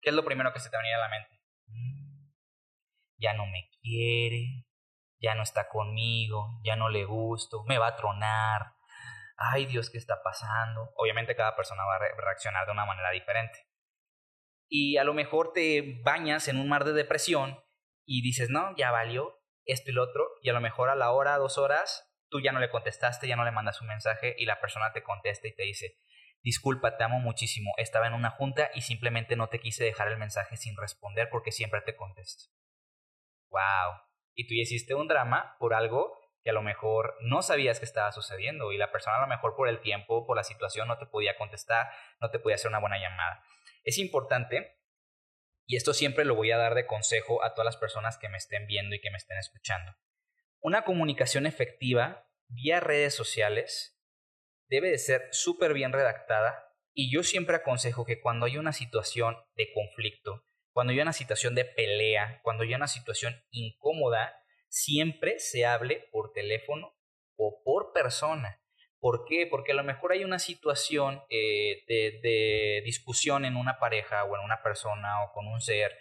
¿Qué 0.00 0.08
es 0.08 0.16
lo 0.16 0.24
primero 0.24 0.50
que 0.54 0.60
se 0.60 0.70
te 0.70 0.78
venía 0.78 0.96
a 0.96 1.00
la 1.00 1.08
mente? 1.10 1.42
Mm, 1.66 2.30
ya 3.18 3.34
no 3.34 3.44
me 3.44 3.68
quiere, 3.82 4.64
ya 5.20 5.34
no 5.34 5.42
está 5.42 5.68
conmigo, 5.68 6.60
ya 6.64 6.76
no 6.76 6.88
le 6.88 7.04
gusto, 7.04 7.64
me 7.64 7.78
va 7.78 7.88
a 7.88 7.96
tronar. 7.96 8.74
Ay 9.36 9.66
Dios, 9.66 9.90
¿qué 9.90 9.98
está 9.98 10.22
pasando? 10.22 10.92
Obviamente 10.96 11.36
cada 11.36 11.56
persona 11.56 11.84
va 11.84 11.96
a 11.96 11.98
reaccionar 11.98 12.66
de 12.66 12.72
una 12.72 12.86
manera 12.86 13.10
diferente. 13.10 13.66
Y 14.68 14.96
a 14.96 15.04
lo 15.04 15.14
mejor 15.14 15.52
te 15.52 16.00
bañas 16.04 16.48
en 16.48 16.58
un 16.58 16.68
mar 16.68 16.84
de 16.84 16.92
depresión 16.92 17.58
y 18.04 18.22
dices, 18.22 18.50
no, 18.50 18.74
ya 18.76 18.90
valió, 18.90 19.40
esto 19.64 19.90
y 19.90 19.94
lo 19.94 20.04
otro, 20.04 20.28
y 20.42 20.48
a 20.48 20.52
lo 20.52 20.60
mejor 20.60 20.90
a 20.90 20.94
la 20.94 21.10
hora, 21.10 21.36
dos 21.38 21.58
horas, 21.58 22.08
tú 22.28 22.40
ya 22.40 22.52
no 22.52 22.60
le 22.60 22.70
contestaste, 22.70 23.26
ya 23.28 23.36
no 23.36 23.44
le 23.44 23.50
mandas 23.50 23.80
un 23.80 23.88
mensaje 23.88 24.34
y 24.38 24.46
la 24.46 24.60
persona 24.60 24.92
te 24.92 25.02
contesta 25.02 25.48
y 25.48 25.54
te 25.54 25.64
dice, 25.64 25.96
disculpa, 26.42 26.96
te 26.96 27.04
amo 27.04 27.18
muchísimo, 27.18 27.72
estaba 27.76 28.06
en 28.06 28.14
una 28.14 28.30
junta 28.30 28.70
y 28.74 28.82
simplemente 28.82 29.36
no 29.36 29.48
te 29.48 29.60
quise 29.60 29.84
dejar 29.84 30.08
el 30.08 30.18
mensaje 30.18 30.56
sin 30.56 30.76
responder 30.76 31.28
porque 31.30 31.52
siempre 31.52 31.82
te 31.82 31.96
contesto. 31.96 32.50
¡Wow! 33.50 34.09
Y 34.34 34.46
tú 34.46 34.54
hiciste 34.54 34.94
un 34.94 35.08
drama 35.08 35.56
por 35.58 35.74
algo 35.74 36.16
que 36.42 36.50
a 36.50 36.54
lo 36.54 36.62
mejor 36.62 37.16
no 37.20 37.42
sabías 37.42 37.78
que 37.78 37.84
estaba 37.84 38.12
sucediendo 38.12 38.72
y 38.72 38.78
la 38.78 38.90
persona 38.90 39.18
a 39.18 39.20
lo 39.20 39.26
mejor 39.26 39.54
por 39.56 39.68
el 39.68 39.80
tiempo, 39.80 40.26
por 40.26 40.36
la 40.36 40.44
situación, 40.44 40.88
no 40.88 40.98
te 40.98 41.06
podía 41.06 41.36
contestar, 41.36 41.90
no 42.20 42.30
te 42.30 42.38
podía 42.38 42.54
hacer 42.54 42.68
una 42.68 42.80
buena 42.80 42.98
llamada. 42.98 43.42
Es 43.84 43.98
importante 43.98 44.78
y 45.66 45.76
esto 45.76 45.94
siempre 45.94 46.24
lo 46.24 46.34
voy 46.34 46.50
a 46.50 46.56
dar 46.56 46.74
de 46.74 46.86
consejo 46.86 47.44
a 47.44 47.54
todas 47.54 47.66
las 47.66 47.76
personas 47.76 48.18
que 48.18 48.28
me 48.28 48.38
estén 48.38 48.66
viendo 48.66 48.94
y 48.94 49.00
que 49.00 49.10
me 49.10 49.18
estén 49.18 49.38
escuchando. 49.38 49.94
Una 50.60 50.82
comunicación 50.82 51.46
efectiva 51.46 52.26
vía 52.48 52.80
redes 52.80 53.14
sociales 53.14 54.00
debe 54.68 54.90
de 54.90 54.98
ser 54.98 55.28
súper 55.30 55.74
bien 55.74 55.92
redactada 55.92 56.74
y 56.92 57.12
yo 57.14 57.22
siempre 57.22 57.56
aconsejo 57.56 58.04
que 58.04 58.20
cuando 58.20 58.46
hay 58.46 58.56
una 58.56 58.72
situación 58.72 59.36
de 59.54 59.72
conflicto, 59.72 60.44
cuando 60.72 60.92
hay 60.92 61.00
una 61.00 61.12
situación 61.12 61.54
de 61.54 61.64
pelea, 61.64 62.40
cuando 62.42 62.62
hay 62.62 62.74
una 62.74 62.86
situación 62.86 63.42
incómoda, 63.50 64.34
siempre 64.68 65.38
se 65.38 65.66
hable 65.66 66.08
por 66.12 66.32
teléfono 66.32 66.94
o 67.36 67.62
por 67.64 67.92
persona. 67.92 68.60
¿Por 69.00 69.24
qué? 69.24 69.46
Porque 69.50 69.72
a 69.72 69.74
lo 69.74 69.82
mejor 69.82 70.12
hay 70.12 70.24
una 70.24 70.38
situación 70.38 71.22
eh, 71.30 71.84
de, 71.88 72.82
discusión 72.84 73.44
en 73.44 73.56
una 73.56 73.78
pareja 73.78 74.24
o 74.24 74.36
en 74.36 74.42
una 74.42 74.62
persona 74.62 75.24
o 75.24 75.32
con 75.32 75.46
un 75.48 75.60
ser 75.60 75.96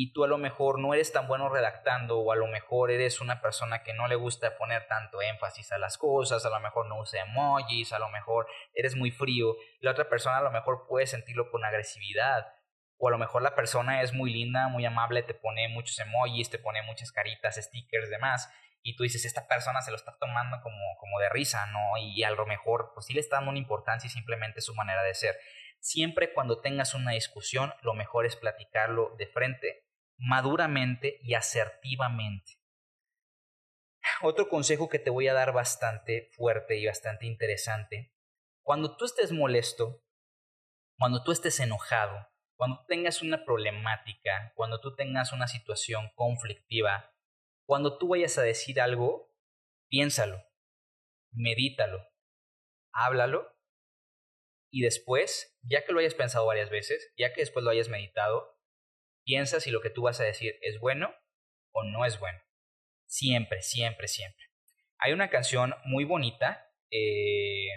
y 0.00 0.12
tú 0.12 0.22
a 0.22 0.28
lo 0.28 0.38
mejor 0.38 0.78
no 0.78 0.94
eres 0.94 1.12
tan 1.12 1.26
bueno 1.26 1.48
redactando 1.48 2.20
o 2.20 2.30
a 2.30 2.36
lo 2.36 2.46
mejor 2.46 2.90
eres 2.92 3.20
una 3.20 3.42
persona 3.42 3.82
que 3.82 3.94
no 3.94 4.06
le 4.06 4.14
gusta 4.14 4.56
poner 4.56 4.86
tanto 4.86 5.20
énfasis 5.20 5.72
a 5.72 5.78
las 5.78 5.98
cosas, 5.98 6.44
a 6.46 6.50
lo 6.50 6.60
mejor 6.60 6.86
no 6.86 7.00
usa 7.00 7.22
emojis, 7.22 7.92
a 7.92 7.98
lo 7.98 8.08
mejor 8.08 8.46
eres 8.74 8.94
muy 8.94 9.10
frío 9.10 9.56
la 9.80 9.90
otra 9.90 10.08
persona 10.08 10.38
a 10.38 10.42
lo 10.42 10.52
mejor 10.52 10.86
puede 10.88 11.06
sentirlo 11.06 11.50
con 11.50 11.64
agresividad. 11.64 12.46
O 12.98 13.08
a 13.08 13.10
lo 13.10 13.18
mejor 13.18 13.42
la 13.42 13.54
persona 13.54 14.02
es 14.02 14.12
muy 14.12 14.32
linda, 14.32 14.68
muy 14.68 14.84
amable, 14.84 15.22
te 15.22 15.34
pone 15.34 15.68
muchos 15.68 15.98
emojis, 16.00 16.50
te 16.50 16.58
pone 16.58 16.82
muchas 16.82 17.12
caritas, 17.12 17.56
stickers, 17.56 18.10
demás, 18.10 18.52
y 18.82 18.96
tú 18.96 19.04
dices, 19.04 19.24
esta 19.24 19.46
persona 19.46 19.82
se 19.82 19.90
lo 19.90 19.96
está 19.96 20.16
tomando 20.18 20.60
como, 20.62 20.96
como 20.98 21.18
de 21.18 21.28
risa, 21.28 21.66
¿no? 21.66 21.96
Y 21.96 22.22
a 22.22 22.30
lo 22.30 22.46
mejor, 22.46 22.92
pues 22.94 23.06
sí 23.06 23.14
le 23.14 23.20
está 23.20 23.36
dando 23.36 23.50
una 23.50 23.58
importancia 23.58 24.08
y 24.08 24.10
simplemente 24.10 24.60
su 24.60 24.74
manera 24.74 25.02
de 25.02 25.14
ser. 25.14 25.38
Siempre 25.80 26.32
cuando 26.32 26.60
tengas 26.60 26.94
una 26.94 27.12
discusión, 27.12 27.72
lo 27.82 27.94
mejor 27.94 28.26
es 28.26 28.36
platicarlo 28.36 29.14
de 29.16 29.26
frente, 29.26 29.86
maduramente 30.16 31.18
y 31.22 31.34
asertivamente. 31.34 32.58
Otro 34.22 34.48
consejo 34.48 34.88
que 34.88 34.98
te 34.98 35.10
voy 35.10 35.28
a 35.28 35.34
dar 35.34 35.52
bastante 35.52 36.30
fuerte 36.32 36.76
y 36.76 36.86
bastante 36.86 37.26
interesante. 37.26 38.12
Cuando 38.62 38.96
tú 38.96 39.04
estés 39.04 39.32
molesto, 39.32 40.02
cuando 40.98 41.22
tú 41.22 41.30
estés 41.30 41.60
enojado, 41.60 42.28
cuando 42.58 42.84
tengas 42.88 43.22
una 43.22 43.44
problemática, 43.44 44.52
cuando 44.56 44.80
tú 44.80 44.96
tengas 44.96 45.32
una 45.32 45.46
situación 45.46 46.10
conflictiva, 46.16 47.14
cuando 47.64 47.98
tú 47.98 48.08
vayas 48.08 48.36
a 48.36 48.42
decir 48.42 48.80
algo, 48.80 49.32
piénsalo, 49.88 50.42
medítalo, 51.30 52.04
háblalo 52.92 53.56
y 54.72 54.82
después, 54.82 55.56
ya 55.62 55.84
que 55.84 55.92
lo 55.92 56.00
hayas 56.00 56.16
pensado 56.16 56.46
varias 56.46 56.68
veces, 56.68 57.12
ya 57.16 57.32
que 57.32 57.42
después 57.42 57.64
lo 57.64 57.70
hayas 57.70 57.88
meditado, 57.88 58.58
piensa 59.24 59.60
si 59.60 59.70
lo 59.70 59.80
que 59.80 59.90
tú 59.90 60.02
vas 60.02 60.18
a 60.18 60.24
decir 60.24 60.58
es 60.62 60.80
bueno 60.80 61.14
o 61.70 61.84
no 61.84 62.04
es 62.06 62.18
bueno. 62.18 62.40
Siempre, 63.06 63.62
siempre, 63.62 64.08
siempre. 64.08 64.44
Hay 64.98 65.12
una 65.12 65.30
canción 65.30 65.76
muy 65.84 66.02
bonita 66.02 66.68
eh, 66.90 67.68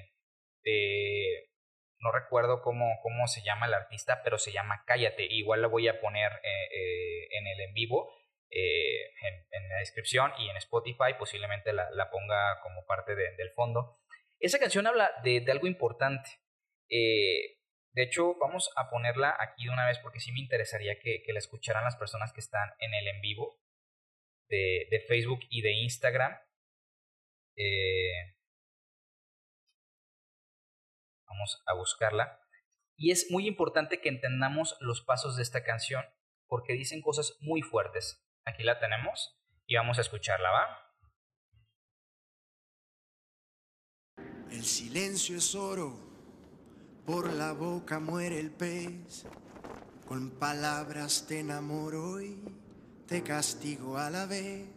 no 2.01 2.11
recuerdo 2.11 2.61
cómo, 2.61 2.99
cómo 3.01 3.27
se 3.27 3.41
llama 3.43 3.67
el 3.67 3.73
artista, 3.73 4.21
pero 4.23 4.37
se 4.37 4.51
llama 4.51 4.83
Cállate. 4.85 5.23
Igual 5.23 5.61
la 5.61 5.67
voy 5.67 5.87
a 5.87 5.99
poner 6.01 6.31
eh, 6.43 6.67
eh, 6.71 7.27
en 7.31 7.47
el 7.47 7.61
en 7.61 7.73
vivo, 7.73 8.13
en, 8.49 9.69
la 9.69 9.77
descripción 9.77 10.33
y 10.37 10.49
en 10.49 10.57
Spotify, 10.57 11.13
posiblemente 11.17 11.71
la, 11.71 12.09
ponga 12.11 12.59
como 12.61 12.85
parte 12.85 13.15
del 13.15 13.51
fondo. 13.51 13.99
Esa 14.39 14.59
canción 14.59 14.85
habla 14.87 15.11
de, 15.23 15.45
algo 15.49 15.67
importante. 15.67 16.29
de 16.89 18.03
hecho, 18.03 18.35
vamos 18.37 18.69
a 18.75 18.89
ponerla 18.89 19.37
aquí 19.39 19.65
de 19.65 19.69
una 19.69 19.87
vez 19.87 19.99
porque 19.99 20.19
sí 20.19 20.33
me 20.33 20.41
interesaría 20.41 20.99
que, 20.99 21.23
que 21.23 21.33
la 21.33 21.39
escucharan 21.39 21.85
las 21.85 21.95
personas 21.95 22.33
que 22.33 22.41
están 22.41 22.71
en 22.79 22.93
el 22.93 23.07
en 23.07 23.21
vivo 23.21 23.61
de, 24.49 24.87
de 24.91 24.99
Facebook 25.07 25.39
y 25.49 25.61
de 25.61 25.71
Instagram. 25.71 26.37
Eh, 27.55 28.35
vamos 31.32 31.63
a 31.65 31.73
buscarla. 31.73 32.39
Y 32.97 33.11
es 33.11 33.32
muy 33.32 33.47
importante 33.47 34.01
que 34.01 34.09
entendamos 34.09 34.77
los 34.79 35.01
pasos 35.01 35.36
de 35.36 35.43
esta 35.43 35.63
canción 35.63 36.05
porque 36.47 36.73
dicen 36.73 37.01
cosas 37.01 37.38
muy 37.39 37.61
fuertes. 37.61 38.23
Aquí 38.45 38.63
la 38.63 38.79
tenemos 38.79 39.39
y 39.65 39.75
vamos 39.75 39.97
a 39.97 40.01
escucharla, 40.01 40.49
¿va? 40.51 40.77
El 44.51 44.65
silencio 44.65 45.38
es 45.38 45.55
oro, 45.55 45.97
por 47.05 47.32
la 47.32 47.53
boca 47.53 47.99
muere 47.99 48.38
el 48.38 48.51
pez, 48.51 49.25
con 50.05 50.32
palabras 50.32 51.25
te 51.25 51.39
enamoro 51.39 52.21
y 52.21 52.38
te 53.07 53.23
castigo 53.23 53.97
a 53.97 54.09
la 54.09 54.25
vez. 54.25 54.67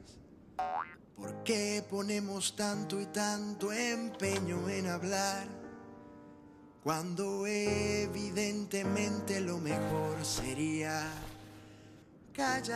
¿Por 1.17 1.43
qué 1.43 1.85
ponemos 1.91 2.55
tanto 2.55 3.01
y 3.01 3.07
tanto 3.07 3.73
empeño 3.73 4.69
en 4.69 4.87
hablar? 4.87 5.64
Cuando 6.85 7.47
evidentemente 7.47 9.41
lo 9.41 9.57
mejor 9.57 10.23
sería 10.23 11.11
callar. 12.35 12.75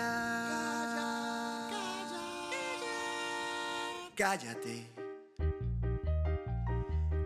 Cállate. 4.17 4.87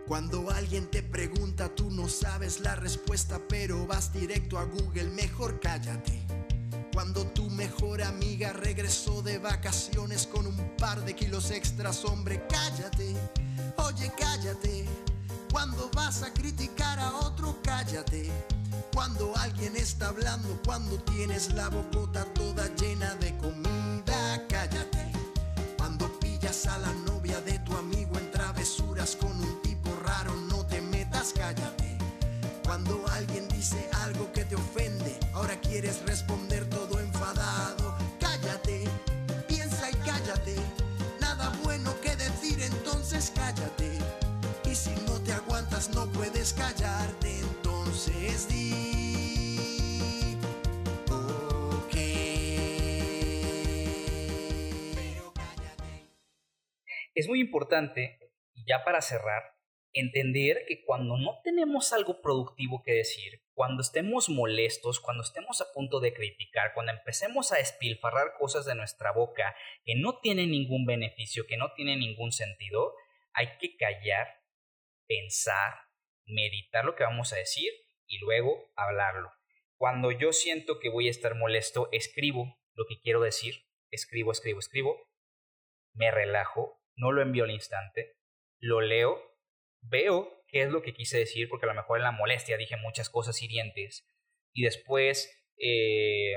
Cuando 0.05 0.51
alguien 0.51 0.91
te 0.91 1.01
pregunta, 1.01 1.73
tú 1.73 1.89
no 1.89 2.09
sabes 2.09 2.59
la 2.59 2.75
respuesta, 2.75 3.39
pero 3.47 3.87
vas 3.87 4.11
directo 4.11 4.59
a 4.59 4.65
Google, 4.65 5.05
mejor 5.05 5.61
cállate. 5.61 6.19
Cuando 6.91 7.25
tu 7.27 7.49
mejor 7.49 8.01
amiga 8.03 8.51
regresó 8.51 9.21
de 9.21 9.37
vacaciones 9.37 10.27
con 10.27 10.47
un 10.47 10.75
par 10.75 11.05
de 11.05 11.15
kilos 11.15 11.49
extras, 11.49 12.03
hombre, 12.03 12.45
cállate, 12.49 13.15
oye, 13.77 14.11
cállate. 14.19 14.85
Cuando 15.53 15.87
vas 15.93 16.23
a 16.23 16.33
criticar 16.33 16.97
a 16.97 17.15
otro, 17.15 17.55
cállate. 17.63 18.31
Cuando 18.91 19.37
alguien 19.37 19.75
está 19.75 20.07
hablando, 20.09 20.59
cuando 20.65 20.97
tienes 21.03 21.53
la 21.53 21.69
bocota 21.69 22.25
toda 22.33 22.67
llena 22.75 23.13
de 23.15 23.32
puedes 46.13 46.53
callarte, 46.53 47.39
entonces 47.39 48.47
di. 48.49 48.93
Es 57.15 57.27
muy 57.27 57.39
importante, 57.39 58.17
y 58.55 58.65
ya 58.67 58.83
para 58.83 58.99
cerrar, 58.99 59.43
entender 59.93 60.65
que 60.67 60.83
cuando 60.83 61.15
no 61.17 61.41
tenemos 61.43 61.93
algo 61.93 62.21
productivo 62.21 62.81
que 62.83 62.93
decir, 62.93 63.43
cuando 63.53 63.83
estemos 63.83 64.29
molestos, 64.29 64.99
cuando 64.99 65.21
estemos 65.21 65.61
a 65.61 65.71
punto 65.73 65.99
de 65.99 66.11
criticar, 66.11 66.73
cuando 66.73 66.91
empecemos 66.91 67.51
a 67.51 67.57
despilfarrar 67.57 68.33
cosas 68.39 68.65
de 68.65 68.73
nuestra 68.73 69.11
boca 69.11 69.55
que 69.85 69.93
no 69.95 70.17
tienen 70.21 70.49
ningún 70.49 70.87
beneficio, 70.87 71.45
que 71.45 71.57
no 71.57 71.73
tienen 71.73 71.99
ningún 71.99 72.31
sentido, 72.31 72.95
hay 73.33 73.57
que 73.59 73.77
callar, 73.77 74.27
pensar, 75.05 75.75
meditar 76.25 76.85
lo 76.85 76.95
que 76.95 77.03
vamos 77.03 77.33
a 77.33 77.37
decir 77.37 77.71
y 78.07 78.19
luego 78.19 78.71
hablarlo. 78.75 79.31
Cuando 79.77 80.11
yo 80.11 80.33
siento 80.33 80.79
que 80.79 80.89
voy 80.89 81.07
a 81.07 81.11
estar 81.11 81.35
molesto, 81.35 81.89
escribo 81.91 82.57
lo 82.73 82.85
que 82.87 82.99
quiero 83.01 83.21
decir, 83.21 83.65
escribo, 83.91 84.31
escribo, 84.31 84.59
escribo, 84.59 84.97
me 85.93 86.11
relajo, 86.11 86.81
no 86.95 87.11
lo 87.11 87.21
envío 87.21 87.43
al 87.43 87.51
instante, 87.51 88.15
lo 88.59 88.81
leo 88.81 89.21
veo 89.83 90.43
qué 90.47 90.61
es 90.63 90.69
lo 90.69 90.81
que 90.81 90.93
quise 90.93 91.17
decir, 91.17 91.49
porque 91.49 91.65
a 91.65 91.69
lo 91.69 91.75
mejor 91.75 91.97
en 91.97 92.03
la 92.03 92.11
molestia 92.11 92.57
dije 92.57 92.77
muchas 92.77 93.09
cosas 93.09 93.41
hirientes, 93.41 94.07
y 94.53 94.63
después 94.63 95.29
eh, 95.57 96.35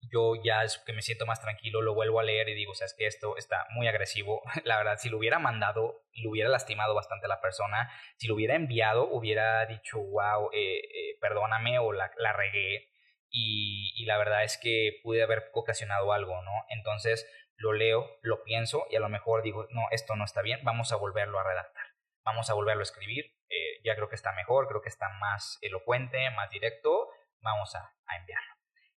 yo 0.00 0.34
ya 0.42 0.62
es 0.62 0.78
que 0.86 0.92
me 0.92 1.02
siento 1.02 1.26
más 1.26 1.40
tranquilo, 1.40 1.82
lo 1.82 1.94
vuelvo 1.94 2.20
a 2.20 2.22
leer 2.22 2.48
y 2.48 2.54
digo, 2.54 2.74
sabes 2.74 2.94
que 2.96 3.06
esto 3.06 3.36
está 3.36 3.66
muy 3.70 3.88
agresivo. 3.88 4.42
La 4.64 4.76
verdad, 4.76 4.96
si 4.98 5.08
lo 5.08 5.18
hubiera 5.18 5.38
mandado, 5.38 6.04
lo 6.14 6.30
hubiera 6.30 6.48
lastimado 6.48 6.94
bastante 6.94 7.26
a 7.26 7.28
la 7.28 7.40
persona. 7.40 7.90
Si 8.16 8.28
lo 8.28 8.34
hubiera 8.34 8.54
enviado, 8.54 9.08
hubiera 9.08 9.66
dicho, 9.66 9.98
wow, 9.98 10.50
eh, 10.52 10.78
eh, 10.78 11.18
perdóname 11.20 11.78
o 11.78 11.92
la, 11.92 12.10
la 12.18 12.32
regué. 12.32 12.90
Y, 13.30 13.92
y, 13.96 14.06
la 14.06 14.16
verdad 14.18 14.44
es 14.44 14.56
que 14.56 15.00
pude 15.02 15.22
haber 15.22 15.50
ocasionado 15.52 16.12
algo, 16.12 16.42
¿no? 16.42 16.52
Entonces 16.70 17.28
lo 17.56 17.72
leo, 17.72 18.18
lo 18.22 18.44
pienso 18.44 18.86
y 18.90 18.96
a 18.96 19.00
lo 19.00 19.08
mejor 19.08 19.42
digo, 19.42 19.66
no, 19.70 19.88
esto 19.90 20.14
no 20.14 20.24
está 20.24 20.42
bien, 20.42 20.60
vamos 20.62 20.92
a 20.92 20.96
volverlo 20.96 21.38
a 21.40 21.44
redactar 21.44 21.96
vamos 22.26 22.50
a 22.50 22.54
volverlo 22.54 22.80
a 22.80 22.82
escribir, 22.82 23.32
eh, 23.48 23.80
ya 23.84 23.94
creo 23.94 24.08
que 24.08 24.16
está 24.16 24.32
mejor, 24.32 24.66
creo 24.66 24.82
que 24.82 24.88
está 24.88 25.08
más 25.08 25.58
elocuente, 25.62 26.28
más 26.30 26.50
directo, 26.50 27.08
vamos 27.40 27.74
a, 27.76 27.94
enviarlo. 28.18 28.55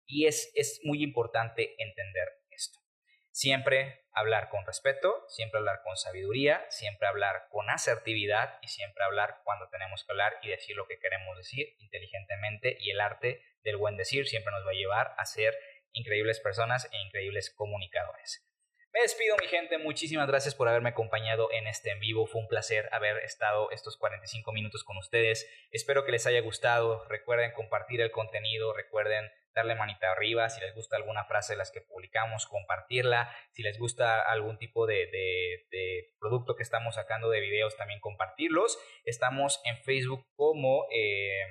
Y 0.08 0.26
es, 0.26 0.52
es 0.56 0.80
muy 0.84 1.04
importante 1.04 1.76
entender 1.78 2.30
esto. 2.50 2.80
Siempre 3.32 4.08
hablar 4.14 4.50
con 4.50 4.66
respeto, 4.66 5.24
siempre 5.28 5.60
hablar 5.60 5.82
con 5.84 5.96
sabiduría, 5.96 6.66
siempre 6.70 7.08
hablar 7.08 7.48
con 7.52 7.70
asertividad 7.70 8.58
y 8.64 8.68
siempre 8.68 9.04
hablar 9.04 9.42
cuando 9.44 9.70
tenemos 9.70 10.04
que 10.04 10.12
hablar 10.12 10.34
y 10.42 10.50
decir 10.50 10.76
lo 10.76 10.88
que 10.88 10.98
queremos 10.98 11.38
decir 11.38 11.76
inteligentemente 11.78 12.78
y 12.80 12.90
el 12.90 13.00
arte 13.00 13.44
del 13.62 13.78
buen 13.78 13.96
decir 13.96 14.28
siempre 14.28 14.52
nos 14.52 14.66
va 14.66 14.72
a 14.72 14.74
llevar 14.74 15.14
a 15.18 15.26
ser 15.26 15.56
increíbles 15.92 16.40
personas 16.40 16.90
e 16.92 16.98
increíbles 16.98 17.54
comunicadores. 17.54 18.44
Me 18.94 19.02
despido 19.02 19.36
mi 19.40 19.48
gente, 19.48 19.78
muchísimas 19.78 20.28
gracias 20.28 20.56
por 20.56 20.68
haberme 20.68 20.90
acompañado 20.90 21.52
en 21.52 21.68
este 21.68 21.92
en 21.92 22.00
vivo, 22.00 22.26
fue 22.26 22.42
un 22.42 22.48
placer 22.48 22.90
haber 22.92 23.18
estado 23.18 23.70
estos 23.70 23.98
45 23.98 24.52
minutos 24.54 24.84
con 24.84 24.98
ustedes, 24.98 25.48
espero 25.70 26.04
que 26.04 26.14
les 26.14 26.26
haya 26.26 26.42
gustado, 26.42 27.06
recuerden 27.08 27.52
compartir 27.52 28.02
el 28.02 28.10
contenido, 28.10 28.74
recuerden 28.74 29.30
darle 29.58 29.76
manita 29.76 30.12
arriba, 30.12 30.50
si 30.50 30.62
les 30.62 30.74
gusta 30.74 30.96
alguna 30.96 31.26
frase 31.26 31.54
de 31.54 31.58
las 31.58 31.72
que 31.72 31.82
publicamos, 31.82 32.46
compartirla, 32.46 33.34
si 33.52 33.64
les 33.64 33.78
gusta 33.78 34.22
algún 34.22 34.58
tipo 34.58 34.86
de, 34.86 35.10
producto 36.20 36.56
que 36.56 36.64
estamos 36.64 36.96
sacando 36.96 37.30
de 37.30 37.42
videos, 37.42 37.76
también 37.76 38.00
compartirlos, 38.00 38.80
estamos 39.04 39.62
en 39.66 39.78
Facebook 39.78 40.26
como... 40.36 40.86
Eh, 40.92 41.44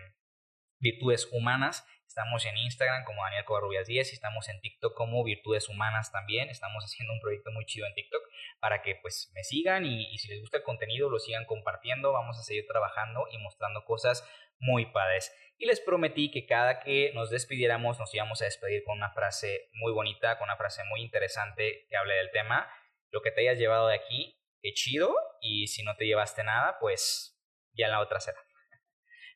Virtudes 0.78 1.28
Humanas 1.32 1.86
Estamos 2.06 2.46
en 2.46 2.56
Instagram 2.56 3.04
como 3.04 3.22
Daniel 3.24 3.44
Covarrubias 3.44 3.86
10 3.86 4.12
y 4.12 4.14
estamos 4.14 4.48
en 4.48 4.60
TikTok 4.60 4.94
como 4.94 5.22
Virtudes 5.24 5.68
Humanas 5.68 6.12
también. 6.12 6.48
Estamos 6.48 6.82
haciendo 6.84 7.12
un 7.12 7.20
proyecto 7.20 7.50
muy 7.50 7.66
chido 7.66 7.86
en 7.86 7.94
TikTok 7.94 8.22
para 8.60 8.80
que 8.80 8.96
pues 9.02 9.30
me 9.34 9.42
sigan 9.42 9.84
y, 9.84 10.16
si 10.16 10.28
les 10.28 10.40
gusta 10.40 10.58
el 10.58 10.62
contenido 10.62 11.10
lo 11.10 11.18
sigan 11.18 11.44
compartiendo. 11.44 12.12
Vamos 12.12 12.38
a 12.38 12.42
seguir 12.42 12.66
trabajando 12.66 13.26
y 13.30 13.38
mostrando 13.38 13.84
cosas 13.84 14.26
muy 14.58 14.86
padres. 14.86 15.34
Y 15.58 15.66
les 15.66 15.80
prometí 15.80 16.30
que 16.30 16.46
cada 16.46 16.80
que 16.80 17.12
nos 17.12 17.28
despidiéramos 17.30 17.98
nos 17.98 18.14
íbamos 18.14 18.40
a 18.40 18.46
despedir 18.46 18.84
con 18.84 18.96
una 18.96 19.10
frase 19.10 19.68
muy 19.74 19.92
bonita, 19.92 20.38
con 20.38 20.46
una 20.46 20.56
frase 20.56 20.84
muy 20.84 21.02
interesante 21.02 21.86
que 21.90 21.96
hable 21.96 22.14
del 22.14 22.30
tema. 22.30 22.70
Lo 23.10 23.20
que 23.20 23.30
te 23.30 23.42
hayas 23.42 23.58
llevado 23.58 23.88
de 23.88 23.96
aquí, 23.96 24.40
qué 24.62 24.72
chido. 24.72 25.14
Y 25.40 25.66
si 25.66 25.82
no 25.82 25.96
te 25.96 26.06
llevaste 26.06 26.44
nada, 26.44 26.78
pues 26.80 27.38
ya 27.74 27.86
en 27.86 27.92
la 27.92 28.00
otra 28.00 28.20
será. 28.20 28.38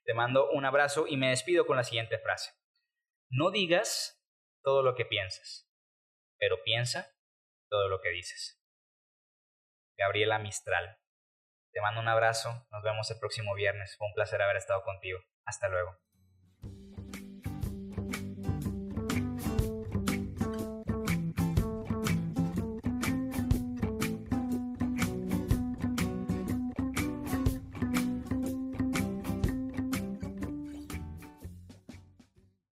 Te 0.04 0.14
mando 0.14 0.50
un 0.50 0.64
abrazo 0.64 1.06
y 1.06 1.16
me 1.16 1.28
despido 1.28 1.66
con 1.66 1.76
la 1.76 1.84
siguiente 1.84 2.18
frase. 2.18 2.59
No 3.30 3.52
digas 3.52 4.20
todo 4.64 4.82
lo 4.82 4.96
que 4.96 5.04
piensas, 5.04 5.70
pero 6.36 6.62
piensa 6.64 7.14
todo 7.68 7.88
lo 7.88 8.00
que 8.00 8.10
dices. 8.10 8.60
Gabriela 9.96 10.40
Mistral. 10.40 10.98
Te 11.72 11.80
mando 11.80 12.00
un 12.00 12.08
abrazo, 12.08 12.66
nos 12.72 12.82
vemos 12.82 13.08
el 13.12 13.20
próximo 13.20 13.54
viernes. 13.54 13.96
Fue 13.96 14.08
un 14.08 14.14
placer 14.14 14.42
haber 14.42 14.56
estado 14.56 14.82
contigo. 14.82 15.20
Hasta 15.44 15.68
luego. 15.68 15.96